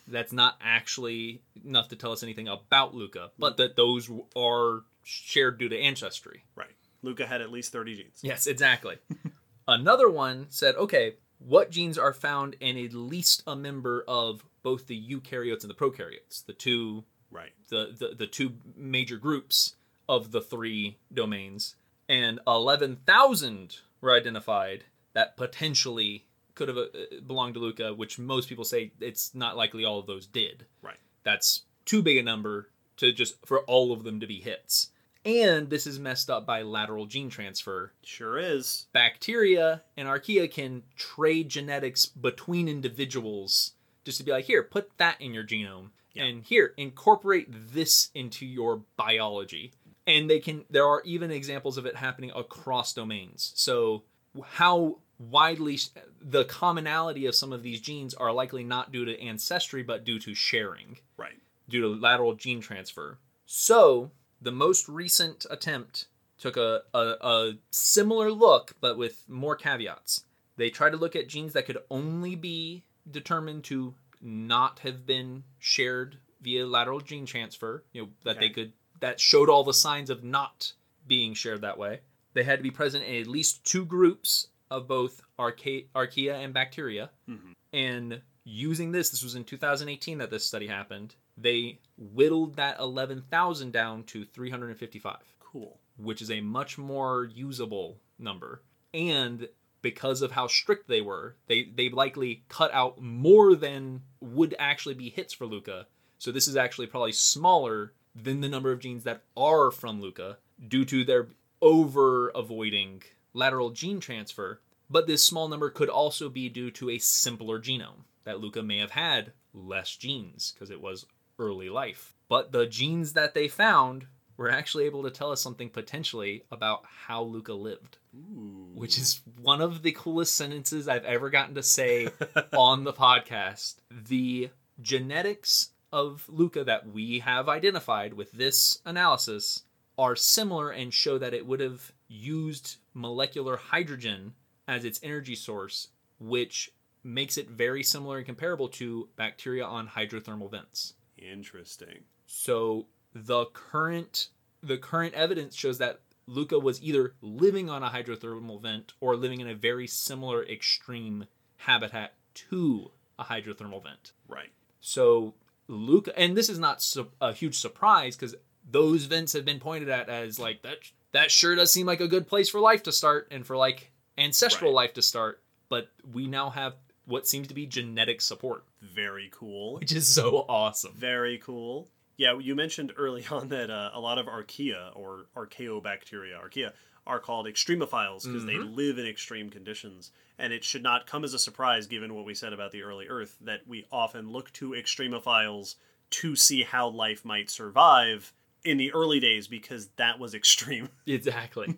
[0.07, 5.59] That's not actually enough to tell us anything about Luca, but that those are shared
[5.59, 6.43] due to ancestry.
[6.55, 6.71] Right.
[7.01, 8.19] Luca had at least 30 genes.
[8.21, 8.97] Yes, exactly.
[9.67, 14.87] Another one said, okay, what genes are found in at least a member of both
[14.87, 17.51] the eukaryotes and the prokaryotes, the two Right.
[17.69, 19.75] the, the, the two major groups
[20.07, 21.75] of the three domains,
[22.07, 26.25] and 11,000 were identified that potentially
[26.55, 26.87] could have uh,
[27.27, 30.65] belonged to Luca, which most people say it's not likely all of those did.
[30.81, 30.97] Right.
[31.23, 34.89] That's too big a number to just for all of them to be hits.
[35.25, 37.93] And this is messed up by lateral gene transfer.
[38.03, 38.85] Sure is.
[38.93, 43.71] Bacteria and archaea can trade genetics between individuals
[44.05, 45.89] just to be like, here, put that in your genome.
[46.13, 46.25] Yeah.
[46.25, 49.73] And here, incorporate this into your biology.
[50.07, 53.51] And they can there are even examples of it happening across domains.
[53.55, 54.03] So
[54.43, 55.79] how widely
[56.21, 60.19] the commonality of some of these genes are likely not due to ancestry but due
[60.19, 61.39] to sharing Right.
[61.69, 63.17] due to lateral gene transfer.
[63.45, 64.11] So,
[64.41, 70.25] the most recent attempt took a, a, a similar look, but with more caveats.
[70.57, 75.43] They tried to look at genes that could only be determined to not have been
[75.59, 80.09] shared via lateral gene transfer, you know, that they could, that showed all the signs
[80.09, 80.73] of not
[81.07, 82.01] being shared that way.
[82.33, 86.53] They had to be present in at least two groups of both archaea, archaea and
[86.53, 87.11] bacteria.
[87.29, 87.53] Mhm.
[87.73, 93.71] And using this, this was in 2018 that this study happened, they whittled that 11,000
[93.71, 95.79] down to 355, Cool.
[95.97, 98.61] which is a much more usable number.
[98.93, 99.49] And
[99.81, 104.95] because of how strict they were, they, they likely cut out more than would actually
[104.95, 105.87] be hits for Luca.
[106.17, 110.37] So this is actually probably smaller than the number of genes that are from Luca
[110.67, 111.27] due to their
[111.61, 113.03] over avoiding
[113.35, 114.61] lateral gene transfer.
[114.89, 118.79] But this small number could also be due to a simpler genome that Luca may
[118.79, 121.05] have had less genes because it was
[121.37, 122.15] early life.
[122.29, 124.07] But the genes that they found
[124.37, 128.71] were actually able to tell us something potentially about how Luca lived, Ooh.
[128.73, 132.09] which is one of the coolest sentences I've ever gotten to say
[132.53, 133.75] on the podcast.
[133.89, 134.49] The
[134.81, 139.63] genetics of Luca that we have identified with this analysis
[139.97, 144.33] are similar and show that it would have used molecular hydrogen
[144.67, 146.71] as its energy source, which
[147.03, 150.93] makes it very similar and comparable to bacteria on hydrothermal vents.
[151.17, 152.03] Interesting.
[152.25, 154.29] So the current
[154.61, 159.41] the current evidence shows that Luca was either living on a hydrothermal vent or living
[159.41, 161.25] in a very similar extreme
[161.57, 164.13] habitat to a hydrothermal vent.
[164.27, 164.49] Right.
[164.81, 165.35] So
[165.67, 168.35] Luca, and this is not su- a huge surprise because
[168.69, 170.77] those vents have been pointed at as like that.
[171.15, 173.91] That sure does seem like a good place for life to start and for like
[174.17, 174.75] ancestral Right.
[174.83, 175.41] life to start.
[175.69, 176.75] But we now have
[177.05, 179.75] what seems to be genetic support, Very cool.
[179.79, 180.91] which is so awesome.
[180.93, 181.87] Very cool.
[182.17, 186.73] Yeah, you mentioned early on that uh, a lot of archaea or archaeobacteria, archaea,
[187.07, 190.11] are called extremophiles because they live in extreme conditions.
[190.37, 193.07] And it should not come as a surprise, given what we said about the early
[193.07, 195.75] Earth, that we often look to extremophiles
[196.09, 198.33] to see how life might survive
[198.65, 200.89] in the early days because that was extreme.
[201.07, 201.73] Exactly.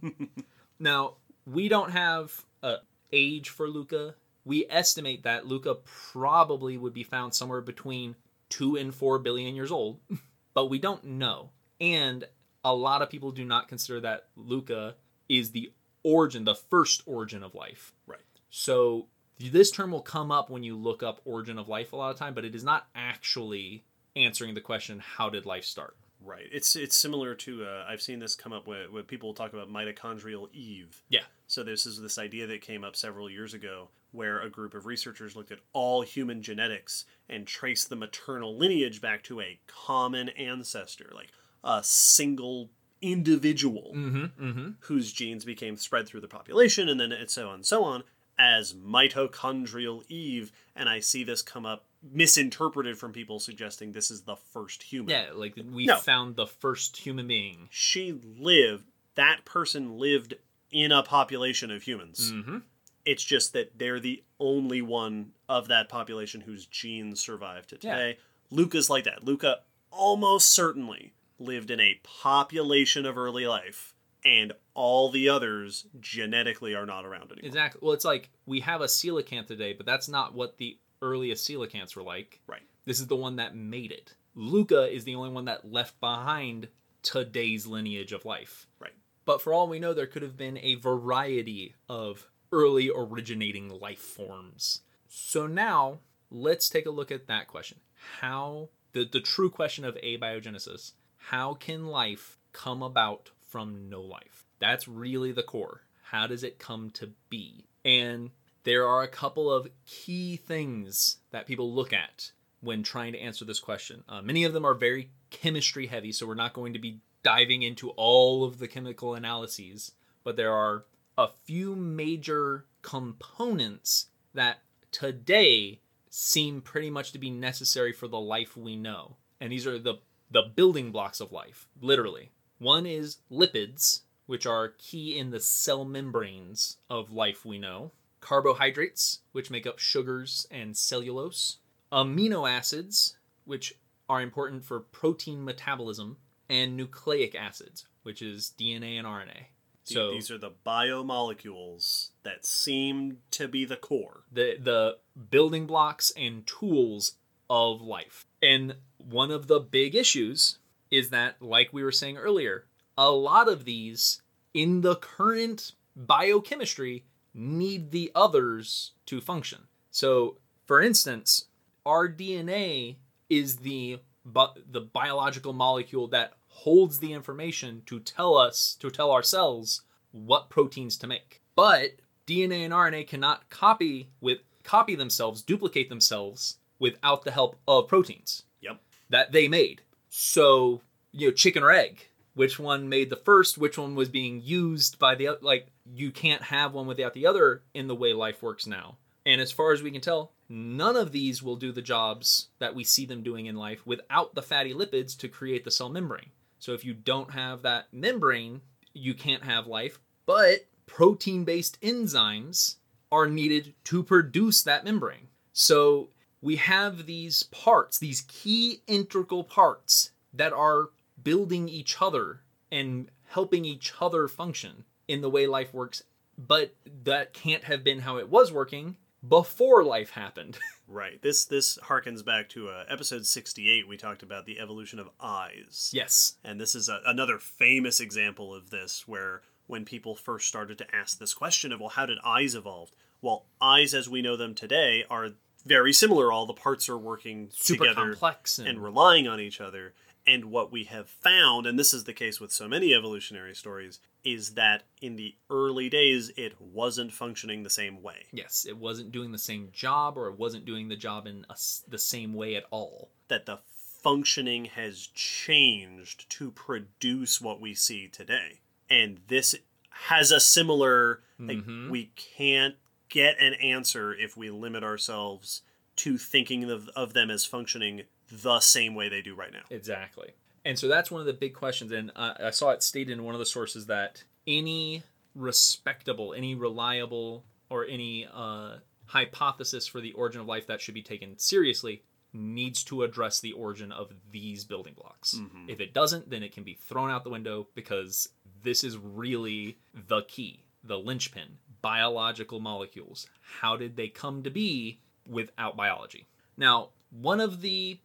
[0.80, 1.16] now,
[1.46, 2.78] we don't have a
[3.12, 4.16] age for Luca.
[4.46, 8.16] We estimate that Luca probably would be found somewhere between
[8.50, 10.00] 2 and 4 billion years old,
[10.54, 11.52] but we don't know.
[11.80, 12.26] And
[12.64, 14.96] a lot of people do not consider that Luca
[15.30, 15.72] is the
[16.04, 17.94] origin, the first origin of life.
[18.08, 18.22] Right.
[18.50, 19.08] So
[19.40, 22.18] this term will come up when you look up origin of life a lot of
[22.18, 23.84] time, but it is not actually
[24.16, 25.96] answering the question how did life start.
[26.28, 26.48] Right.
[26.52, 29.70] It's it's similar to uh, I've seen this come up when, when people talk about
[29.70, 31.02] mitochondrial Eve.
[31.08, 31.22] Yeah.
[31.48, 34.86] So this is this idea that came up several years ago where a group of
[34.86, 40.30] researchers looked at all human genetics and traced the maternal lineage back to a common
[40.30, 41.32] ancestor, like
[41.64, 42.70] a single
[43.02, 44.44] individual Mm-hmm.
[44.44, 44.70] Mm-hmm.
[44.82, 48.04] whose genes became spread through the population and then and so on and so on
[48.40, 50.52] as mitochondrial Eve.
[50.76, 55.10] And I see this come up misinterpreted from people suggesting this is the first human.
[55.10, 55.98] Yeah, like we No.
[55.98, 57.68] found the first human being.
[57.72, 58.86] she lived
[59.16, 60.36] that person lived
[60.72, 62.58] in a population of humans Mm-hmm.
[63.06, 67.96] it's just that they're the only one of that population whose genes survive to Yeah.
[67.96, 68.18] today
[68.52, 69.62] luca's like that luca
[69.92, 73.94] almost certainly lived in a population of early life
[74.26, 77.80] and all the others genetically are not around anymore Exactly.
[77.82, 81.96] Well, it's like we have a coelacanth today, but that's not what the earliest coelacanths
[81.96, 82.40] were like.
[82.48, 84.16] right This is the one that made it.
[84.36, 86.68] Luca is the only one that left behind
[87.02, 88.68] today's lineage of life.
[88.80, 88.94] right
[89.26, 94.00] But for all we know, there could have been a variety of early originating life
[94.00, 94.82] forms.
[95.08, 96.00] So now
[96.30, 97.80] let's take a look at that question.
[98.22, 104.46] How the, the true question of abiogenesis, how can life come about from no life?
[104.60, 105.82] That's really the core.
[106.04, 107.66] How does it come to be?
[107.84, 108.32] And
[108.68, 113.46] there are a couple of key things that people look at when trying to answer
[113.46, 114.04] this question.
[114.10, 117.64] Uh, many of them are very chemistry heavy, so we're not going to be diving
[117.64, 119.94] into all of the chemical analyses,
[120.26, 120.84] but there are
[121.18, 124.58] a few major components that
[124.92, 125.80] today
[126.10, 129.16] seem pretty much to be necessary for the life we know.
[129.40, 129.96] And these are the
[130.30, 132.32] the building blocks of life, literally.
[132.60, 137.94] One is lipids, which are key in the cell membranes of life we know.
[138.28, 141.60] Carbohydrates, which make up sugars and cellulose.
[141.94, 143.76] Amino acids, which
[144.10, 146.18] are important for protein metabolism.
[146.50, 149.48] And nucleic acids, which is DNA and RNA.
[149.84, 154.98] So these are the biomolecules that seem to be the core the the
[155.30, 157.18] building blocks and tools
[157.50, 158.26] of life.
[158.42, 160.60] And one of the big issues
[160.92, 162.66] is that like we were saying earlier,
[162.98, 164.22] a lot of these
[164.54, 167.06] in the current biochemistry
[167.38, 169.68] need the others to function.
[169.92, 171.46] So, for instance,
[171.86, 172.98] our DNA
[173.30, 179.12] is the bi- the biological molecule that holds the information to tell us to tell
[179.12, 181.42] our cells what proteins to make.
[181.56, 181.92] But
[182.26, 188.44] DNA and RNA cannot copy with copy themselves, duplicate themselves without the help of proteins
[188.60, 189.82] yep that they made.
[190.10, 190.82] So,
[191.12, 195.00] you know, chicken or egg, which one made the first, which one was being used
[195.00, 198.68] by the like you can't have one without the other in the way life works
[198.68, 198.98] now.
[199.26, 202.76] And as far as we can tell, none of these will do the jobs that
[202.76, 206.32] we see them doing in life without the fatty lipids to create the cell membrane.
[206.60, 208.62] So if you don't have that membrane,
[208.94, 212.76] you can't have life, but protein-based enzymes
[213.12, 215.28] are needed to produce that membrane.
[215.54, 216.10] So
[216.42, 220.90] we have these parts, these key integral parts that are
[221.22, 222.42] building each other
[222.72, 226.04] and helping each other function in the way life works,
[226.38, 228.98] but that can't have been how it was working
[229.28, 230.58] before life happened.
[230.90, 235.10] right this this harkens back to uh, episode 68 we talked about the evolution of
[235.20, 236.36] eyes yes.
[236.46, 240.96] And this is a, another famous example of this, where when people first started to
[240.96, 242.92] ask this question of, well, how did eyes evolve?
[243.22, 245.32] Well, eyes as we know them today are
[245.66, 246.32] very similar.
[246.32, 249.94] All the parts are working Super together complex and, and relying on each other.
[250.26, 254.00] And what we have found, and this is the case with so many evolutionary stories,
[254.28, 258.26] is that in the early days, it wasn't functioning the same way.
[258.34, 261.56] yes, it wasn't doing the same job or it wasn't doing the job in a
[261.88, 263.10] the same way at all.
[263.30, 263.60] That the
[264.04, 268.60] functioning has changed to produce what we see today.
[268.90, 269.56] And this
[269.90, 271.90] has a similar, like, Mhm.
[271.90, 272.76] we can't
[273.10, 275.62] get an answer if we limit ourselves
[275.98, 279.64] to thinking of, of them as functioning the same way they do right now.
[279.70, 280.34] Exactly.
[280.68, 281.94] And so that's one of the big questions.
[281.94, 285.02] And uh, I saw it stated in one of the sources that any
[285.34, 288.76] respectable, any reliable, or any uh,
[289.06, 292.04] hypothesis for the origin of life that should be taken seriously
[292.34, 295.40] needs to address the origin of these building blocks.
[295.70, 298.28] If it doesn't, then it can be thrown out the window because
[298.62, 301.60] this is really the key, the linchpin.
[301.82, 303.28] Biological molecules.
[303.62, 306.28] How did they come to be without biology?
[306.58, 308.00] Now, one of the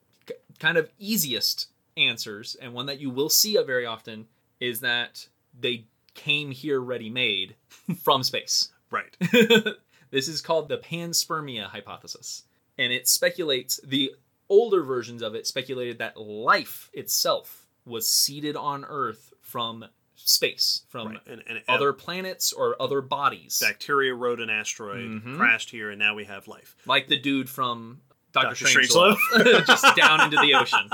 [0.60, 4.26] kind of easiest answers, and one that you will see very often,
[4.60, 5.26] is that
[5.58, 7.56] they came here ready made
[8.02, 8.70] from space.
[8.90, 9.16] Right.
[10.10, 12.42] This is called the panspermia hypothesis.
[12.76, 14.12] And it speculates, the
[14.50, 21.08] older versions of it speculated that life itself was seeded on Earth from space, from
[21.12, 21.20] Right.
[21.26, 23.58] And, and other planets or other bodies.
[23.58, 25.36] bacteria rode an asteroid, Mhm.
[25.38, 26.76] crashed here, and now we have life.
[26.84, 28.02] like the dude from
[28.32, 28.80] Doctor, Dr.
[28.80, 30.90] Strangelove, just down into the ocean.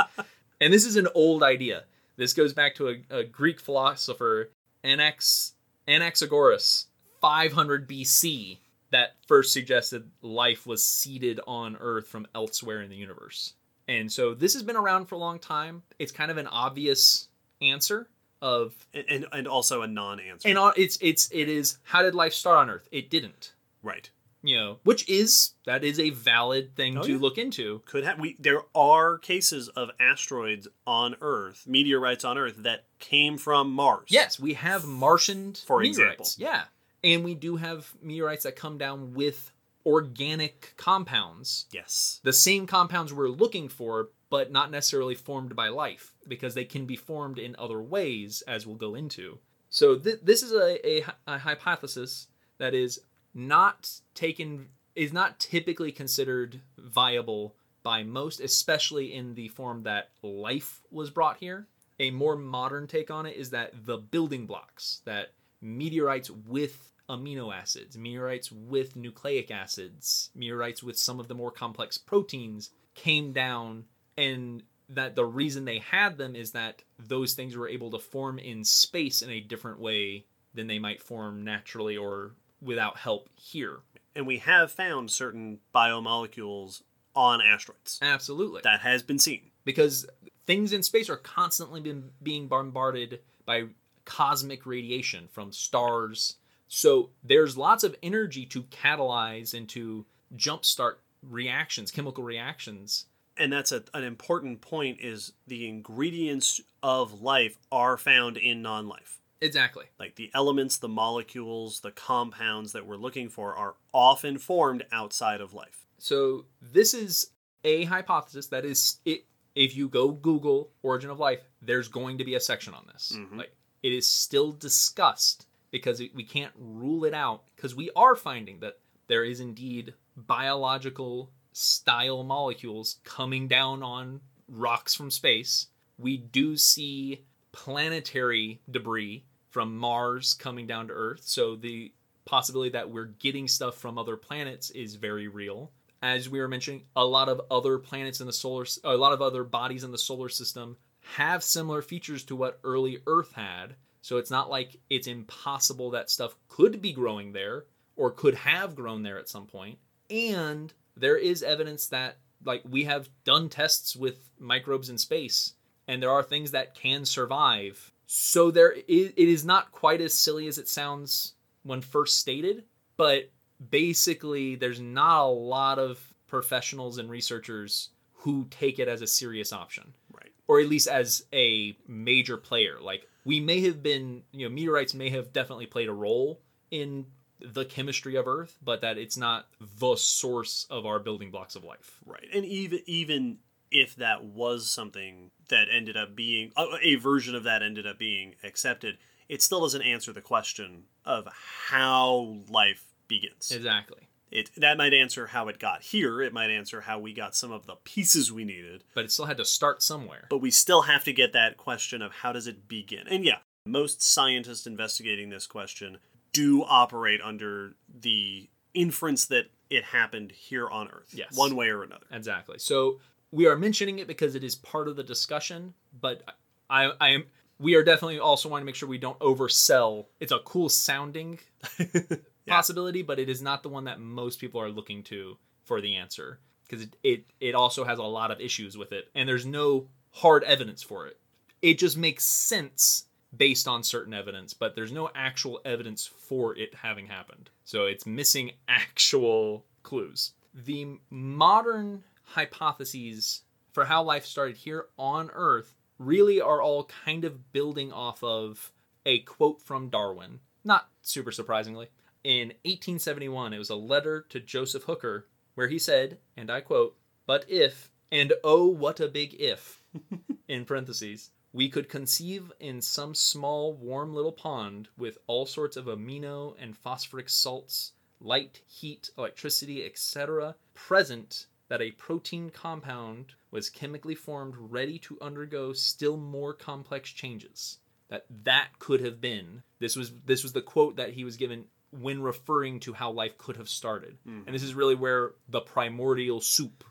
[0.61, 1.85] And this is an old idea.
[2.17, 4.51] This goes back to a, a Greek philosopher,
[4.85, 5.53] Anax,
[5.87, 6.87] Anaxagoras,
[7.21, 8.59] 500 BC,
[8.91, 13.55] that first suggested life was seeded on Earth from elsewhere in the universe.
[13.87, 15.83] And so this has been around for a long time.
[15.99, 17.29] It's kind of an obvious
[17.63, 18.09] answer
[18.41, 20.49] of And, and, and also a non-answer.
[20.49, 22.89] and uh, it's it's it is how did life start on Earth?
[22.93, 23.53] It didn't.
[23.83, 24.11] right.
[24.49, 27.19] You know, which is that is a valid thing Oh, to yeah.
[27.19, 27.83] look into.
[27.85, 28.37] Could have we?
[28.39, 34.09] There are cases of asteroids on Earth, meteorites on Earth that came from Mars.
[34.09, 36.39] Yes, we have Martian For meteorites.
[36.39, 36.65] Yeah,
[37.05, 39.53] and we do have meteorites that come down with
[39.85, 42.21] organic compounds, Yes.
[42.23, 46.85] the same compounds we're looking for, but not necessarily formed by life because they can
[46.87, 49.39] be formed in other ways, as we'll go into.
[49.71, 53.01] So th- this is a, a, a hypothesis that is
[53.35, 60.81] not taken is not typically considered viable by most, especially in the form that life
[60.91, 61.69] was brought here.
[62.01, 67.55] A more modern take on it is that the building blocks that meteorites with amino
[67.55, 73.85] acids, meteorites with nucleic acids, meteorites with some of the more complex proteins came down
[74.17, 78.39] and that the reason they had them is that those things were able to form
[78.39, 80.25] in space in a different way
[80.55, 83.81] than they might form naturally or without help here.
[84.15, 86.83] And we have found certain biomolecules
[87.15, 87.99] on asteroids.
[88.03, 88.61] Absolutely.
[88.65, 89.51] That has been seen.
[89.65, 90.07] because
[90.47, 93.65] things in space are constantly been being bombarded by
[94.07, 96.37] cosmic radiation from stars.
[96.69, 103.05] So there's lots of energy to catalyze and to jumpstart reactions, chemical reactions.
[103.37, 109.18] And that's a, an important point is the ingredients of life are found in non-life.
[109.41, 109.87] Exactly.
[109.99, 115.41] Like the elements, the molecules, the compounds that we're looking for are often formed outside
[115.41, 115.87] of life.
[115.99, 117.31] So this is
[117.65, 119.25] a hypothesis that is it
[119.55, 123.13] if you go Google origin of life, there's going to be a section on this.
[123.15, 123.37] Mhm.
[123.39, 128.61] Like it is still discussed because we can't rule it out because we are finding
[128.61, 135.67] that there is indeed biological style molecules coming down on rocks from space.
[135.99, 141.93] We do see planetary debris from Mars coming down to Earth, so the
[142.25, 145.73] possibility that we're getting stuff from other planets is very real.
[146.03, 149.23] As we were mentioning, a lot of other planets in the solar, a lot of
[149.23, 150.77] other bodies in the solar system
[151.15, 153.77] have similar features to what early Earth had.
[154.03, 157.65] So it's not like it's impossible that stuff could be growing there
[157.97, 159.79] or could have grown there at some point.
[160.11, 165.55] And there is evidence that like we have done tests with microbes in space
[165.89, 167.91] and there are things that can survive.
[168.07, 171.33] So there is, it is not quite as silly as it sounds
[171.65, 172.65] when first stated,
[172.97, 173.31] but
[173.71, 179.53] basically there's not a lot of professionals and researchers who take it as a serious
[179.53, 180.31] option Right.
[180.47, 182.79] or at least as a major player.
[182.81, 186.41] Like we may have been, you know, meteorites may have definitely played a role
[186.71, 187.07] in
[187.41, 189.47] the chemistry of Earth, but that it's not
[189.79, 191.99] the source of our building blocks of life.
[192.05, 192.27] Right.
[192.35, 193.39] And even even
[193.71, 197.99] if that was something that ended up being a, a version of that ended up
[197.99, 201.27] being accepted, it still doesn't answer the question of
[201.69, 203.51] how life begins.
[203.51, 204.09] Exactly.
[204.31, 206.21] It that might answer how it got here.
[206.21, 208.85] It might answer how we got some of the pieces we needed.
[208.95, 210.27] But it still had to start somewhere.
[210.29, 213.07] But we still have to get that question of how does it begin?
[213.09, 215.99] And yeah, most scientists investigating this question
[216.35, 221.35] do operate under the inference that it happened here on Earth, Yes.
[221.35, 222.07] one way or another.
[222.13, 222.59] Exactly.
[222.59, 223.01] So
[223.33, 226.23] we are mentioning it because it is part of the discussion, but
[226.71, 227.25] I, I am.
[227.61, 230.07] We are definitely also wanting to make sure we don't oversell.
[230.21, 231.39] It's a cool sounding
[231.79, 232.55] Yeah.
[232.55, 235.97] possibility, but it is not the one that most people are looking to for the
[235.97, 239.45] answer because it, it it also has a lot of issues with it, and there's
[239.45, 241.19] no hard evidence for it.
[241.61, 243.05] It just makes sense
[243.37, 247.51] based on certain evidence, but there's no actual evidence for it having happened.
[247.65, 250.33] So it's missing actual clues.
[250.55, 252.03] The modern
[252.35, 253.43] hypotheses
[253.73, 258.73] for how life started here on Earth really are all kind of building off of
[259.07, 260.41] a quote from Darwin.
[260.65, 261.89] Not super surprisingly.
[262.25, 266.97] In 1871, it was a letter to Joseph Hooker where he said, and I quote,
[267.27, 269.83] But if, and oh, what a big if,
[270.49, 275.87] in parentheses, we could conceive in some small, warm little pond with all sorts of
[275.87, 284.15] amino and phosphoric salts, light, heat, electricity, etc., present that a protein compound was chemically
[284.15, 287.79] formed ready to undergo still more complex changes.
[288.09, 289.63] That that could have been.
[289.81, 293.37] This was this was the quote that he was given when referring to how life
[293.39, 294.19] could have started.
[294.27, 294.47] Mm-hmm.
[294.47, 296.85] And this is really where the primordial soup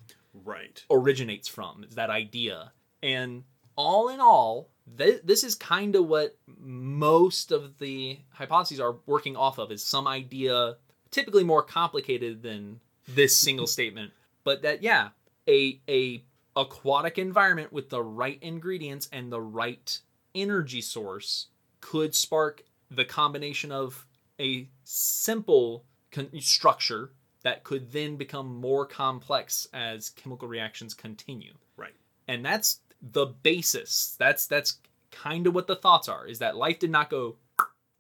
[0.45, 0.83] Right.
[0.91, 2.71] originates from is that idea
[3.01, 3.43] and
[3.75, 9.35] all in all th- this is kind of what most of the hypotheses are working
[9.35, 10.75] off of is some idea
[11.09, 14.11] typically more complicated than this single statement
[14.47, 15.09] but that yeah
[15.49, 16.23] a a
[16.55, 19.99] aquatic environment with the right ingredients and the right
[20.33, 21.47] energy source
[21.81, 24.07] could spark the combination of
[24.39, 27.11] a simple con- structure
[27.43, 31.53] that could then become more complex as chemical reactions continue.
[31.75, 31.95] Right.
[32.29, 34.15] And that's the basis.
[34.17, 34.77] That's that's
[35.11, 37.35] kind of what the thoughts are is that life did not go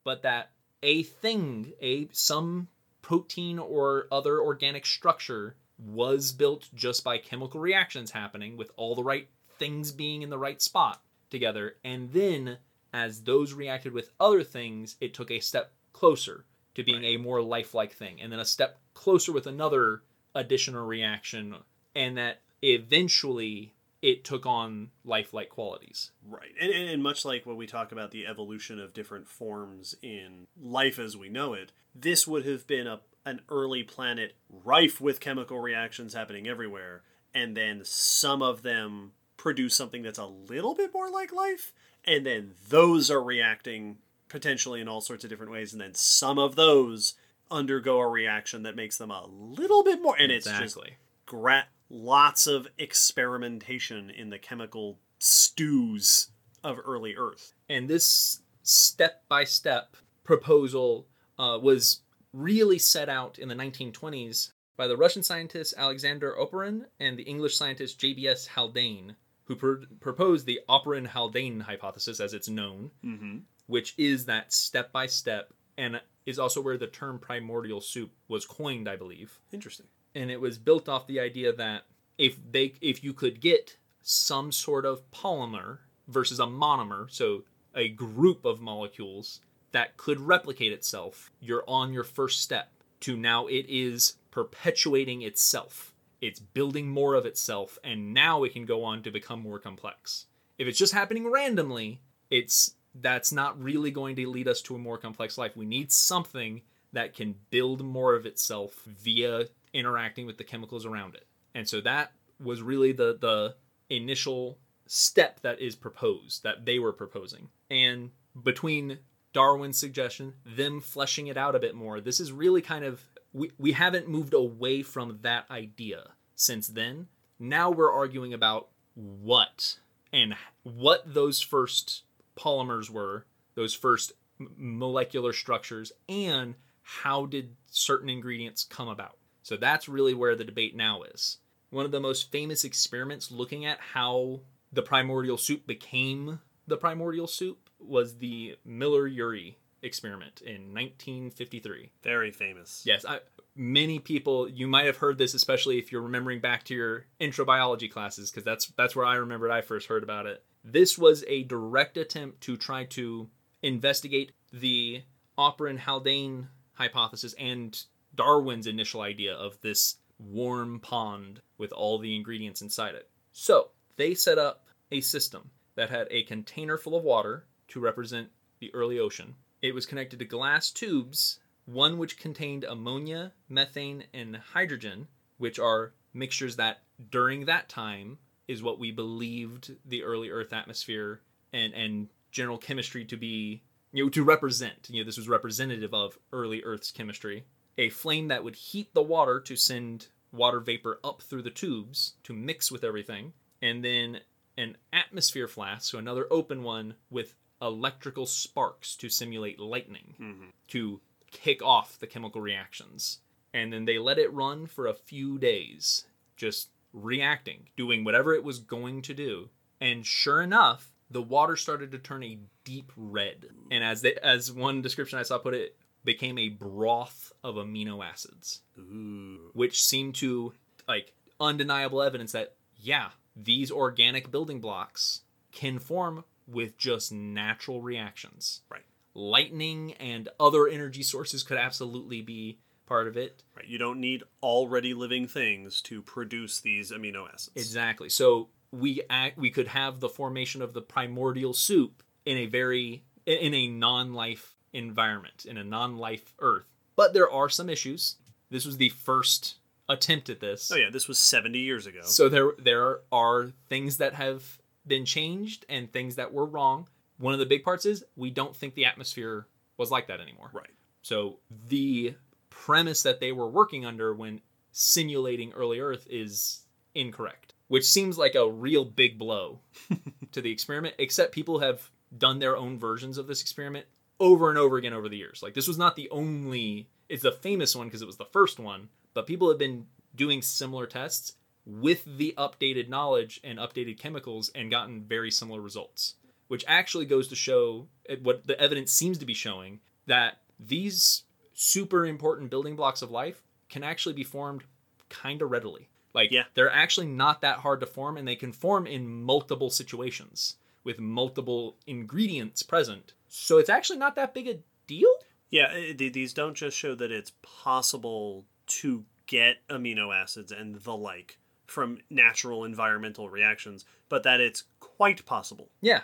[0.05, 0.51] but that
[0.81, 2.69] a thing, a some
[3.01, 9.03] protein or other organic structure was built just by chemical reactions happening with all the
[9.03, 11.75] right things being in the right spot together.
[11.83, 12.57] And then
[12.93, 16.45] as those reacted with other things it took a step closer
[16.75, 20.03] to being a more lifelike thing and then a step closer with another
[20.35, 21.55] additional reaction
[21.95, 26.11] and that eventually it took on lifelike qualities.
[26.23, 26.53] Right.
[26.61, 30.47] And, and, and much like when we talk about the evolution of different forms in
[30.59, 35.19] life as we know it, this would have been a, an early planet rife with
[35.19, 40.93] chemical reactions happening everywhere, and then some of them produce something that's a little bit
[40.93, 41.73] more like life,
[42.05, 43.97] and then those are reacting
[44.29, 47.15] potentially in all sorts of different ways, and then some of those
[47.51, 50.77] undergo a reaction that makes them a little bit more, and it's just
[51.25, 56.29] gra- lots of experimentation in the chemical stews
[56.63, 57.53] of early Earth.
[57.67, 62.01] and this step by step proposal uh, was
[62.33, 67.55] really set out in the 1920s by the Russian scientist Alexander Oparin and the English
[67.57, 73.37] scientist JBS Haldane, who pr- proposed the Oparin Haldane hypothesis, as it's known, Mm-hmm.
[73.67, 78.45] which is that step by step, and is also where the term primordial soup was
[78.45, 79.85] coined, I believe Interesting.
[80.13, 81.83] and it was built off the idea that
[82.17, 85.77] if they if you could get some sort of polymer
[86.07, 87.43] versus a monomer so
[87.75, 89.39] a group of molecules
[89.71, 95.93] that could replicate itself you're on your first step to now it is perpetuating itself
[96.21, 100.25] it's building more of itself and now it can go on to become more complex
[100.57, 104.79] if it's just happening randomly it's that's not really going to lead us to a
[104.79, 106.61] more complex life we need something
[106.93, 111.27] that can build more of itself via interacting with the chemicals around it.
[111.53, 112.11] And so that
[112.43, 113.55] was really the the
[113.89, 117.49] initial step that is proposed that they were proposing.
[117.69, 118.11] And
[118.41, 118.99] between
[119.33, 123.01] Darwin's suggestion, them fleshing it out a bit more, this is really kind of
[123.33, 127.07] we, we haven't moved away from that idea since then.
[127.39, 129.77] Now we're arguing about what
[130.11, 132.03] and what those first
[132.35, 133.25] polymers were,
[133.55, 139.17] those first molecular structures, and how did certain ingredients come about.
[139.43, 141.37] So that's really where the debate now is.
[141.69, 144.41] One of the most famous experiments looking at how
[144.71, 151.91] the primordial soup became the primordial soup was the Miller Urey experiment in 1953.
[152.03, 152.83] Very famous.
[152.85, 153.19] Yes, I,
[153.55, 157.45] many people you might have heard this, especially if you're remembering back to your intro
[157.45, 160.43] biology classes, because that's that's where I remembered I first heard about it.
[160.63, 163.29] This was a direct attempt to try to
[163.61, 165.03] investigate the
[165.37, 167.81] Oparin Haldane hypothesis and
[168.15, 173.09] Darwin's initial idea of this warm pond with all the ingredients inside it.
[173.31, 178.29] So they set up a system that had a container full of water to represent
[178.59, 179.35] the early ocean.
[179.61, 185.07] It was connected to glass tubes, one which contained ammonia, methane, and hydrogen,
[185.37, 186.81] which are mixtures that
[187.11, 188.17] during that time
[188.47, 191.21] is what we believed the early Earth atmosphere
[191.53, 193.61] and, and general chemistry to be,
[193.91, 194.87] you know, to represent.
[194.89, 197.45] You know, this was representative of early Earth's chemistry.
[197.77, 202.13] A flame that would heat the water to send water vapor up through the tubes
[202.23, 204.21] to mix with everything, and then
[204.57, 210.51] an atmosphere flask, so another open one with electrical sparks to simulate lightning Mhm.
[210.69, 211.01] to
[211.31, 213.19] kick off the chemical reactions.
[213.53, 216.05] And then they let it run for a few days,
[216.35, 219.49] just reacting, doing whatever it was going to do.
[219.79, 223.49] And sure enough, the water started to turn a deep red.
[223.71, 228.05] And as they, as one description I saw put it, became a broth of amino
[228.05, 229.49] acids Ooh.
[229.53, 230.53] which seem to
[230.87, 238.61] like undeniable evidence that yeah these organic building blocks can form with just natural reactions
[238.69, 238.83] Right.
[239.13, 243.43] lightning and other energy sources could absolutely be part of it.
[243.55, 243.67] Right.
[243.67, 247.51] You don't need already living things to produce these amino acids.
[247.55, 248.09] Exactly.
[248.09, 253.03] So we act, we could have the formation of the primordial soup in a very
[253.25, 256.65] in a non-life environment, in a non-life Earth.
[256.95, 258.15] But there are some issues.
[258.49, 259.55] This was the first
[259.89, 260.71] attempt at this.
[260.71, 262.01] Oh yeah, this was 70 years ago.
[262.03, 264.56] So there there are things that have
[264.87, 266.87] been changed and things that were wrong.
[267.17, 269.47] One of the big parts is we don't think the atmosphere
[269.77, 270.49] was like that anymore.
[270.53, 270.69] right.
[271.01, 271.37] So
[271.67, 272.15] the
[272.49, 274.41] premise that they were working under when
[274.71, 276.61] simulating early Earth is
[276.93, 279.59] incorrect, which seems like a real big blow
[280.31, 283.85] to the experiment, except people have done their own versions of this experiment
[284.19, 285.41] over and over again over the years.
[285.41, 288.59] Like this was not the only it's the famous one because it was the first
[288.59, 289.85] one, but people have been
[290.15, 291.33] doing similar tests
[291.69, 296.15] with the updated knowledge and updated chemicals and gotten very similar results,
[296.47, 297.87] which actually goes to show
[298.23, 301.23] what the evidence seems to be showing that these
[301.53, 304.63] super important building blocks of life can actually be formed
[305.09, 305.89] kind of readily.
[306.13, 306.45] Like Yeah.
[306.53, 310.99] they're actually not that hard to form and they can form in multiple situations with
[310.99, 313.11] multiple ingredients present.
[313.27, 315.13] So it's actually not that big a deal.
[315.49, 320.95] Yeah, eh, these don't just show that it's possible to get amino acids and the
[320.95, 321.37] like
[321.67, 325.69] from natural environmental reactions, but that it's quite possible.
[325.81, 326.01] Yeah,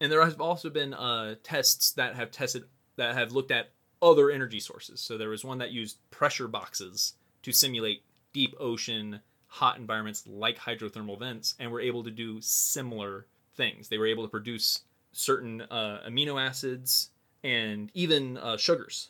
[0.00, 2.64] and there have also been uh, tests that have tested
[2.96, 3.70] that have looked at
[4.00, 5.00] other energy sources.
[5.00, 8.02] So there was one that used pressure boxes to simulate
[8.32, 13.26] deep ocean hot environments like hydrothermal vents, and were able to do similar
[13.56, 13.88] things.
[13.88, 14.82] They were able to produce
[15.12, 17.10] certain uh, amino acids
[17.42, 19.08] and even uh, sugars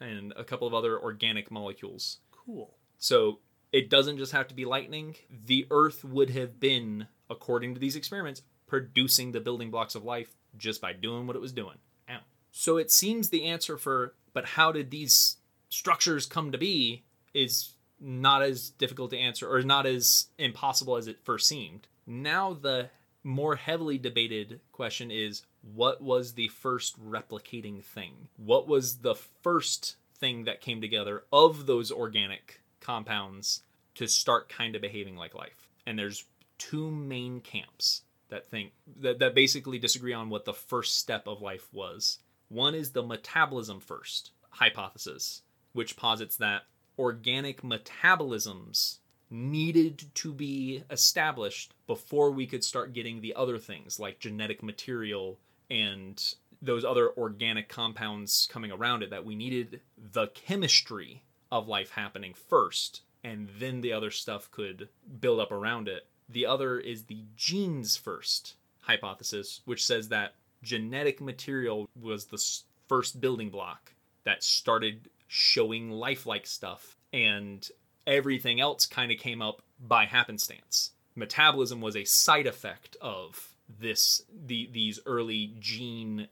[0.00, 2.18] and a couple of other organic molecules.
[2.30, 2.74] Cool.
[2.98, 3.40] So
[3.72, 5.16] it doesn't just have to be lightning.
[5.46, 10.36] The Earth would have been, according to these experiments, producing the building blocks of life
[10.56, 11.76] just by doing what it was doing.
[12.08, 12.18] Ow.
[12.52, 15.36] So it seems the answer for, but how did these
[15.68, 17.04] structures come to be
[17.34, 21.86] is not as difficult to answer or not as impossible as it first seemed.
[22.06, 22.90] Now, the
[23.24, 25.42] more heavily debated question is
[25.74, 28.28] what was the first replicating thing?
[28.36, 33.62] What was the first thing that came together of those organic compounds
[33.94, 35.68] to start kind of behaving like life?
[35.86, 36.24] And there's
[36.58, 41.40] two main camps that think that, that basically disagree on what the first step of
[41.40, 42.18] life was.
[42.48, 45.42] One is the metabolism first hypothesis,
[45.72, 46.62] which posits that
[46.98, 48.98] organic metabolisms
[49.30, 55.38] needed to be established before we could start getting the other things like genetic material
[55.70, 61.90] and those other organic compounds coming around it that we needed the chemistry of life
[61.90, 64.88] happening first and then the other stuff could
[65.20, 66.06] build up around it.
[66.28, 72.42] The other is the genes first hypothesis which says that genetic material was the
[72.88, 73.92] first building block
[74.24, 77.68] that started showing lifelike stuff and
[78.06, 80.92] everything else kind of came up by happenstance.
[81.14, 86.28] Metabolism was a side effect of this the these early gene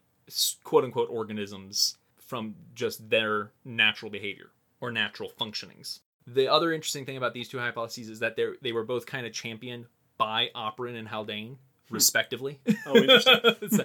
[0.64, 4.50] quote unquote organisms from just their natural behavior
[4.80, 8.72] or natural functionings the other interesting thing about these two hypotheses is that they they
[8.72, 9.86] were both kind of championed
[10.18, 11.58] by Oparin and Haldane
[11.88, 11.94] hmm.
[11.94, 13.40] respectively Oh, interesting.
[13.70, 13.84] So,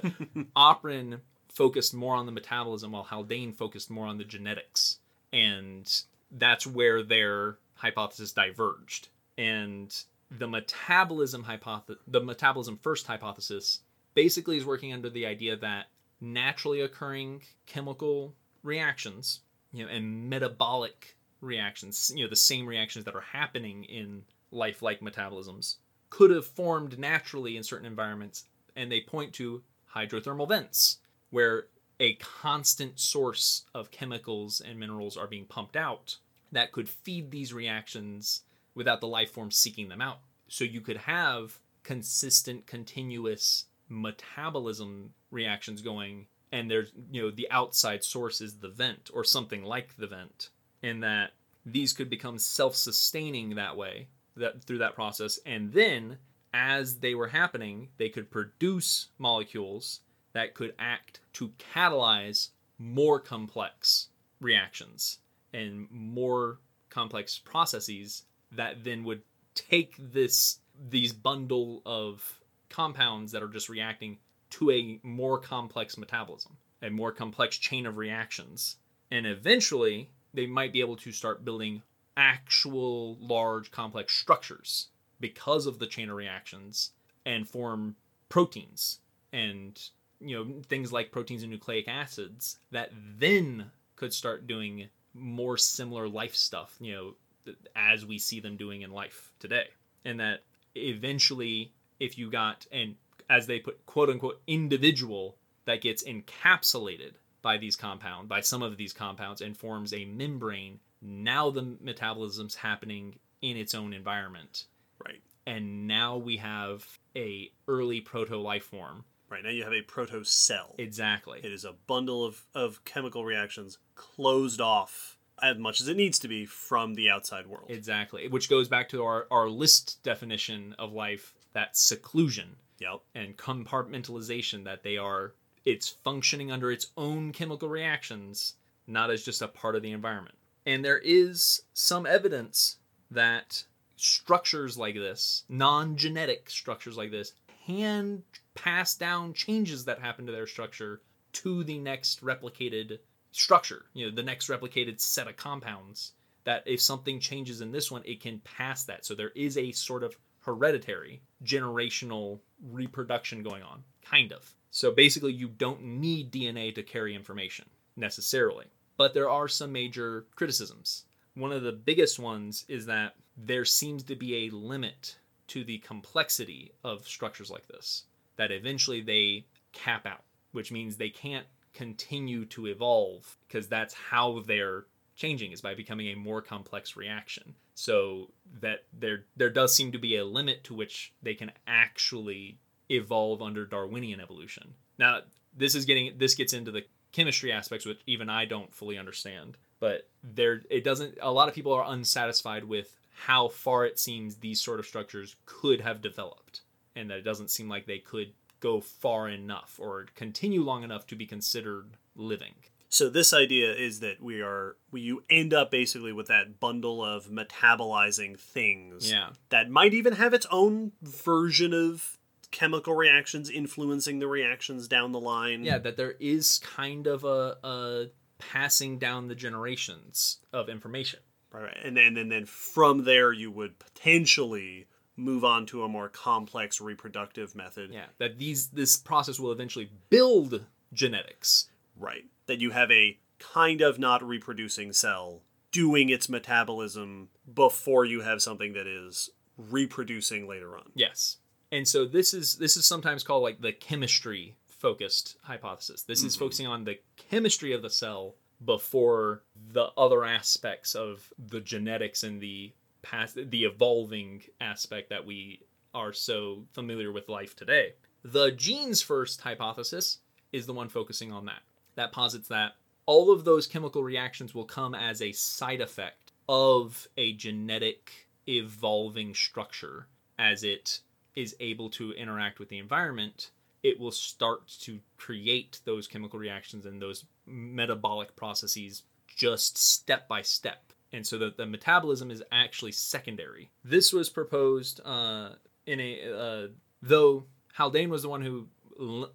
[0.55, 1.19] Oparin
[1.51, 4.99] focused more on the metabolism while Haldane focused more on the genetics.
[5.33, 5.89] And
[6.31, 9.09] that's where their hypothesis diverged.
[9.37, 9.93] And
[10.29, 13.79] the metabolism hypothesis, the metabolism first hypothesis
[14.13, 15.87] basically is working under the idea that
[16.19, 23.15] naturally occurring chemical reactions, you know, and metabolic reactions, you know, the same reactions that
[23.15, 25.77] are happening in lifelike metabolisms
[26.09, 28.45] could have formed naturally in certain environments
[28.75, 29.63] and they point to
[29.95, 30.99] hydrothermal vents
[31.29, 31.67] where
[31.99, 36.17] a constant source of chemicals and minerals are being pumped out
[36.51, 38.41] that could feed these reactions
[38.75, 40.19] without the life form seeking them out.
[40.47, 48.03] So you could have consistent continuous metabolism reactions going and there's you know the outside
[48.03, 50.49] source is the vent or something like the vent
[50.83, 51.31] and that
[51.65, 55.39] these could become self-sustaining that way that through that process.
[55.45, 56.17] And then
[56.53, 60.01] as they were happening they could produce molecules
[60.33, 64.07] that could act to catalyze more complex
[64.39, 65.19] reactions
[65.53, 66.59] and more
[66.89, 69.21] complex processes that then would
[69.55, 70.59] take this
[70.89, 74.17] these bundle of compounds that are just reacting
[74.51, 78.77] to a more complex metabolism a more complex chain of reactions
[79.09, 81.81] and eventually they might be able to start building
[82.15, 84.87] actual large complex structures
[85.19, 86.91] because of the chain of reactions
[87.25, 87.95] and form
[88.29, 88.99] proteins
[89.31, 95.57] and you know things like proteins and nucleic acids that then could start doing more
[95.57, 99.67] similar life stuff, you know, as we see them doing in life today.
[100.05, 100.39] And that
[100.75, 102.95] eventually, if you got, and
[103.31, 108.77] as they put, quote unquote, individual that gets encapsulated by these compound, by some of
[108.77, 114.65] these compounds, and forms a membrane, now the metabolism's happening in its own environment.
[115.03, 115.21] Right.
[115.47, 116.85] And now we have
[117.15, 119.05] a early proto life form.
[119.29, 119.43] Right.
[119.43, 120.75] Now you have a proto cell.
[120.77, 121.39] Exactly.
[121.41, 126.19] It is a bundle of, of chemical reactions closed off as much as it needs
[126.19, 127.71] to be from the outside world.
[127.71, 128.27] Exactly.
[128.27, 133.01] Which goes back to our, our list definition of life that seclusion yep.
[133.15, 135.33] and compartmentalization, that they are,
[135.63, 138.55] it's functioning under its own chemical reactions,
[138.87, 140.35] not as just a part of the environment.
[140.65, 142.77] And there is some evidence
[143.09, 143.63] that
[143.95, 147.33] structures like this, non genetic structures like this,
[147.65, 148.23] can
[148.55, 151.01] pass down changes that happen to their structure
[151.33, 152.99] to the next replicated
[153.31, 156.13] structure, you know, the next replicated set of compounds.
[156.43, 159.05] That if something changes in this one, it can pass that.
[159.05, 162.39] So there is a sort of hereditary generational
[162.69, 164.53] reproduction going on, kind of.
[164.69, 167.65] So basically, you don't need DNA to carry information
[167.95, 168.67] necessarily.
[168.97, 171.05] But there are some major criticisms.
[171.35, 175.15] One of the biggest ones is that there seems to be a limit
[175.47, 178.03] to the complexity of structures like this,
[178.37, 184.41] that eventually they cap out, which means they can't continue to evolve because that's how
[184.45, 184.85] they're
[185.15, 187.55] changing is by becoming a more complex reaction.
[187.81, 188.29] So
[188.59, 192.59] that there there does seem to be a limit to which they can actually
[192.91, 194.75] evolve under Darwinian evolution.
[194.99, 195.21] Now,
[195.57, 199.57] this is getting this gets into the chemistry aspects which even I don't fully understand,
[199.79, 204.35] but there it doesn't a lot of people are unsatisfied with how far it seems
[204.35, 206.61] these sort of structures could have developed
[206.95, 211.07] and that it doesn't seem like they could go far enough or continue long enough
[211.07, 212.53] to be considered living.
[212.91, 217.03] So this idea is that we are we, you end up basically with that bundle
[217.03, 219.29] of metabolizing things Yeah.
[219.49, 222.17] that might even have its own version of
[222.51, 225.63] chemical reactions influencing the reactions down the line.
[225.63, 228.05] Yeah, that there is kind of a, a
[228.39, 231.21] passing down the generations of information.
[231.53, 231.77] Right, right.
[231.85, 236.81] And then and then from there you would potentially move on to a more complex
[236.81, 237.91] reproductive method.
[237.93, 241.69] Yeah, that these this process will eventually build genetics.
[241.97, 242.25] Right.
[242.47, 245.41] That you have a kind of not reproducing cell
[245.71, 250.91] doing its metabolism before you have something that is reproducing later on.
[250.93, 251.37] Yes.
[251.71, 256.03] And so this is this is sometimes called like the chemistry focused hypothesis.
[256.03, 256.43] This is mm-hmm.
[256.43, 262.41] focusing on the chemistry of the cell before the other aspects of the genetics and
[262.41, 265.61] the past the evolving aspect that we
[265.93, 267.93] are so familiar with life today.
[268.23, 270.19] The genes first hypothesis
[270.51, 271.61] is the one focusing on that.
[271.95, 272.73] That posits that
[273.05, 279.33] all of those chemical reactions will come as a side effect of a genetic evolving
[279.33, 280.07] structure.
[280.39, 281.01] As it
[281.35, 283.51] is able to interact with the environment
[283.83, 290.41] it will start to create those chemical reactions and those metabolic processes just step by
[290.41, 290.93] step.
[291.11, 293.71] And so that the metabolism is actually secondary.
[293.83, 295.51] This was proposed uh,
[295.85, 296.67] in a uh,
[297.01, 298.67] though haldane was the one who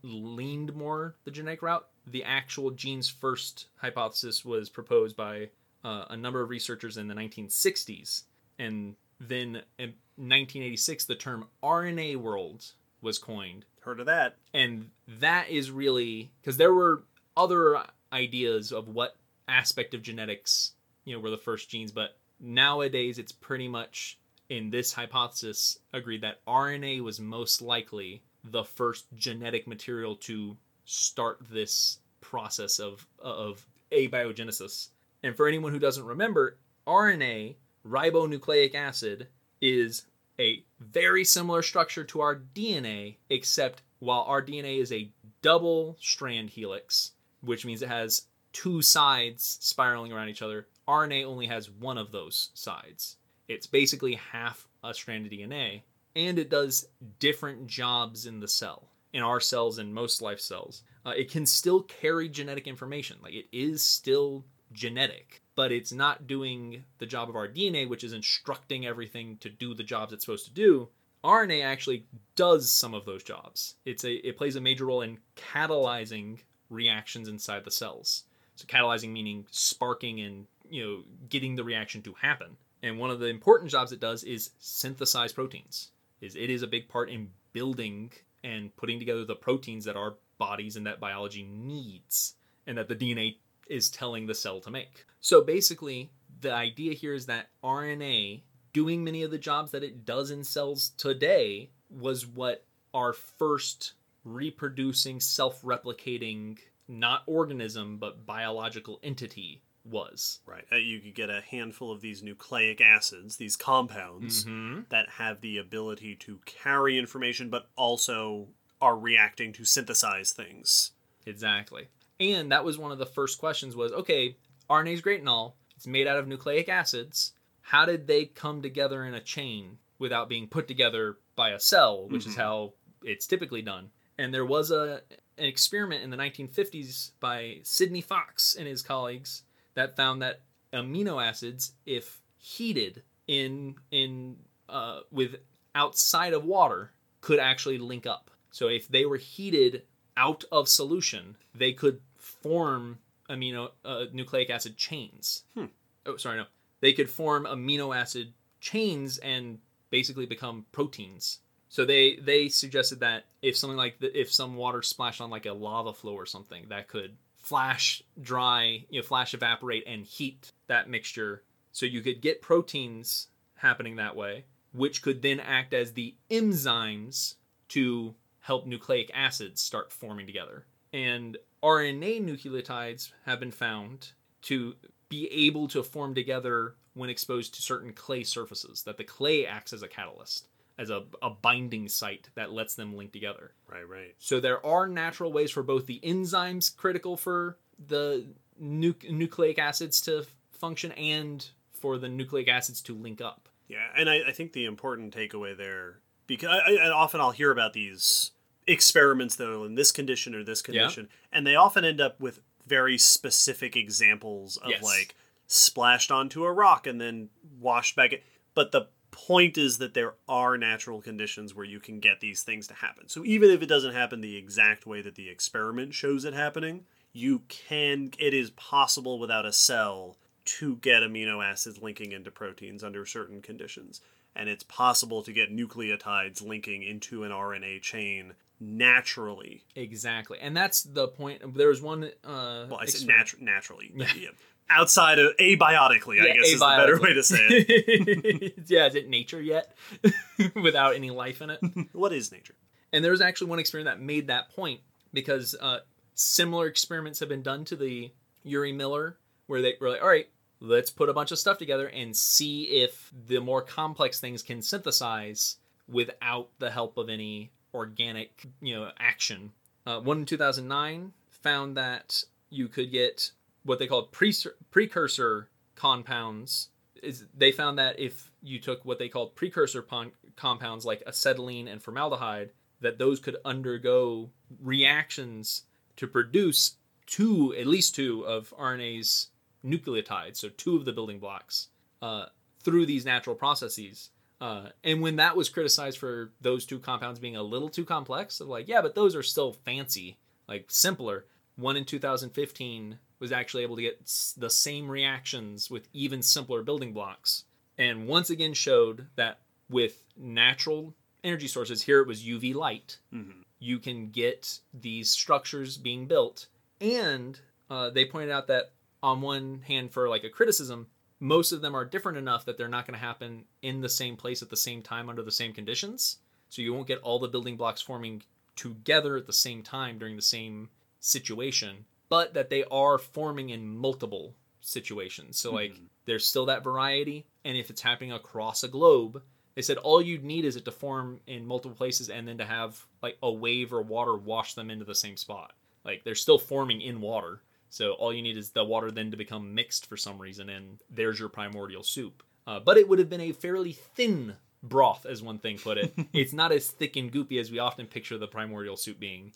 [0.02, 5.48] leaned more the genetic route the actual genes first hypothesis was proposed by
[5.84, 8.22] uh, a number of researchers in the 1960s
[8.58, 14.36] and then in 1986 the term rna world was coined Heard of that?
[14.52, 17.04] and that is really because there were
[17.36, 19.16] other ideas of what
[19.48, 20.72] aspect of genetics
[21.04, 24.18] you know were the first genes but nowadays it's pretty much
[24.48, 31.38] in this hypothesis agreed that rna was most likely the first genetic material to start
[31.50, 34.88] this process of of abiogenesis
[35.22, 36.56] and for anyone who doesn't remember
[36.86, 37.54] rna
[37.86, 39.28] ribonucleic acid
[39.60, 40.06] is
[40.38, 45.10] a very similar structure to our DNA, except while our DNA is a
[45.42, 51.46] double strand helix, which means it has two sides spiraling around each other, RNA only
[51.46, 53.16] has one of those sides.
[53.48, 55.82] It's basically half a strand of DNA,
[56.14, 56.88] and it does
[57.18, 58.88] different jobs in the cell.
[59.12, 63.16] In our cells and most life cells, uh, it can still carry genetic information.
[63.22, 68.04] Like it is still genetic, but it's not doing the job of our DNA, which
[68.04, 70.88] is instructing everything to do the jobs it's supposed to do.
[71.24, 72.06] RNA actually
[72.36, 73.74] does some of those jobs.
[73.84, 78.24] It's a it plays a major role in catalyzing reactions inside the cells.
[78.54, 82.56] So catalyzing meaning sparking and you know getting the reaction to happen.
[82.82, 85.90] And one of the important jobs it does is synthesize proteins.
[86.20, 88.12] Is it is a big part in building
[88.46, 92.34] and putting together the proteins that our bodies and that biology needs
[92.66, 93.36] and that the DNA
[93.68, 95.04] is telling the cell to make.
[95.20, 98.42] So basically, the idea here is that RNA
[98.72, 102.64] doing many of the jobs that it does in cells today was what
[102.94, 110.40] our first reproducing, self replicating, not organism, but biological entity was.
[110.46, 110.64] Right.
[110.72, 114.80] Uh, you could get a handful of these nucleic acids, these compounds, Mm-hmm.
[114.90, 118.48] that have the ability to carry information, but also
[118.80, 120.92] are reacting to synthesize things.
[121.24, 121.88] Exactly.
[122.20, 124.36] And that was one of the first questions was, okay,
[124.70, 125.56] RNA is great and all.
[125.76, 127.32] It's made out of nucleic acids.
[127.60, 132.08] How did they come together in a chain without being put together by a cell,
[132.08, 132.38] which is Mhm.
[132.38, 132.72] how
[133.02, 133.90] it's typically done?
[134.18, 135.02] And there was a
[135.38, 139.42] an experiment in the 1950s by Sidney Fox and his colleagues
[139.76, 140.40] that found that
[140.72, 144.36] amino acids, if heated in in
[144.68, 145.36] uh, with
[145.74, 146.90] outside of water,
[147.20, 148.30] could actually link up.
[148.50, 149.82] So if they were heated
[150.16, 152.98] out of solution, they could form
[153.30, 155.44] amino uh, nucleic acid chains.
[155.54, 155.66] Hmm.
[156.04, 156.46] Oh, sorry, no.
[156.80, 159.58] They could form amino acid chains and
[159.90, 161.40] basically become proteins.
[161.68, 165.46] So they they suggested that if something like the, if some water splashed on like
[165.46, 167.16] a lava flow or something, that could
[167.46, 171.44] flash dry, you know, flash evaporate and heat that mixture.
[171.70, 177.36] So you could get proteins happening that way, which could then act as the enzymes
[177.68, 180.66] to help nucleic acids start forming together.
[180.92, 184.10] And RNA nucleotides have been found
[184.42, 184.74] to
[185.08, 189.72] be able to form together when exposed to certain clay surfaces, that the clay acts
[189.72, 190.48] as a catalyst,
[190.78, 193.52] as a, a binding site that lets them link together.
[193.70, 194.14] Right, right.
[194.18, 198.26] So there are natural ways for both the enzymes critical for the
[198.62, 203.48] nuc- nucleic acids to function and for the nucleic acids to link up.
[203.68, 207.50] Yeah, and I, I think the important takeaway there, because I, I, often I'll hear
[207.50, 208.30] about these
[208.66, 212.40] experiments that are in this condition or this condition, and they often end up with
[212.66, 214.82] very specific examples of Yes.
[214.82, 215.14] like
[215.46, 217.28] splashed onto a rock and then
[217.60, 218.12] washed back.
[218.54, 222.66] But the point is that there are natural conditions where you can get these things
[222.68, 223.08] to happen.
[223.08, 226.84] So even if it doesn't happen the exact way that the experiment shows it happening,
[227.12, 228.10] you can.
[228.18, 233.42] It is possible without a cell to get amino acids linking into proteins under certain
[233.42, 234.00] conditions.
[234.34, 239.64] And it's possible to get nucleotides linking into an RNA chain naturally.
[239.74, 241.56] Exactly, and that's the point.
[241.56, 242.04] There was one.
[242.24, 243.92] Uh, Well, I said natu- naturally.
[243.94, 244.30] Yeah.
[244.68, 248.54] Outside of abiotically, I Yeah, guess is the better way to say it.
[248.66, 249.76] yeah, is it nature yet?
[250.54, 251.60] Without any life in it.
[251.92, 252.54] what is nature?
[252.92, 254.80] And there was actually one experiment that made that point
[255.12, 255.80] because uh,
[256.14, 258.10] similar experiments have been done to the
[258.44, 260.28] Urey Miller, where they were like, all right,
[260.60, 264.62] let's put a bunch of stuff together and see if the more complex things can
[264.62, 265.56] synthesize
[265.88, 269.52] without the help of any organic, you know, action.
[269.86, 273.30] Uh, one in 2009 found that you could get
[273.66, 274.34] what they called pre-
[274.70, 276.68] precursor compounds.
[277.02, 281.68] Is they found that if you took what they called precursor pon- compounds like acetylene
[281.68, 284.30] and formaldehyde, that those could undergo
[284.62, 285.64] reactions
[285.96, 286.76] to produce
[287.06, 289.28] two, at least two, of RNA's
[289.64, 291.68] nucleotides, so two of the building blocks,
[292.02, 292.26] uh,
[292.62, 294.10] through these natural processes.
[294.40, 298.40] Uh, and when that was criticized for those two compounds being a little too complex,
[298.40, 300.18] of like, yeah, but those are still fancy,
[300.48, 301.26] like simpler.
[301.56, 304.04] One in 2015 was actually able to get
[304.36, 307.44] the same reactions with even simpler building blocks,
[307.78, 309.38] and once again showed that
[309.68, 310.94] with natural
[311.24, 313.42] energy sources, here it was UV light, Mhm.
[313.58, 316.46] you can get these structures being built.
[316.80, 318.72] And uh, they pointed out that
[319.02, 320.88] on one hand, for like a criticism,
[321.18, 324.16] most of them are different enough that they're not going to happen in the same
[324.16, 326.18] place at the same time under the same conditions.
[326.48, 328.22] So you won't get all the building blocks forming
[328.54, 330.70] together at the same time during the same
[331.00, 335.38] situation, but that they are forming in multiple situations.
[335.38, 335.74] So like
[336.04, 339.22] there's still that variety, and if it's happening across a globe,
[339.54, 342.44] they said all you'd need is it to form in multiple places and then to
[342.44, 345.52] have like a wave or water wash them into the same spot.
[345.84, 347.40] Like they're still forming in water.
[347.70, 350.78] So all you need is the water then to become mixed for some reason, and
[350.90, 352.22] there's your primordial soup.
[352.46, 355.94] Uh, but it would have been a fairly thin broth, as one thing put it.
[356.12, 359.32] it's not as thick and goopy as we often picture the primordial soup being.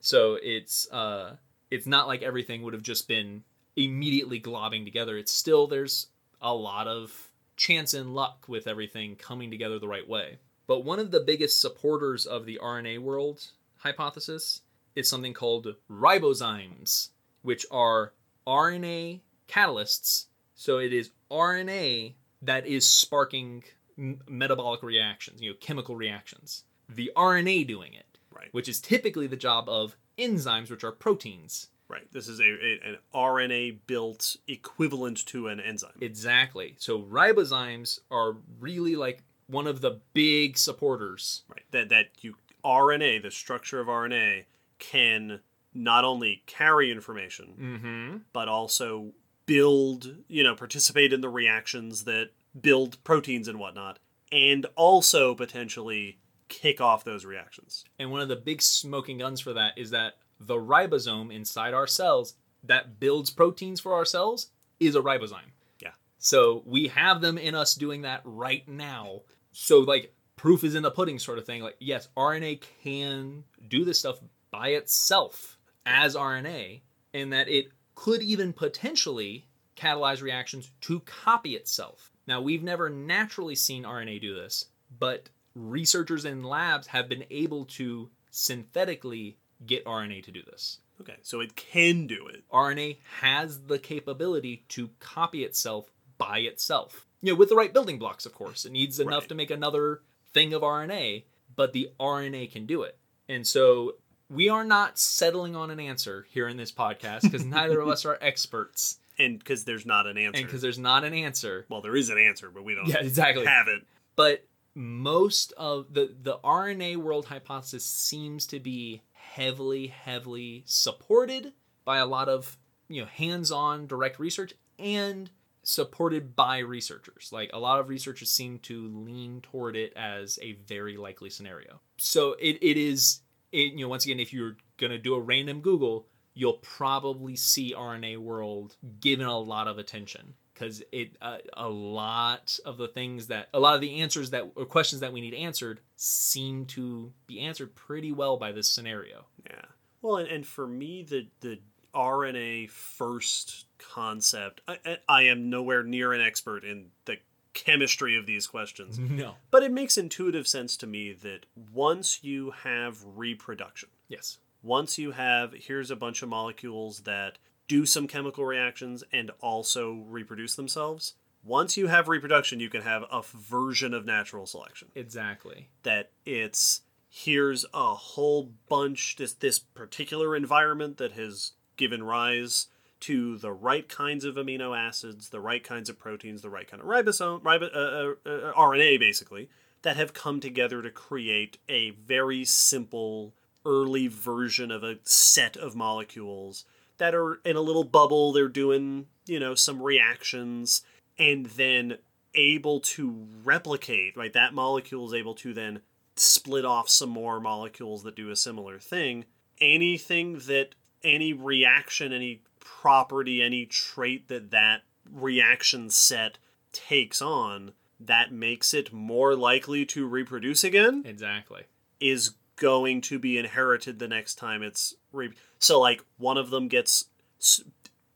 [0.00, 1.36] So it's uh,
[1.70, 3.44] it's not like everything would have just been
[3.76, 5.16] immediately globbing together.
[5.18, 6.08] It's still there's
[6.40, 10.38] a lot of chance and luck with everything coming together the right way.
[10.66, 13.46] But one of the biggest supporters of the RNA world
[13.78, 14.62] hypothesis
[14.94, 17.08] is something called ribozymes,
[17.42, 18.12] which are
[18.46, 20.26] RNA catalysts.
[20.54, 23.64] So it is RNA that is sparking
[23.98, 26.64] m- metabolic reactions, you know, chemical reactions.
[26.88, 28.48] The RNA doing it Right.
[28.52, 31.68] which is typically the job of enzymes, which are proteins.
[31.88, 32.10] Right.
[32.12, 35.92] This is a, a an RNA built equivalent to an enzyme.
[36.00, 36.74] Exactly.
[36.78, 41.44] So ribozymes are really like one of the big supporters.
[41.48, 41.62] right.
[41.70, 42.34] That that you
[42.64, 44.46] RNA, the structure of RNA,
[44.80, 45.40] can
[45.72, 48.16] not only carry information, Mm-hmm.
[48.32, 49.12] but also
[49.46, 52.30] build, you know, participate in the reactions that
[52.60, 54.00] build proteins and whatnot,
[54.32, 57.84] and also potentially kick off those reactions.
[57.98, 61.86] And one of the big smoking guns for that is that the ribosome inside our
[61.86, 64.48] cells that builds proteins for our cells
[64.80, 65.52] is a ribozyme.
[65.80, 65.92] Yeah.
[66.18, 69.22] So we have them in us doing that right now.
[69.52, 71.62] So like proof is in the pudding sort of thing.
[71.62, 74.18] Like yes, RNA can do this stuff
[74.50, 76.80] by itself as RNA
[77.14, 82.10] and that it could even potentially catalyze reactions to copy itself.
[82.26, 84.66] Now we've never naturally seen RNA do this,
[84.98, 90.78] but researchers in labs have been able to synthetically get RNA to do this.
[91.00, 92.44] Okay, so it can do it.
[92.52, 97.06] RNA has the capability to copy itself by itself.
[97.22, 98.64] You know, with the right building blocks, of course.
[98.64, 99.28] It needs enough Right.
[99.30, 100.02] to make another
[100.32, 101.24] thing of RNA,
[101.54, 102.98] but the RNA can do it.
[103.28, 103.96] And so
[104.30, 108.04] we are not settling on an answer here in this podcast because neither of us
[108.04, 110.38] are experts And because there's not an answer.
[110.38, 111.66] and because there's not an answer.
[111.68, 113.44] well, there is an answer, but we don't Yeah, exactly.
[113.46, 113.82] have it.
[114.14, 114.44] but
[114.76, 121.52] most of the the RNA world hypothesis seems to be heavily heavily supported
[121.84, 122.58] by a lot of
[122.88, 125.30] you know hands-on direct research and
[125.62, 127.30] supported by researchers.
[127.32, 131.80] Like a lot of researchers seem to lean toward it as a very likely scenario.
[131.96, 133.22] So it, it is
[133.52, 137.36] it, you know once again if you're going to do a random google you'll probably
[137.36, 142.88] see rna world given a lot of attention because it uh, a lot of the
[142.88, 146.64] things that a lot of the answers that or questions that we need answered seem
[146.66, 149.26] to be answered pretty well by this scenario.
[149.48, 149.62] Yeah.
[150.02, 151.60] Well, and, and for me, the the
[151.94, 157.16] RNA first concept, I, I- I am nowhere near an expert in the
[157.54, 159.34] chemistry of these questions, no.
[159.50, 164.38] But it makes intuitive sense to me that once you have reproduction, yes.
[164.62, 167.38] once you have here's a bunch of molecules that
[167.68, 171.14] do some chemical reactions and also reproduce themselves.
[171.44, 176.82] Once you have reproduction, you can have a version of natural selection exactly that it's
[177.08, 182.66] here's a whole bunch this this particular environment that has given rise
[182.98, 186.82] to the right kinds of amino acids, the right kinds of proteins, the right kind
[186.82, 189.48] of ribosome, ribo, uh, uh, uh, RNA basically
[189.82, 193.34] that have come together to create a very simple
[193.64, 196.64] early version of a set of molecules
[196.98, 200.82] that are in a little bubble they're doing you know some reactions
[201.18, 201.98] and then
[202.34, 205.80] able to replicate right that molecule is able to then
[206.16, 209.26] split off some more molecules that do a similar thing.
[209.60, 210.74] Anything that
[211.04, 214.82] any reaction any property any trait that that
[215.12, 216.38] reaction set
[216.72, 221.62] takes on that makes it more likely to reproduce again exactly.
[222.00, 226.68] is going to be inherited the next time it's re- so like one of them
[226.68, 227.06] gets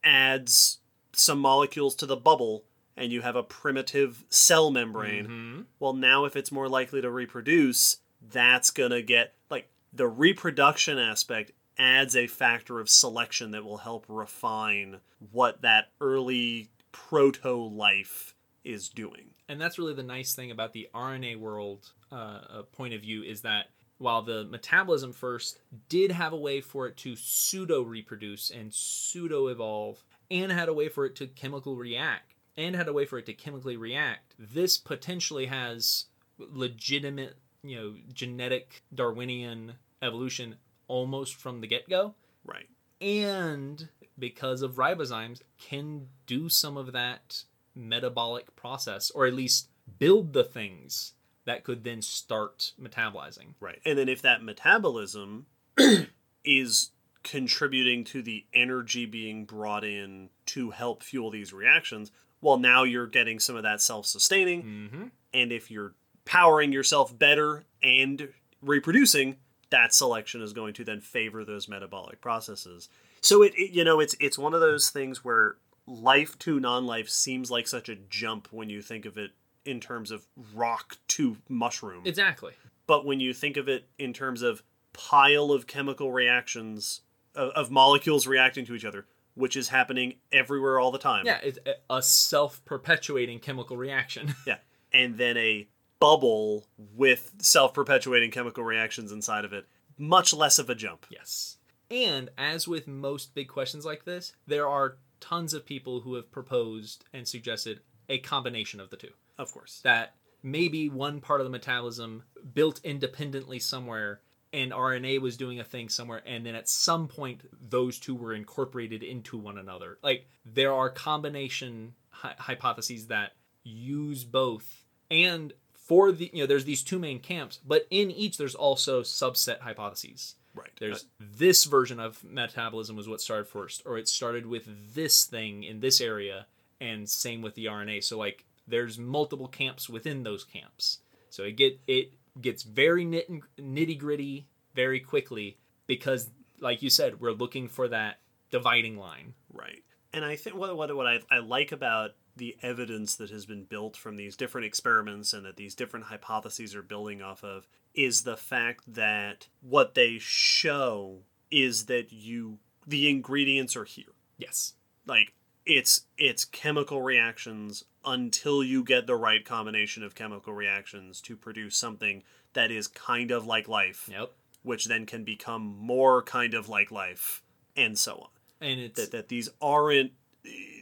[0.03, 0.79] adds
[1.13, 2.65] some molecules to the bubble
[2.97, 5.67] and you have a primitive cell membrane Mhm.
[5.79, 10.99] well now if it's more likely to reproduce that's going to get like the reproduction
[10.99, 15.01] aspect adds a factor of selection that will help refine
[15.33, 18.35] what that early proto life
[18.65, 22.95] is doing and that's really the nice thing about the RNA world uh, uh, point
[22.95, 23.67] of view is that
[24.01, 25.61] while the metabolism first
[25.91, 30.75] did have a way for it to pseudo reproduce and pseudo evolve, and had a
[30.75, 34.35] way for it to chemical react, and had a way for it to chemically react,
[34.39, 36.07] this potentially has
[36.39, 40.57] legitimate, you know, genetic Darwinian evolution
[40.89, 42.15] almost from the get go
[42.45, 42.69] right.
[43.03, 47.45] And because of ribozymes can do some of that
[47.75, 49.69] metabolic process or at least
[49.99, 51.13] build the things
[51.51, 53.81] that could then start metabolizing Right.
[53.85, 55.47] And then if that metabolism
[56.45, 56.91] is
[57.25, 63.09] contributing to the energy being brought in to help fuel these reactions, well, now you're
[63.09, 64.63] getting some of that self sustaining.
[64.63, 65.05] mm-hmm.
[65.35, 65.95] And if you're
[66.25, 68.29] powering yourself better and
[68.63, 69.37] reproducing,
[69.71, 72.89] that selection is going to then favor those metabolic processes.
[73.21, 75.57] So it, it you know, it's it's one of those things where
[75.87, 79.33] life to non-life seems like such a jump when you think of it
[79.65, 82.03] in terms of rock to mushroom.
[82.07, 82.53] exactly
[82.87, 84.63] But when you think of it in terms of
[84.93, 87.03] pile of chemical reactions
[87.35, 91.25] of, of molecules reacting to each other, which is happening everywhere all the time.
[91.27, 94.59] yeah it's a- a self-perpetuating chemical reaction Yeah.
[94.93, 95.69] And then a
[96.01, 96.67] bubble
[96.97, 99.67] with self-perpetuating chemical reactions inside of it.
[99.99, 101.07] Much less of a jump.
[101.11, 101.59] yes
[101.91, 106.33] And as with most big questions like this, there are tons of people who have
[106.33, 109.11] proposed and suggested a combination of the two.
[109.39, 109.81] Of course.
[109.85, 112.25] That maybe one part of the metabolism
[112.55, 114.21] built independently somewhere
[114.53, 118.33] and RNA was doing a thing somewhere, and then at some point those two were
[118.35, 119.99] incorporated into one another.
[120.03, 123.33] Like there are combination hy- hypotheses that
[123.63, 128.39] use both, and for the you know there's these two main camps, but in each
[128.39, 130.35] there's also subset hypotheses.
[130.53, 130.71] Right.
[130.81, 135.63] There's this version of metabolism was what started first, or it started with this thing
[135.63, 136.47] in this area,
[136.81, 138.03] and same with the RNA.
[138.03, 140.99] So like there's multiple camps within those camps.
[141.29, 143.29] So it get it gets very nit
[143.59, 146.31] nitty gritty very quickly because,
[146.61, 148.21] like you said, we're looking for that
[148.51, 149.35] dividing line.
[149.53, 149.83] Right.
[150.13, 153.65] And I think what what, what I, I like about the evidence that has been
[153.65, 158.23] built from these different experiments and that these different hypotheses are building off of is
[158.23, 164.15] the fact that what they show is that you the ingredients are here.
[164.39, 164.75] Yes.
[165.07, 165.35] Like
[165.67, 171.77] it's it's chemical reactions until you get the right combination of chemical reactions to produce
[171.77, 172.23] something
[172.53, 174.33] that is kind of like life, Yep.
[174.63, 177.43] which then can become more kind of like life,
[177.77, 178.29] and so on.
[178.69, 180.13] And it's That that these aren't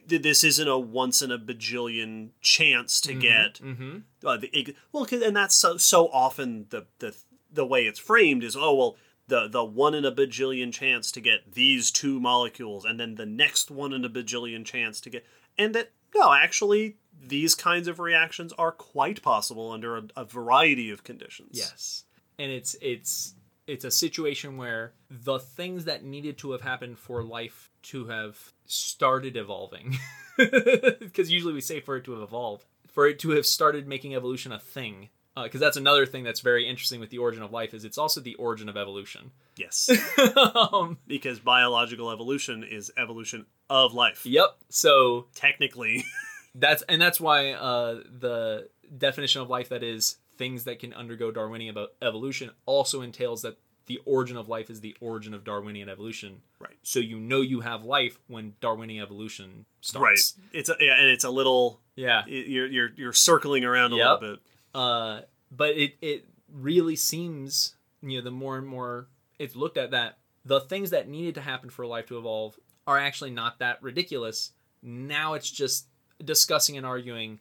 [0.07, 3.99] this isn't a once in a bajillion chance to get mm-hmm.
[4.25, 7.15] uh, the well and that's so so often the the
[7.53, 8.97] the way it's framed is oh well
[9.27, 13.27] the the one in a bajillion chance to get these two molecules and then the
[13.27, 15.27] next one in a bajillion chance to get
[15.59, 20.91] and that no actually these kinds of reactions are quite possible under a, a variety
[20.91, 21.51] of conditions.
[21.53, 22.05] Yes.
[22.39, 23.35] And it's it's
[23.67, 28.53] it's a situation where the things that needed to have happened for life to have
[28.65, 29.97] started evolving
[30.39, 34.15] because usually we say for it to have evolved for it to have started making
[34.15, 35.09] evolution a thing
[35.45, 38.21] because that's another thing that's very interesting with the origin of life is it's also
[38.21, 39.31] the origin of evolution.
[39.57, 39.91] Yes.
[40.39, 44.25] Um, because biological evolution is evolution of life.
[44.25, 44.57] Yep.
[44.69, 46.05] So technically
[46.59, 51.31] that's and that's why uh, the definition of life that is things that can undergo
[51.31, 56.43] darwinian evolution also entails that the origin of life is the origin of darwinian evolution.
[56.59, 56.77] Right.
[56.83, 60.35] So you know you have life when darwinian evolution starts.
[60.39, 60.45] right.
[60.53, 62.23] It's a, yeah, and it's a little yeah.
[62.27, 64.07] you're you're you're circling around a Yep.
[64.21, 64.41] little bit.
[64.75, 65.21] Uh,
[65.51, 69.09] but it it really seems you know the more and more
[69.39, 72.99] it's looked at that the things that needed to happen for life to evolve are
[72.99, 74.53] actually not that ridiculous.
[74.83, 75.88] Now it's just
[76.25, 77.41] discussing and arguing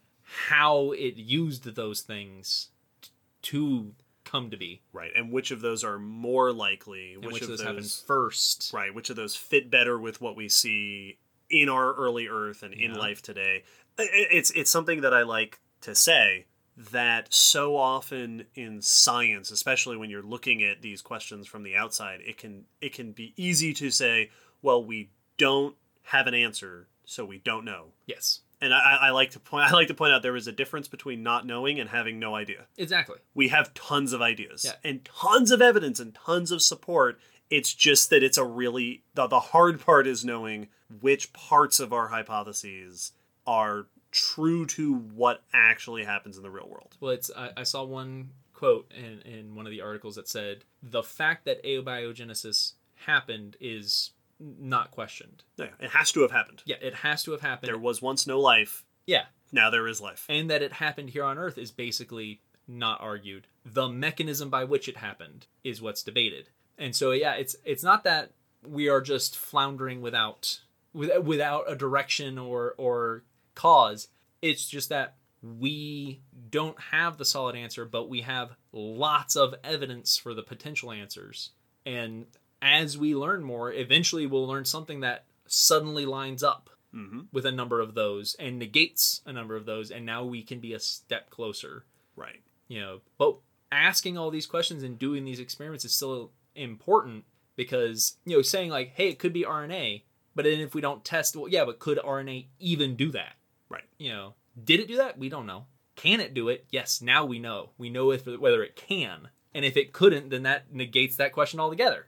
[0.49, 2.69] how it used those things
[3.01, 3.09] t-
[3.41, 7.15] to come to be Right, and which of those are more likely?
[7.17, 8.93] Which, which, of those, those happened first right?
[8.93, 11.17] Which of those fit better with what we see
[11.49, 13.63] in our early Earth and in life today?
[13.97, 16.45] It's it's something that I like to say
[16.77, 22.19] that so often in science, especially when you're looking at these questions from the outside,
[22.25, 24.29] it can it can be easy to say,
[24.61, 27.87] well, we don't have an answer, so we don't know.
[28.05, 30.51] yes And I, I like to point I like to point out there is a
[30.51, 34.73] difference between not knowing and having no idea exactly we have tons of ideas Yeah.
[34.89, 37.19] and tons of evidence and tons of support.
[37.49, 40.67] It's just that it's a really the, the hard part is knowing
[41.01, 43.11] which parts of our hypotheses
[43.45, 46.95] are true to what actually happens in the real world.
[46.99, 50.63] Well, it's I, I saw one quote in, in one of the articles that said
[50.81, 52.73] the fact that abiogenesis
[53.05, 55.43] happened is not questioned.
[55.57, 56.61] Yeah, it has to have happened.
[56.65, 57.69] Yeah, it has to have happened.
[57.69, 58.83] There was once no life.
[59.05, 60.25] yeah, Now there is life.
[60.29, 63.47] and that it happened here on Earth is basically not argued.
[63.65, 66.49] The mechanism by which it happened is what's debated.
[66.77, 68.31] And so yeah, it's it's not that
[68.65, 70.59] we are just floundering without
[70.93, 73.23] with, without a direction or or
[73.55, 74.09] cause.
[74.41, 80.17] It's just that we don't have the solid answer, but we have lots of evidence
[80.17, 81.51] for the potential answers.
[81.85, 82.25] And
[82.61, 87.51] as we learn more, eventually we'll learn something that suddenly lines up hmm with a
[87.51, 90.79] number of those and negates a number of those and now we can be a
[90.79, 91.85] step closer.
[92.15, 92.41] Right.
[92.67, 93.37] you know but
[93.71, 98.71] asking all these questions and doing these experiments is still important because you know saying
[98.71, 100.01] like hey it could be rna
[100.33, 103.35] but then if we don't test well yeah but could rna even do that?
[103.69, 103.83] Right.
[103.97, 105.17] you know did it do that?
[105.19, 105.65] We don't know.
[105.95, 106.65] Can it do it?
[106.71, 107.71] Yes now we know.
[107.77, 111.59] We know if whether it can and if it couldn't then that negates that question
[111.59, 112.07] altogether.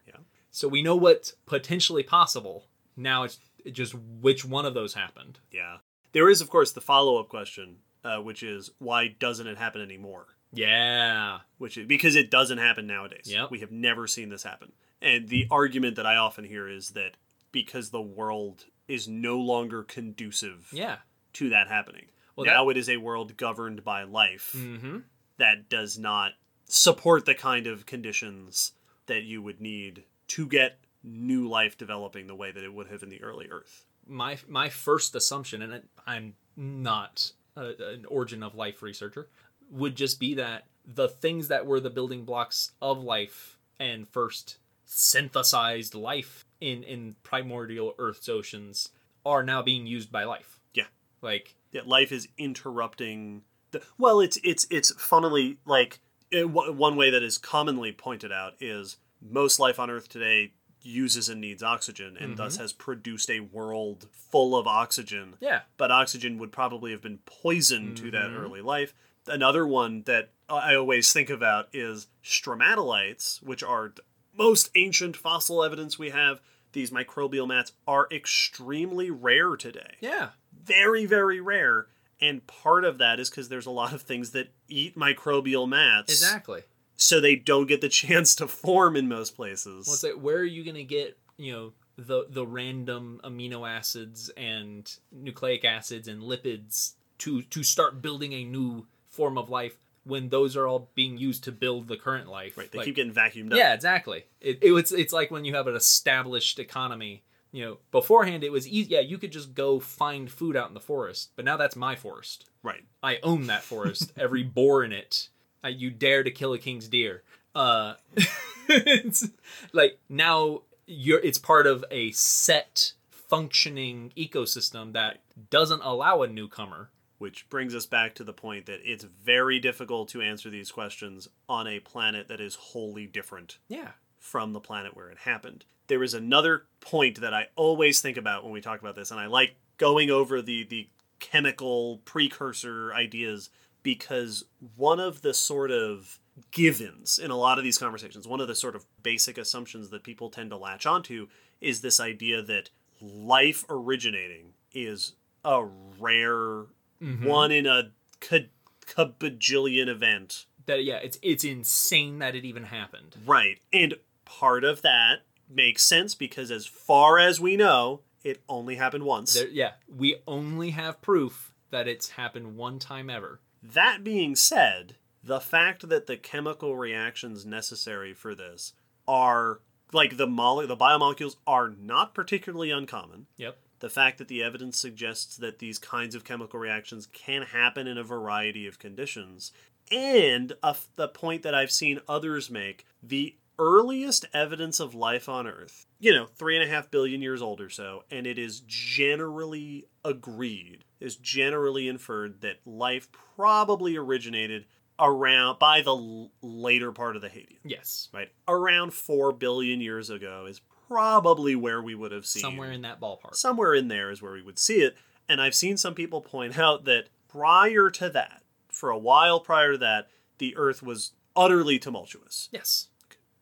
[0.59, 2.65] So we know what's potentially possible
[2.97, 3.39] now it's
[3.71, 5.77] just which one of those happened Yeah.
[6.11, 9.81] There is, of course, the follow up question, uh, which is why doesn't it happen
[9.81, 10.27] anymore?
[10.51, 13.27] yeah which is because it doesn't happen nowadays.
[13.27, 13.51] Yep.
[13.51, 14.71] We have never seen this happen.
[15.01, 17.15] And the argument that I often hear is that
[17.51, 20.97] because the world is no longer conducive yeah
[21.33, 22.07] to that happening.
[22.35, 24.99] Well, now it is a world governed by life mm-hmm
[25.38, 26.33] that does not
[26.65, 28.73] support the kind of conditions
[29.05, 33.03] that you would need to get new life developing the way that it would have
[33.03, 33.85] in the early Earth.
[34.08, 39.30] My my first assumption, and I'm not a, an origin of life researcher,
[39.69, 44.58] would just be that the things that were the building blocks of life and first
[44.85, 48.90] synthesized life in in primordial Earth's oceans
[49.25, 50.59] are now being used by life.
[50.74, 50.85] Yeah.
[51.22, 55.99] Like that life is interrupting the, well it's it's it's funnily like
[56.32, 60.53] it, w- one way that is commonly pointed out is most life on earth today
[60.81, 62.64] uses and needs oxygen and thus mm-hmm.
[62.64, 65.35] has produced a world full of oxygen.
[65.39, 68.38] Yeah, but oxygen would probably have been poison to that mm-hmm.
[68.38, 68.93] early life.
[69.27, 74.01] Another one that i always think about is stromatolites which are the
[74.35, 76.39] most ancient fossil evidence we have.
[76.72, 79.95] These microbial mats are extremely rare today.
[79.99, 80.30] Yeah,
[80.64, 81.88] very very rare.
[82.22, 86.11] And part of that is because there's a lot of things that eat microbial mats
[86.11, 86.64] exactly.
[87.01, 90.37] So they don't get the chance to form in most places Well, it's like where
[90.37, 96.21] are you gonna get you know the the random amino acids and nucleic acids and
[96.21, 101.17] lipids to to start building a new form of life when those are all being
[101.17, 102.57] used to build the current life.
[102.57, 104.25] right they Like, keep getting vacuumed up yeah, exactly.
[104.41, 107.23] It, it it's it's like when you have an established economy.
[107.51, 108.91] You know, beforehand it was easy.
[108.91, 111.95] Yeah, you could just go find food out in the forest, but now that's my
[111.95, 112.45] forest.
[112.61, 114.13] right I own that forest.
[114.17, 115.29] Every boar in it.
[115.63, 117.23] Uh, you dare to kill a king's deer.
[117.53, 117.95] Uh,
[118.69, 119.27] it's
[119.73, 121.19] like now you're.
[121.19, 126.89] It's part of a set functioning ecosystem that doesn't allow a newcomer.
[127.19, 131.27] which brings us back to the point that it's very difficult to answer these questions
[131.49, 133.89] on a planet that is wholly different Yeah.
[134.17, 135.65] from the planet where it happened.
[135.88, 139.19] There is another point that I always think about when we talk about this, and
[139.19, 140.88] I like going over the the
[141.19, 143.49] chemical precursor ideas
[143.83, 146.19] because one of the sort of
[146.51, 150.03] givens in a lot of these conversations, one of the sort of basic assumptions that
[150.03, 151.27] people tend to latch onto
[151.61, 152.69] is this idea that
[153.01, 155.64] life originating is a
[155.99, 156.66] rare
[157.01, 157.25] mm-hmm.
[157.25, 157.91] one in a
[158.22, 158.49] ca-
[158.98, 163.16] bajillion event That yeah, it's it's insane that it even happened.
[163.25, 163.59] Right.
[163.72, 169.03] And part of that makes sense because as far as we know, it only happened
[169.03, 169.33] once.
[169.33, 173.40] There, yeah, we only have proof that it's happened one time ever.
[173.61, 178.73] That being said, the fact that the chemical reactions necessary for this
[179.07, 179.59] are
[179.91, 183.27] like the mole- the biomolecules are not particularly uncommon.
[183.38, 183.57] Yep.
[183.79, 187.97] The fact that the evidence suggests that these kinds of chemical reactions can happen in
[187.97, 189.51] a variety of conditions,
[189.91, 195.27] and a f the point that I've seen others make the earliest evidence of life
[195.27, 198.38] on Earth, you know, three and a half billion years old or so, and it
[198.38, 204.65] is generally agreed, is generally inferred that life probably originated
[204.99, 208.09] around by the l- later part of the Hadean, Yes.
[208.13, 208.29] right?
[208.47, 212.99] Around four billion years ago is probably where we would have seen Somewhere in that
[212.99, 213.35] ballpark.
[213.35, 214.97] somewhere in there is where we would see it.
[215.29, 219.73] And I've seen some people point out that prior to that, for a while prior
[219.73, 222.49] to that, the Earth was utterly tumultuous.
[222.51, 222.87] yes.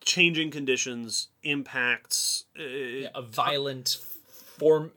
[0.02, 2.46] Changing conditions, impacts.
[2.58, 3.98] Uh, A violent
[4.58, 4.92] form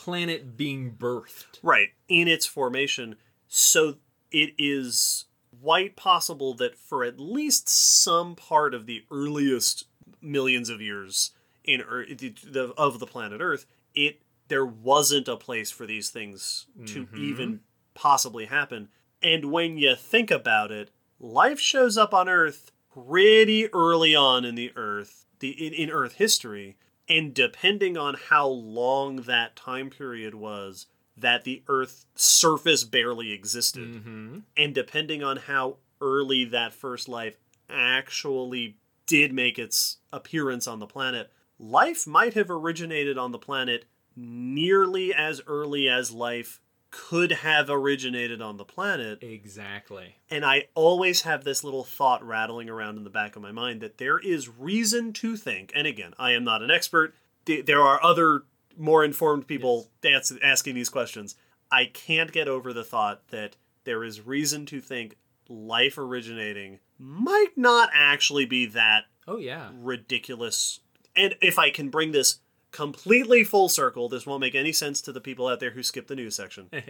[0.00, 1.58] planet being birthed.
[1.62, 3.16] Right, in its formation.
[3.48, 3.96] So
[4.30, 5.26] it is
[5.62, 9.84] quite possible that for at least some part of the earliest
[10.22, 11.32] millions of years
[11.64, 16.08] in Earth, the, the, of the planet Earth, it there wasn't a place for these
[16.08, 17.16] things to mm-hmm.
[17.16, 17.60] even
[17.94, 18.88] possibly happen.
[19.22, 24.56] And when you think about it, life shows up on Earth pretty early on in
[24.56, 26.76] the Earth, the in, in Earth history,
[27.10, 33.96] and depending on how long that time period was that the Earth surface barely existed,
[33.96, 34.38] Mm-hmm.
[34.56, 37.36] and depending on how early that first life
[37.68, 43.84] actually did make its appearance on the planet, life might have originated on the planet
[44.16, 49.22] nearly as early as life could have originated on the planet.
[49.22, 50.16] Exactly.
[50.28, 53.80] And I always have this little thought rattling around in the back of my mind
[53.80, 57.14] that there is reason to think, and again, I am not an expert,
[57.46, 58.42] there are other
[58.76, 61.36] more informed people that's asking these questions.
[61.70, 65.16] I can't get over the thought that there is reason to think
[65.48, 69.70] life originating might not actually be that Oh yeah.
[69.74, 70.80] ridiculous.
[71.16, 72.38] And if I can bring this
[72.72, 76.06] completely full circle, this won't make any sense to the people out there who skip
[76.06, 76.70] the news section.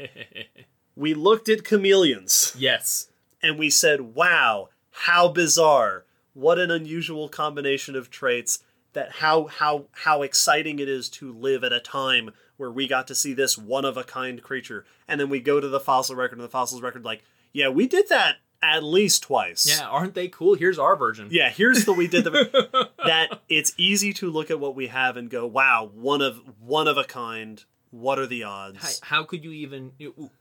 [0.97, 3.09] We looked at chameleons yes.
[3.42, 6.05] and we said, wow, how bizarre.
[6.34, 8.59] What an unusual combination of traits
[8.92, 13.07] that how how how exciting it is to live at a time where we got
[13.09, 14.84] to see this one of a kind creature.
[15.09, 17.86] And then we go to the fossil record and the fossils record like, yeah, we
[17.86, 19.66] did that at least twice.
[19.66, 20.55] Yeah, aren't they cool?
[20.55, 21.28] Here's our version.
[21.30, 25.16] Yeah, here's the we did the that it's easy to look at what we have
[25.16, 27.64] and go, "Wow, one of one of a kind.
[27.90, 29.92] What are the How, odds?" how could you even?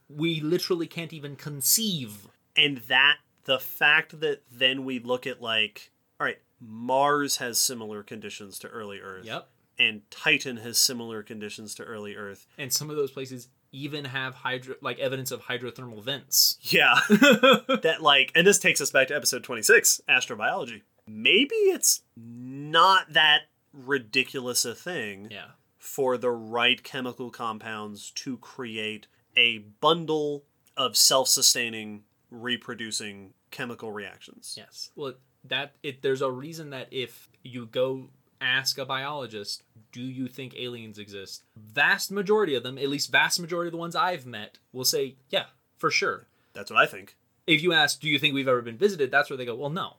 [0.08, 2.28] We literally can't even conceive.
[2.56, 8.02] And that the fact that then we look at like, all right, Mars has similar
[8.02, 9.24] conditions to early Earth.
[9.24, 9.48] Yep.
[9.78, 12.46] And Titan has similar conditions to early Earth.
[12.58, 16.58] And some of those places even have hydro, like evidence of hydrothermal vents.
[16.62, 16.94] Yeah.
[17.08, 20.82] that like and this takes us back to episode 26, astrobiology.
[21.06, 23.42] Maybe it's not that
[23.72, 25.28] ridiculous a thing.
[25.30, 25.52] Yeah.
[25.78, 30.44] for the right chemical compounds to create a bundle
[30.76, 34.54] of self-sustaining reproducing chemical reactions.
[34.56, 34.90] Yes.
[34.94, 38.10] Well, that it there's a reason that if you go
[38.40, 39.62] ask a biologist,
[39.92, 41.44] do you think aliens exist?
[41.56, 45.16] Vast majority of them, at least vast majority of the ones I've met, will say,
[45.28, 45.46] yeah,
[45.76, 46.26] for sure.
[46.52, 47.16] That's what I think.
[47.46, 49.10] If you ask, do you think we've ever been visited?
[49.10, 49.94] That's where they go, well, no.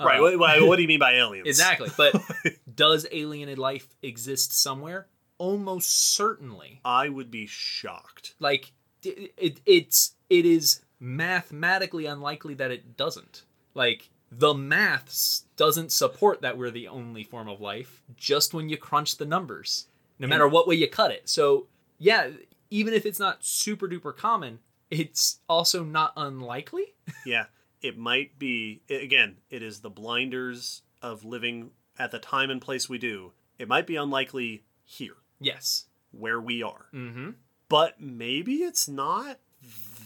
[0.00, 0.18] right.
[0.18, 1.46] Uh, What, what, do you mean by aliens?
[1.46, 1.90] Exactly.
[1.96, 2.20] But
[2.74, 5.06] does alien life exist somewhere?
[5.38, 6.80] Almost certainly.
[6.84, 8.34] I would be shocked.
[8.38, 13.42] Like it, it it's it is mathematically unlikely that it doesn't.
[13.74, 18.76] Like the maths doesn't support that we're the only form of life just when you
[18.76, 19.86] crunch the numbers.
[20.18, 21.28] No matter what way you cut it.
[21.28, 21.66] So,
[21.98, 22.30] yeah,
[22.70, 24.58] even if it's not super duper common,
[24.90, 26.94] it's also not unlikely.
[27.26, 27.46] Yeah.
[27.82, 32.88] It might be again, it is the blinders of living at the time and place
[32.88, 33.32] we do.
[33.58, 35.84] It might be unlikely here Yes.
[36.10, 36.86] where we are.
[36.92, 37.34] Mhm.
[37.68, 39.38] but maybe it's not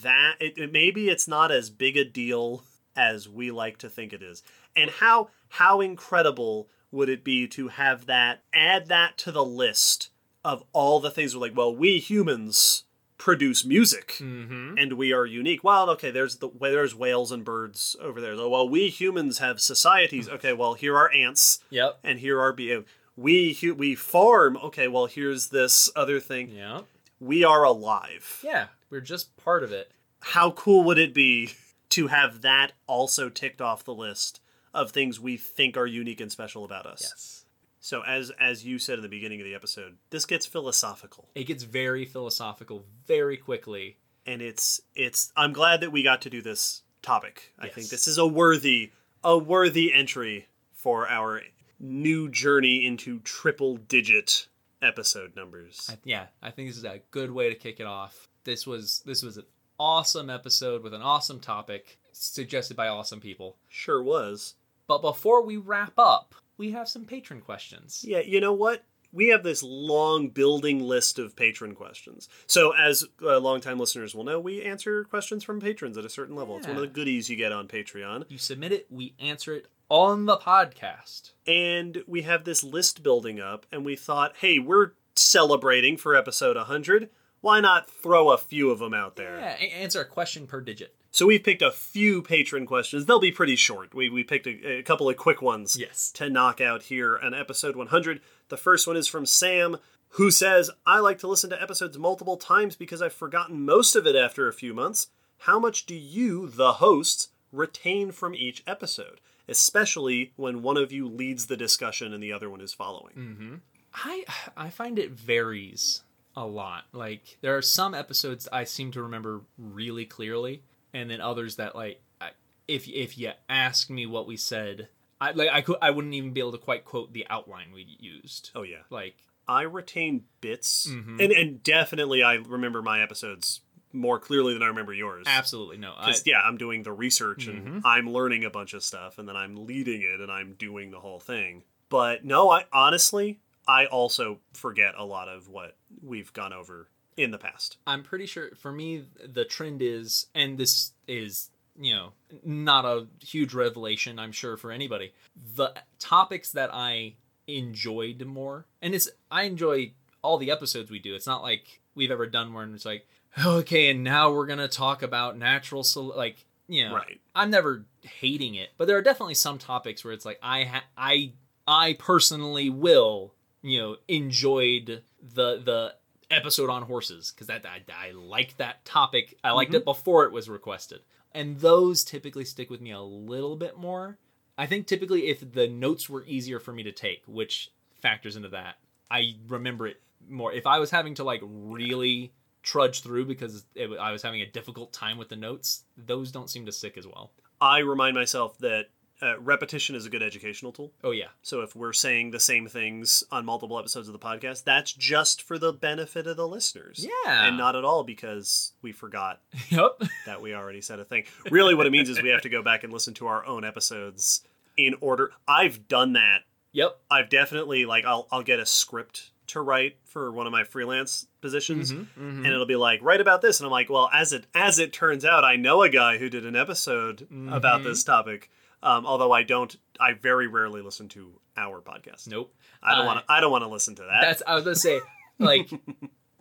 [0.03, 2.65] that it, it- maybe it's not as big a deal
[2.97, 4.43] as we like to think it is
[4.77, 10.09] and how how incredible would it be to have that add that to the list
[10.45, 12.85] of all the things we're like well we humans
[13.19, 14.81] produce music Mhm.
[14.81, 18.49] and we are unique well okay there's the there's whales and birds over there oh,
[18.49, 21.99] well we humans have societies okay well here are ants Yep.
[22.03, 22.83] and here are be
[23.17, 26.83] we we farm okay well here's this other thing Yeah.
[27.21, 28.41] we are alive.
[28.43, 29.91] Yeah, we're just part of it.
[30.21, 31.51] How cool would it be
[31.91, 34.41] to have that also ticked off the list
[34.73, 37.03] of things we think are unique and special about us?
[37.03, 37.45] Yes.
[37.81, 41.29] So as as you said in the beginning of the episode, this gets philosophical.
[41.35, 43.97] It gets very philosophical very quickly.
[44.27, 47.55] And it's it's I'm glad that we got to do this topic.
[47.59, 48.93] I think this is a worthy
[49.25, 51.43] a worthy entry for our
[51.79, 54.49] new journey into triple digit
[54.83, 55.89] episode numbers.
[55.91, 58.29] I, yeah, I think this is a good way to kick it off.
[58.45, 59.39] This was this was
[59.81, 63.57] awesome episode with an awesome topic suggested by awesome people.
[63.67, 64.55] Sure was.
[64.87, 68.05] But before we wrap up, we have some patron questions.
[68.07, 68.85] Yeah, you know what?
[69.11, 72.29] We have this long building list of patron questions.
[72.47, 76.37] So, as uh, longtime listeners will know, we answer questions from patrons at a certain
[76.37, 76.59] level.
[76.59, 78.27] It's one of the goodies you get on Patreon.
[78.29, 81.33] You submit it, we answer it on the podcast.
[81.47, 86.57] And we have this list building up, and we thought, hey, we're celebrating for episode
[86.57, 87.09] 100.
[87.41, 89.39] Why not throw a few of them out there?
[89.39, 90.95] Yeah, a- answer a question per digit.
[91.13, 93.07] So, we've picked a few patron questions.
[93.07, 93.95] They'll be pretty short.
[93.95, 95.77] We, we picked a, a couple of quick ones.
[95.77, 96.11] Yes.
[96.13, 98.21] to knock out here on episode 100.
[98.49, 99.79] The first one is from Sam,
[100.11, 104.07] who says, I like to listen to episodes multiple times because I've forgotten most of
[104.07, 105.09] it after a few months.
[105.39, 109.21] How much do you, the hosts, retain from each episode?
[109.49, 113.15] Especially when one of you leads the discussion and the other one is following.
[113.17, 113.55] Mm-hmm.
[113.95, 114.25] I
[114.57, 116.03] I find it varies
[116.37, 116.85] a lot.
[116.93, 121.75] Like there are some episodes I seem to remember really clearly, and then others that
[121.75, 122.31] like I,
[122.69, 124.89] if if you ask me what we said,
[125.21, 127.83] I like I could I wouldn't even be able to quite quote the outline we
[127.99, 128.51] used.
[128.55, 128.83] Oh, yeah.
[128.91, 129.17] Like
[129.49, 131.21] I retain bits, Mhm.
[131.21, 133.61] and, and definitely I remember my episodes
[133.93, 135.27] more clearly than I remember yours.
[135.29, 135.95] absolutely no.
[135.99, 137.81] Because yeah, I'm doing the research and Mhm.
[137.85, 141.01] I'm learning a bunch of stuff, and then I'm leading it and I'm doing the
[141.01, 141.65] whole thing.
[141.89, 147.31] But no, I honestly, I also forget a lot of what we've gone over in
[147.31, 147.77] the past.
[147.87, 152.13] I'm pretty sure for me the trend is, and this is you know
[152.45, 154.19] not a huge revelation.
[154.19, 155.13] I'm sure for anybody,
[155.57, 157.15] the topics that I
[157.47, 161.15] enjoyed more, and it's I enjoy all the episodes we do.
[161.15, 162.75] It's not like we've ever done one.
[162.75, 163.07] It's like
[163.45, 166.95] okay, and now we're gonna talk about natural sol- like you know.
[166.95, 167.21] Right.
[167.35, 170.85] I'm never hating it, but there are definitely some topics where it's like I ha-
[170.97, 171.33] I
[171.67, 175.95] I personally will you know enjoyed the the
[176.31, 179.37] episode on horses because that I, I liked that topic.
[179.43, 179.85] I liked it mm-hmm.
[179.85, 181.01] before it was requested,
[181.33, 184.19] and those typically stick with me a little bit more.
[184.57, 188.51] I think typically if the notes were easier for me to take, which factors into
[188.51, 188.77] that,
[189.11, 190.53] I remember it more.
[190.53, 192.33] If I was having to like really
[192.63, 196.51] trudge through because it, I was having a difficult time with the notes, those don't
[196.51, 197.33] seem to stick as well.
[197.61, 198.87] I remind myself that
[199.23, 200.93] uh, repetition is a good educational tool.
[201.05, 201.27] Oh yeah.
[201.43, 205.43] So if we're saying the same things on multiple episodes of the podcast, that's just
[205.43, 207.07] for the benefit of the listeners.
[207.27, 207.47] Yeah.
[207.49, 209.41] And not at all because we forgot
[209.71, 210.03] Yep.
[210.27, 211.25] that we already said a thing.
[211.51, 213.65] Really, what it means is we have to go back and listen to our own
[213.65, 214.43] episodes
[214.77, 215.31] in order.
[215.49, 216.43] I've done that.
[216.73, 216.99] yep.
[217.11, 221.27] I've definitely like I'll I'll get a script to write for one of my freelance
[221.41, 222.45] positions, Mm-hmm.
[222.45, 224.93] and it'll be like write about this, and I'm like, well, as it as it
[224.93, 227.53] turns out, I know a guy who did an episode Mm-hmm.
[227.53, 228.49] about this topic.
[228.83, 232.27] Um, although I don't, I very rarely listen to our podcast.
[232.29, 232.55] Nope.
[232.83, 233.33] I don't Uh, want to.
[233.33, 234.21] I don't want to listen to that.
[234.23, 235.01] That's I was gonna say,
[235.39, 235.71] like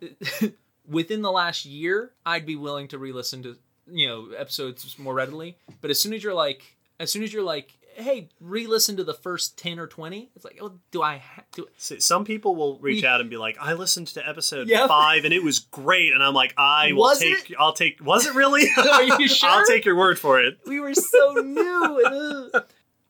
[0.88, 3.56] within the last year, I'd be willing to re-listen to
[3.90, 5.58] you know episodes more readily.
[5.80, 6.62] But as soon as you're like,
[6.98, 10.58] as soon as you're like, hey, re-listen to the first ten or twenty, it's like,
[10.60, 11.68] oh, do I have to?
[11.78, 15.24] See, Some people will reach We- out and be like, "I listened to episode five
[15.24, 17.54] and it was great," and I'm like, "I will Was take.
[17.58, 18.04] I'll take.
[18.04, 18.66] Was it really?
[18.78, 19.48] Are you sure?
[19.50, 22.50] I'll take your word for it." We were so new.
[22.54, 22.60] Uh.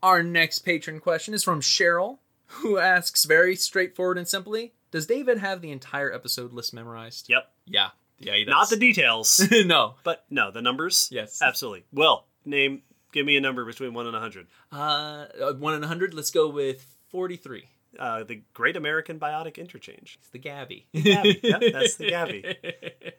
[0.03, 5.39] Our next patron question is from Cheryl, who asks very straightforward and simply: Does David
[5.39, 7.29] have the entire episode list memorized?
[7.29, 7.51] Yep.
[7.67, 7.89] Yeah.
[8.19, 8.53] Yeah, he does.
[8.53, 9.95] Not the details, no.
[10.05, 11.09] but no, the numbers.
[11.11, 11.41] Yes.
[11.41, 11.85] absolutely.
[11.93, 12.83] Well, name.
[13.13, 14.47] Give me a number between one and a hundred.
[14.73, 16.15] Uh, uh, one and a hundred.
[16.15, 17.65] Let's go with forty-three.
[17.99, 20.17] Uh, the Great American Biotic Interchange.
[20.21, 20.87] It's the Gabby.
[20.95, 21.41] Gabby.
[21.43, 22.57] Yep, that's the Gabby.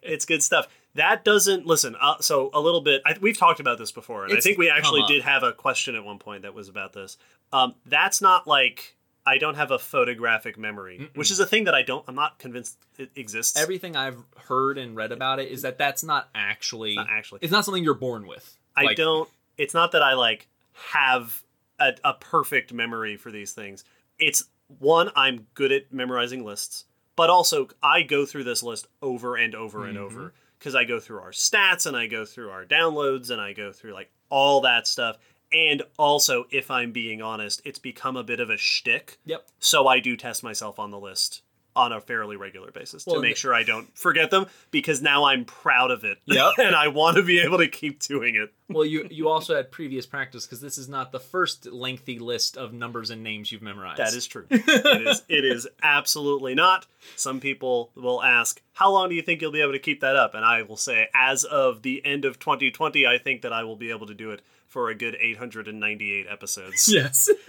[0.01, 0.67] It's good stuff.
[0.95, 1.95] That doesn't listen.
[1.99, 3.01] Uh, so a little bit.
[3.05, 5.51] I, we've talked about this before, and It's I think we actually did have a
[5.51, 7.17] question at one point that was about this.
[7.51, 8.95] Um, that's not like
[9.25, 12.05] I don't have a photographic memory, which is a thing that I don't.
[12.07, 13.59] I'm not convinced it exists.
[13.59, 16.95] Everything I've heard and read about it is that that's not actually.
[16.95, 17.39] not actually.
[17.43, 18.57] It's not something you're born with.
[18.75, 19.29] I Like, don't.
[19.61, 20.47] It's not that I like
[20.93, 21.43] have
[21.79, 23.83] a, a perfect memory for these things.
[24.17, 24.45] It's
[24.79, 29.53] one I'm good at memorizing lists, but also I go through this list over and
[29.53, 30.05] over and mm-hmm.
[30.05, 33.53] over because I go through our stats and I go through our downloads and I
[33.53, 35.17] go through like all that stuff.
[35.53, 39.19] And also, if I'm being honest, it's become a bit of a shtick.
[39.25, 39.47] Yep.
[39.59, 41.43] So I do test myself on the list
[41.75, 45.25] on a fairly regular basis Well, to make sure I don't forget them because now
[45.25, 46.17] I'm proud of it.
[46.25, 46.53] Yep.
[46.57, 48.53] and I want to be able to keep doing it.
[48.69, 52.57] Well, you you also had previous practice because this is not the first lengthy list
[52.57, 53.99] of numbers and names you've memorized.
[53.99, 54.45] That is true.
[54.49, 56.87] it is it is absolutely not.
[57.15, 60.15] Some people will ask, "How long do you think you'll be able to keep that
[60.15, 63.63] up?" And I will say, as of the end of 2020, I think that I
[63.63, 66.87] will be able to do it for a good 898 episodes.
[66.91, 67.29] yes.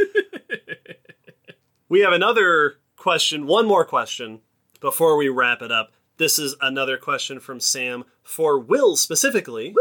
[1.88, 4.38] We have another question, one more question
[4.78, 5.90] before we wrap it up.
[6.18, 9.74] This is another question from Sam for Will specifically.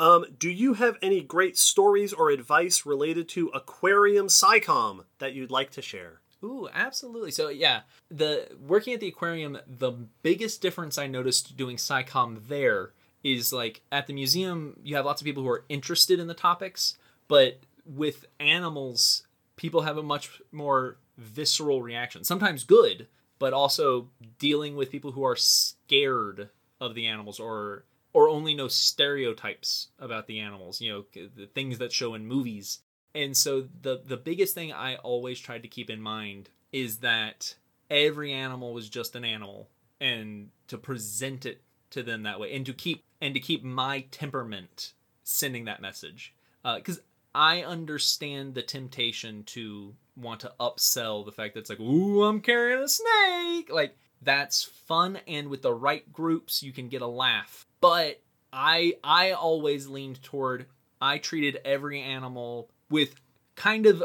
[0.00, 5.52] Um, do you have any great stories or advice related to aquarium SciComm that you'd
[5.52, 6.20] like to share?
[6.42, 7.30] Ooh, absolutely.
[7.30, 9.92] So yeah, the working at the aquarium, the
[10.24, 12.90] biggest difference I noticed doing SciComm there
[13.22, 16.34] is like at the museum, you have lots of people who are interested in the
[16.34, 22.24] topics, but with animals, people have a much more visceral reaction.
[22.24, 28.28] Sometimes good, but also dealing with people who are scared of the animals or or
[28.28, 32.78] only know stereotypes about the animals, you know, the things that show in movies.
[33.14, 37.54] And so the the biggest thing I always tried to keep in mind is that
[37.90, 39.68] every animal was just an animal
[40.00, 44.00] and to present it to them that way and to keep and to keep my
[44.10, 46.34] temperament sending that message
[46.64, 47.00] uh, because
[47.34, 52.40] I understand the temptation to want to upsell the fact that it's like, ooh, I'm
[52.40, 53.70] carrying a snake.
[53.72, 57.66] Like that's fun, and with the right groups, you can get a laugh.
[57.80, 60.66] But I I always leaned toward
[61.00, 63.20] I treated every animal with
[63.56, 64.02] kind of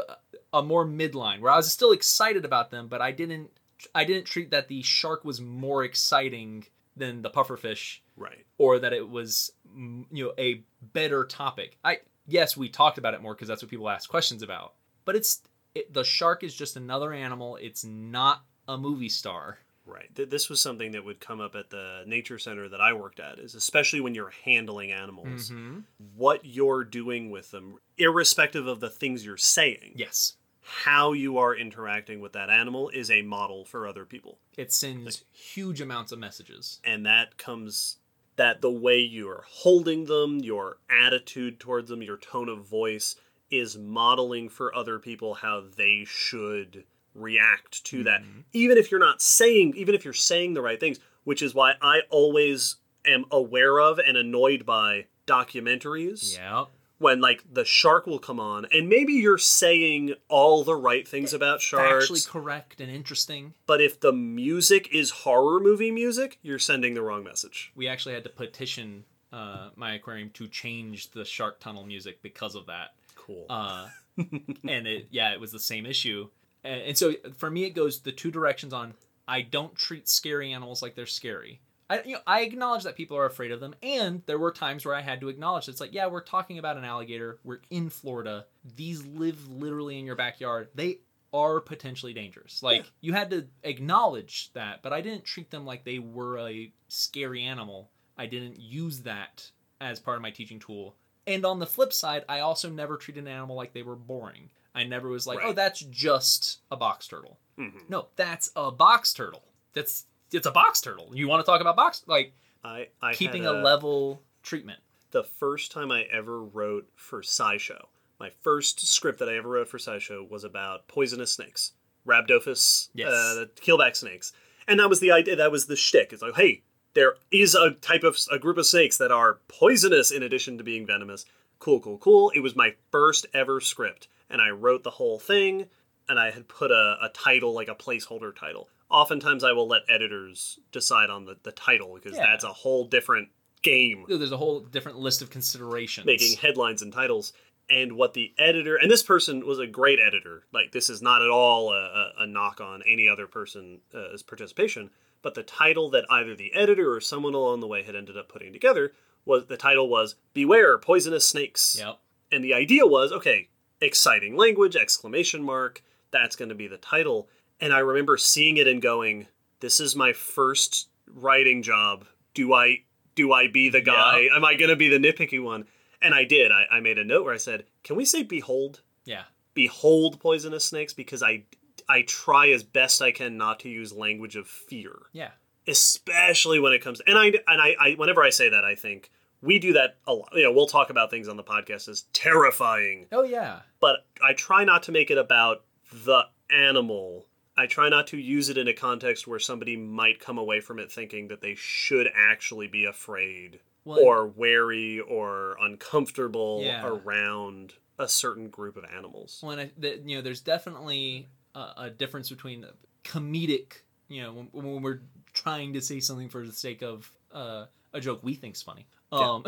[0.52, 3.50] a- more midline where I was still excited about them, but I didn't
[3.94, 6.66] I didn't treat that the shark was more exciting
[6.96, 8.44] than the pufferfish Right.
[8.58, 11.78] or that it was mm, you know a better topic.
[11.84, 14.74] I yes, we talked about it more because that's what people ask questions about.
[15.06, 15.40] But it's
[15.80, 17.56] it, the shark is just another animal.
[17.56, 19.58] It's not a movie star.
[19.86, 20.14] Right.
[20.14, 23.40] This was something that would come up at the nature center that I worked at
[23.40, 25.80] is especially when you're handling animals, mm-hmm.
[26.14, 31.56] what you're doing with them, irrespective of the things you're saying, Yes, how you are
[31.56, 34.38] interacting with that animal is a model for other people.
[34.56, 36.78] it sends huge amounts of messages.
[36.84, 37.96] And that comes
[38.36, 43.16] that the way you are holding them, your attitude towards them, your tone of voice
[43.50, 48.22] is modeling for other people how they should react to that.
[48.52, 51.74] Even if you're not saying, even if you're saying the right things, which is why
[51.82, 56.64] I always am aware of and annoyed by documentaries Yeah,
[56.98, 61.32] when like the shark will come on and maybe you're saying all the right things
[61.32, 63.54] about sharks actually correct and interesting.
[63.66, 68.14] but if the music is horror movie music you're sending the wrong message We actually
[68.14, 72.94] had to petition uh, my aquarium to change the shark tunnel music because of that.
[73.30, 73.46] Cool.
[73.48, 76.28] Uh, and it yeah, it was the same issue.
[76.64, 78.94] And, and so for me, it goes the two directions on.
[79.28, 81.60] I don't treat scary animals like they're scary.
[81.88, 84.84] I you know I acknowledge that people are afraid of them, and there were times
[84.84, 87.38] where I had to acknowledge it's like yeah, we're talking about an alligator.
[87.44, 88.46] We're in Florida.
[88.76, 90.68] These live literally in your backyard.
[90.74, 90.98] They
[91.32, 92.60] are potentially dangerous.
[92.62, 92.90] Like Yeah.
[93.00, 97.44] you had to acknowledge that, but I didn't treat them like they were a scary
[97.44, 97.90] animal.
[98.18, 99.50] I didn't use that
[99.80, 100.96] as part of my teaching tool.
[101.30, 104.50] And on the flip side, I also never treated an animal like they were boring.
[104.74, 105.48] I never was like, Right.
[105.48, 107.88] "Oh, that's just a box turtle." Mhm.
[107.88, 109.44] No, that's a box turtle.
[109.72, 111.10] That's it's a box turtle.
[111.14, 112.34] You want to talk about box like
[112.64, 114.80] I, I keeping had a level treatment.
[115.12, 117.86] the first time I ever wrote for SciShow,
[118.18, 121.72] my first script that I ever wrote for SciShow was about poisonous snakes,
[122.06, 123.08] Rhabdophis, Yes.
[123.12, 124.32] uh, the keelback snakes,
[124.68, 125.36] and that was the idea.
[125.36, 126.12] That was the shtick.
[126.12, 126.62] It's like, hey,
[126.94, 130.64] there is a type of a group of snakes that are poisonous in addition to
[130.64, 131.24] being venomous.
[131.58, 132.30] Cool, cool, cool.
[132.34, 135.66] It was my first ever script, and I wrote the whole thing,
[136.08, 138.68] and I had put a, a title, like a placeholder title.
[138.90, 142.26] Oftentimes, I will let editors decide on the, the title because Yeah.
[142.26, 143.28] that's a whole different
[143.62, 146.06] game There's a whole different list of considerations.
[146.06, 147.34] making headlines and titles
[147.68, 151.20] and what the editor and this person was a great editor like this is not
[151.20, 154.88] at all a, a, a knock on any other person's uh, participation
[155.22, 158.28] but the title that either the editor or someone along the way had ended up
[158.28, 158.92] putting together
[159.24, 161.76] was the title was beware poisonous snakes.
[161.78, 161.98] Yep.
[162.32, 163.48] and the idea was okay
[163.80, 167.28] exciting language exclamation mark that's going to be the title.
[167.60, 169.26] And i remember seeing it and going
[169.60, 172.06] this is my first writing job.
[172.34, 172.82] Do i
[173.14, 174.28] do i be the guy?
[174.34, 175.64] Am i going to be the nitpicky one?
[176.02, 176.50] And i did.
[176.52, 178.80] I, I made a note where i said can we say behold?
[179.04, 179.24] Yeah.
[179.54, 181.42] behold poisonous snakes because i
[181.90, 185.30] i try as best i can not to use language of fear Yeah.
[185.66, 189.10] especially when it comes and I and I, I whenever I say that I think
[189.42, 190.28] we do that a lot.
[190.34, 193.60] You know, we'll talk about things on the podcast as terrifying, Oh yeah.
[193.80, 195.64] but I try not to make it about
[196.04, 197.26] the animal.
[197.56, 200.78] I try not to use it in a context where somebody might come away from
[200.78, 206.86] it thinking that they should actually be afraid Well, or wary or uncomfortable Yeah.
[206.86, 209.40] around a certain group of animals.
[209.42, 212.64] when I, the, you know, there's definitely a, a difference between
[213.04, 215.00] comedic, you know, when, when we're
[215.32, 219.44] trying to say something for the sake of uh, a joke we think's funny, um,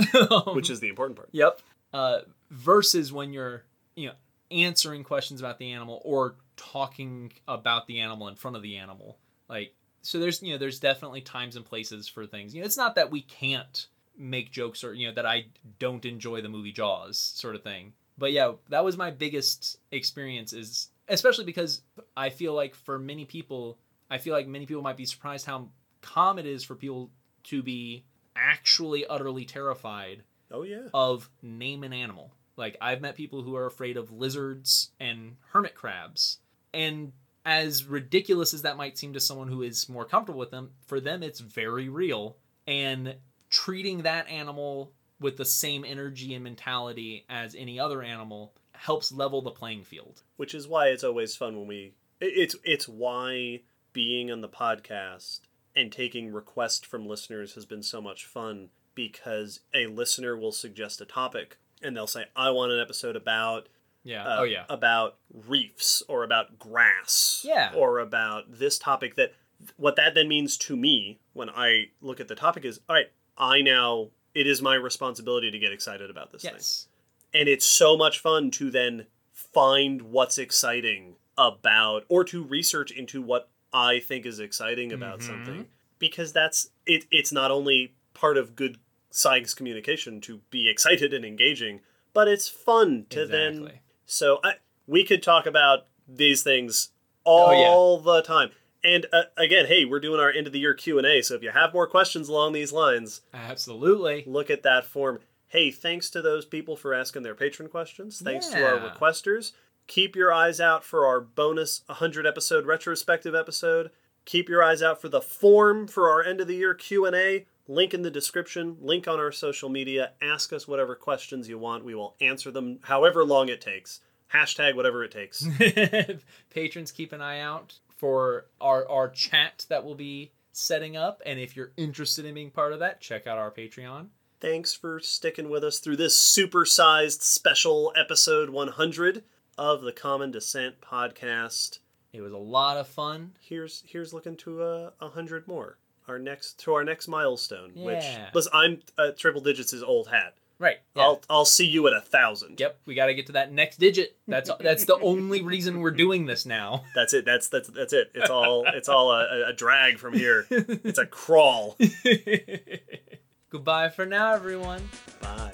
[0.55, 1.29] Which is the important part.
[1.33, 1.61] Yep.
[1.93, 3.65] Uh, versus when you're,
[3.95, 4.15] you know,
[4.51, 9.19] answering questions about the animal or talking about the animal in front of the animal.
[9.49, 12.55] Like, so there's, you know, there's definitely times and places for things.
[12.55, 15.47] You know, it's not that we can't make jokes or, you know, that I
[15.79, 17.93] don't enjoy the movie Jaws sort of thing.
[18.19, 21.83] But yeah, that was my biggest experience is, especially because
[22.17, 23.79] I feel like for many people,
[24.11, 25.69] I feel like many people might be surprised how
[26.01, 27.11] common it is for people
[27.45, 28.05] to be
[28.37, 30.89] actually utterly terrified Oh yeah.
[30.93, 32.35] of name an animal.
[32.57, 36.39] Like I've met people who are afraid of lizards and hermit crabs.
[36.75, 37.13] And
[37.45, 41.01] as ridiculous as that might seem to someone who is more comfortable with them, for
[41.01, 42.37] them it's very real.
[42.67, 43.17] And
[43.51, 48.55] treating that animal with the same energy and mentality as any other animal
[48.87, 50.23] helps level the playing field.
[50.37, 53.61] which is why it's always fun when we it's it's why
[53.93, 55.41] being on the podcast
[55.77, 61.01] and taking requests from listeners has been so much fun because a listener will suggest
[61.01, 63.69] a topic and they'll say i want an episode about
[64.05, 64.25] Yeah.
[64.25, 64.65] uh, oh yeah.
[64.69, 65.17] about
[65.49, 67.73] reefs or about grass Yeah.
[67.77, 69.33] or about this topic that
[69.77, 73.11] what that then means to me when i look at the topic is all right
[73.39, 76.89] i now it is my responsibility to get excited about this thing Yes.
[77.35, 83.23] And it's so much fun to then find what's exciting about or to research into
[83.23, 85.23] what I think is exciting about Mhm.
[85.23, 88.79] something because that's it it's not only part of good
[89.11, 91.81] science communication to be excited and engaging
[92.15, 93.73] but it's fun to then
[94.05, 94.55] so I,
[94.87, 96.91] we could talk about these things
[97.25, 97.69] Oh, yeah.
[97.69, 98.51] all the time
[98.85, 101.51] and uh, again hey we're doing our end of the year q&a so if you
[101.51, 104.25] have more questions along these lines Absolutely.
[104.27, 105.21] look at that form.
[105.53, 108.23] Hey, thanks to those people for asking their patron questions.
[108.25, 109.53] Thanks to our requesters.
[109.87, 113.91] Keep your eyes out for our bonus 100 episode retrospective episode.
[114.25, 117.45] Keep your eyes out for the form for our end of the year Q&A.
[117.69, 120.13] Link in the description, link on our social media.
[120.23, 121.85] Ask us whatever questions you want.
[121.85, 124.01] We will answer them however long it takes.
[124.33, 125.47] Hashtag whatever it takes.
[126.49, 131.39] patrons keep an eye out for our our chat that we'll be setting up and
[131.39, 134.09] if you're interested in being part of that check out our patreon
[134.43, 139.23] Thanks for sticking with us through this supersized special episode 100
[139.57, 141.79] of the Common Descent podcast.
[142.13, 146.19] it was a lot of fun here's here's looking to a, a hundred more our
[146.19, 147.71] next to our next milestone.
[147.77, 148.31] Which Yeah.
[148.35, 150.35] listen, I'm uh, triple digits is old hat.
[150.59, 150.79] Right.
[150.97, 151.03] Yeah.
[151.05, 152.59] I'll I'll see you at a thousand.
[152.59, 154.17] Yep, we got to get to that next digit.
[154.27, 156.83] That's that's the only reason we're doing this now.
[156.97, 157.25] That's it.
[157.25, 158.11] That's that's that's it.
[158.13, 160.47] It's all it's all a, a drag from here.
[160.51, 161.77] It's a crawl.
[163.53, 164.81] Goodbye for now, everyone.
[165.21, 165.51] Bye.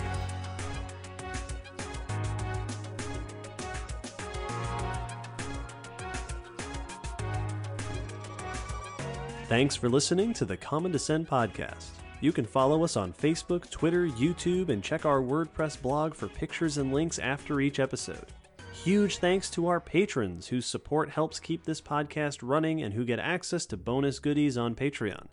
[9.49, 11.89] Thanks for listening to the Common Descent podcast.
[12.21, 16.79] You can follow us on Facebook, Twitter, YouTube, and check our WordPress blog for pictures
[16.79, 18.27] and links after each episode.
[18.73, 23.19] Huge thanks to our patrons whose support helps keep this podcast running and who get
[23.19, 25.27] access to bonus goodies on Patreon.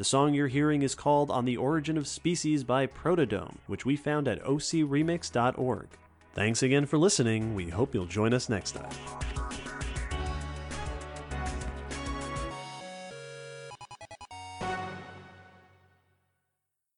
[0.00, 3.96] The song you're hearing is called On the Origin of Species by Protodome, which we
[3.96, 5.88] found at ocremix.org.
[6.32, 7.54] Thanks again for listening.
[7.54, 9.39] We hope you'll join us next time.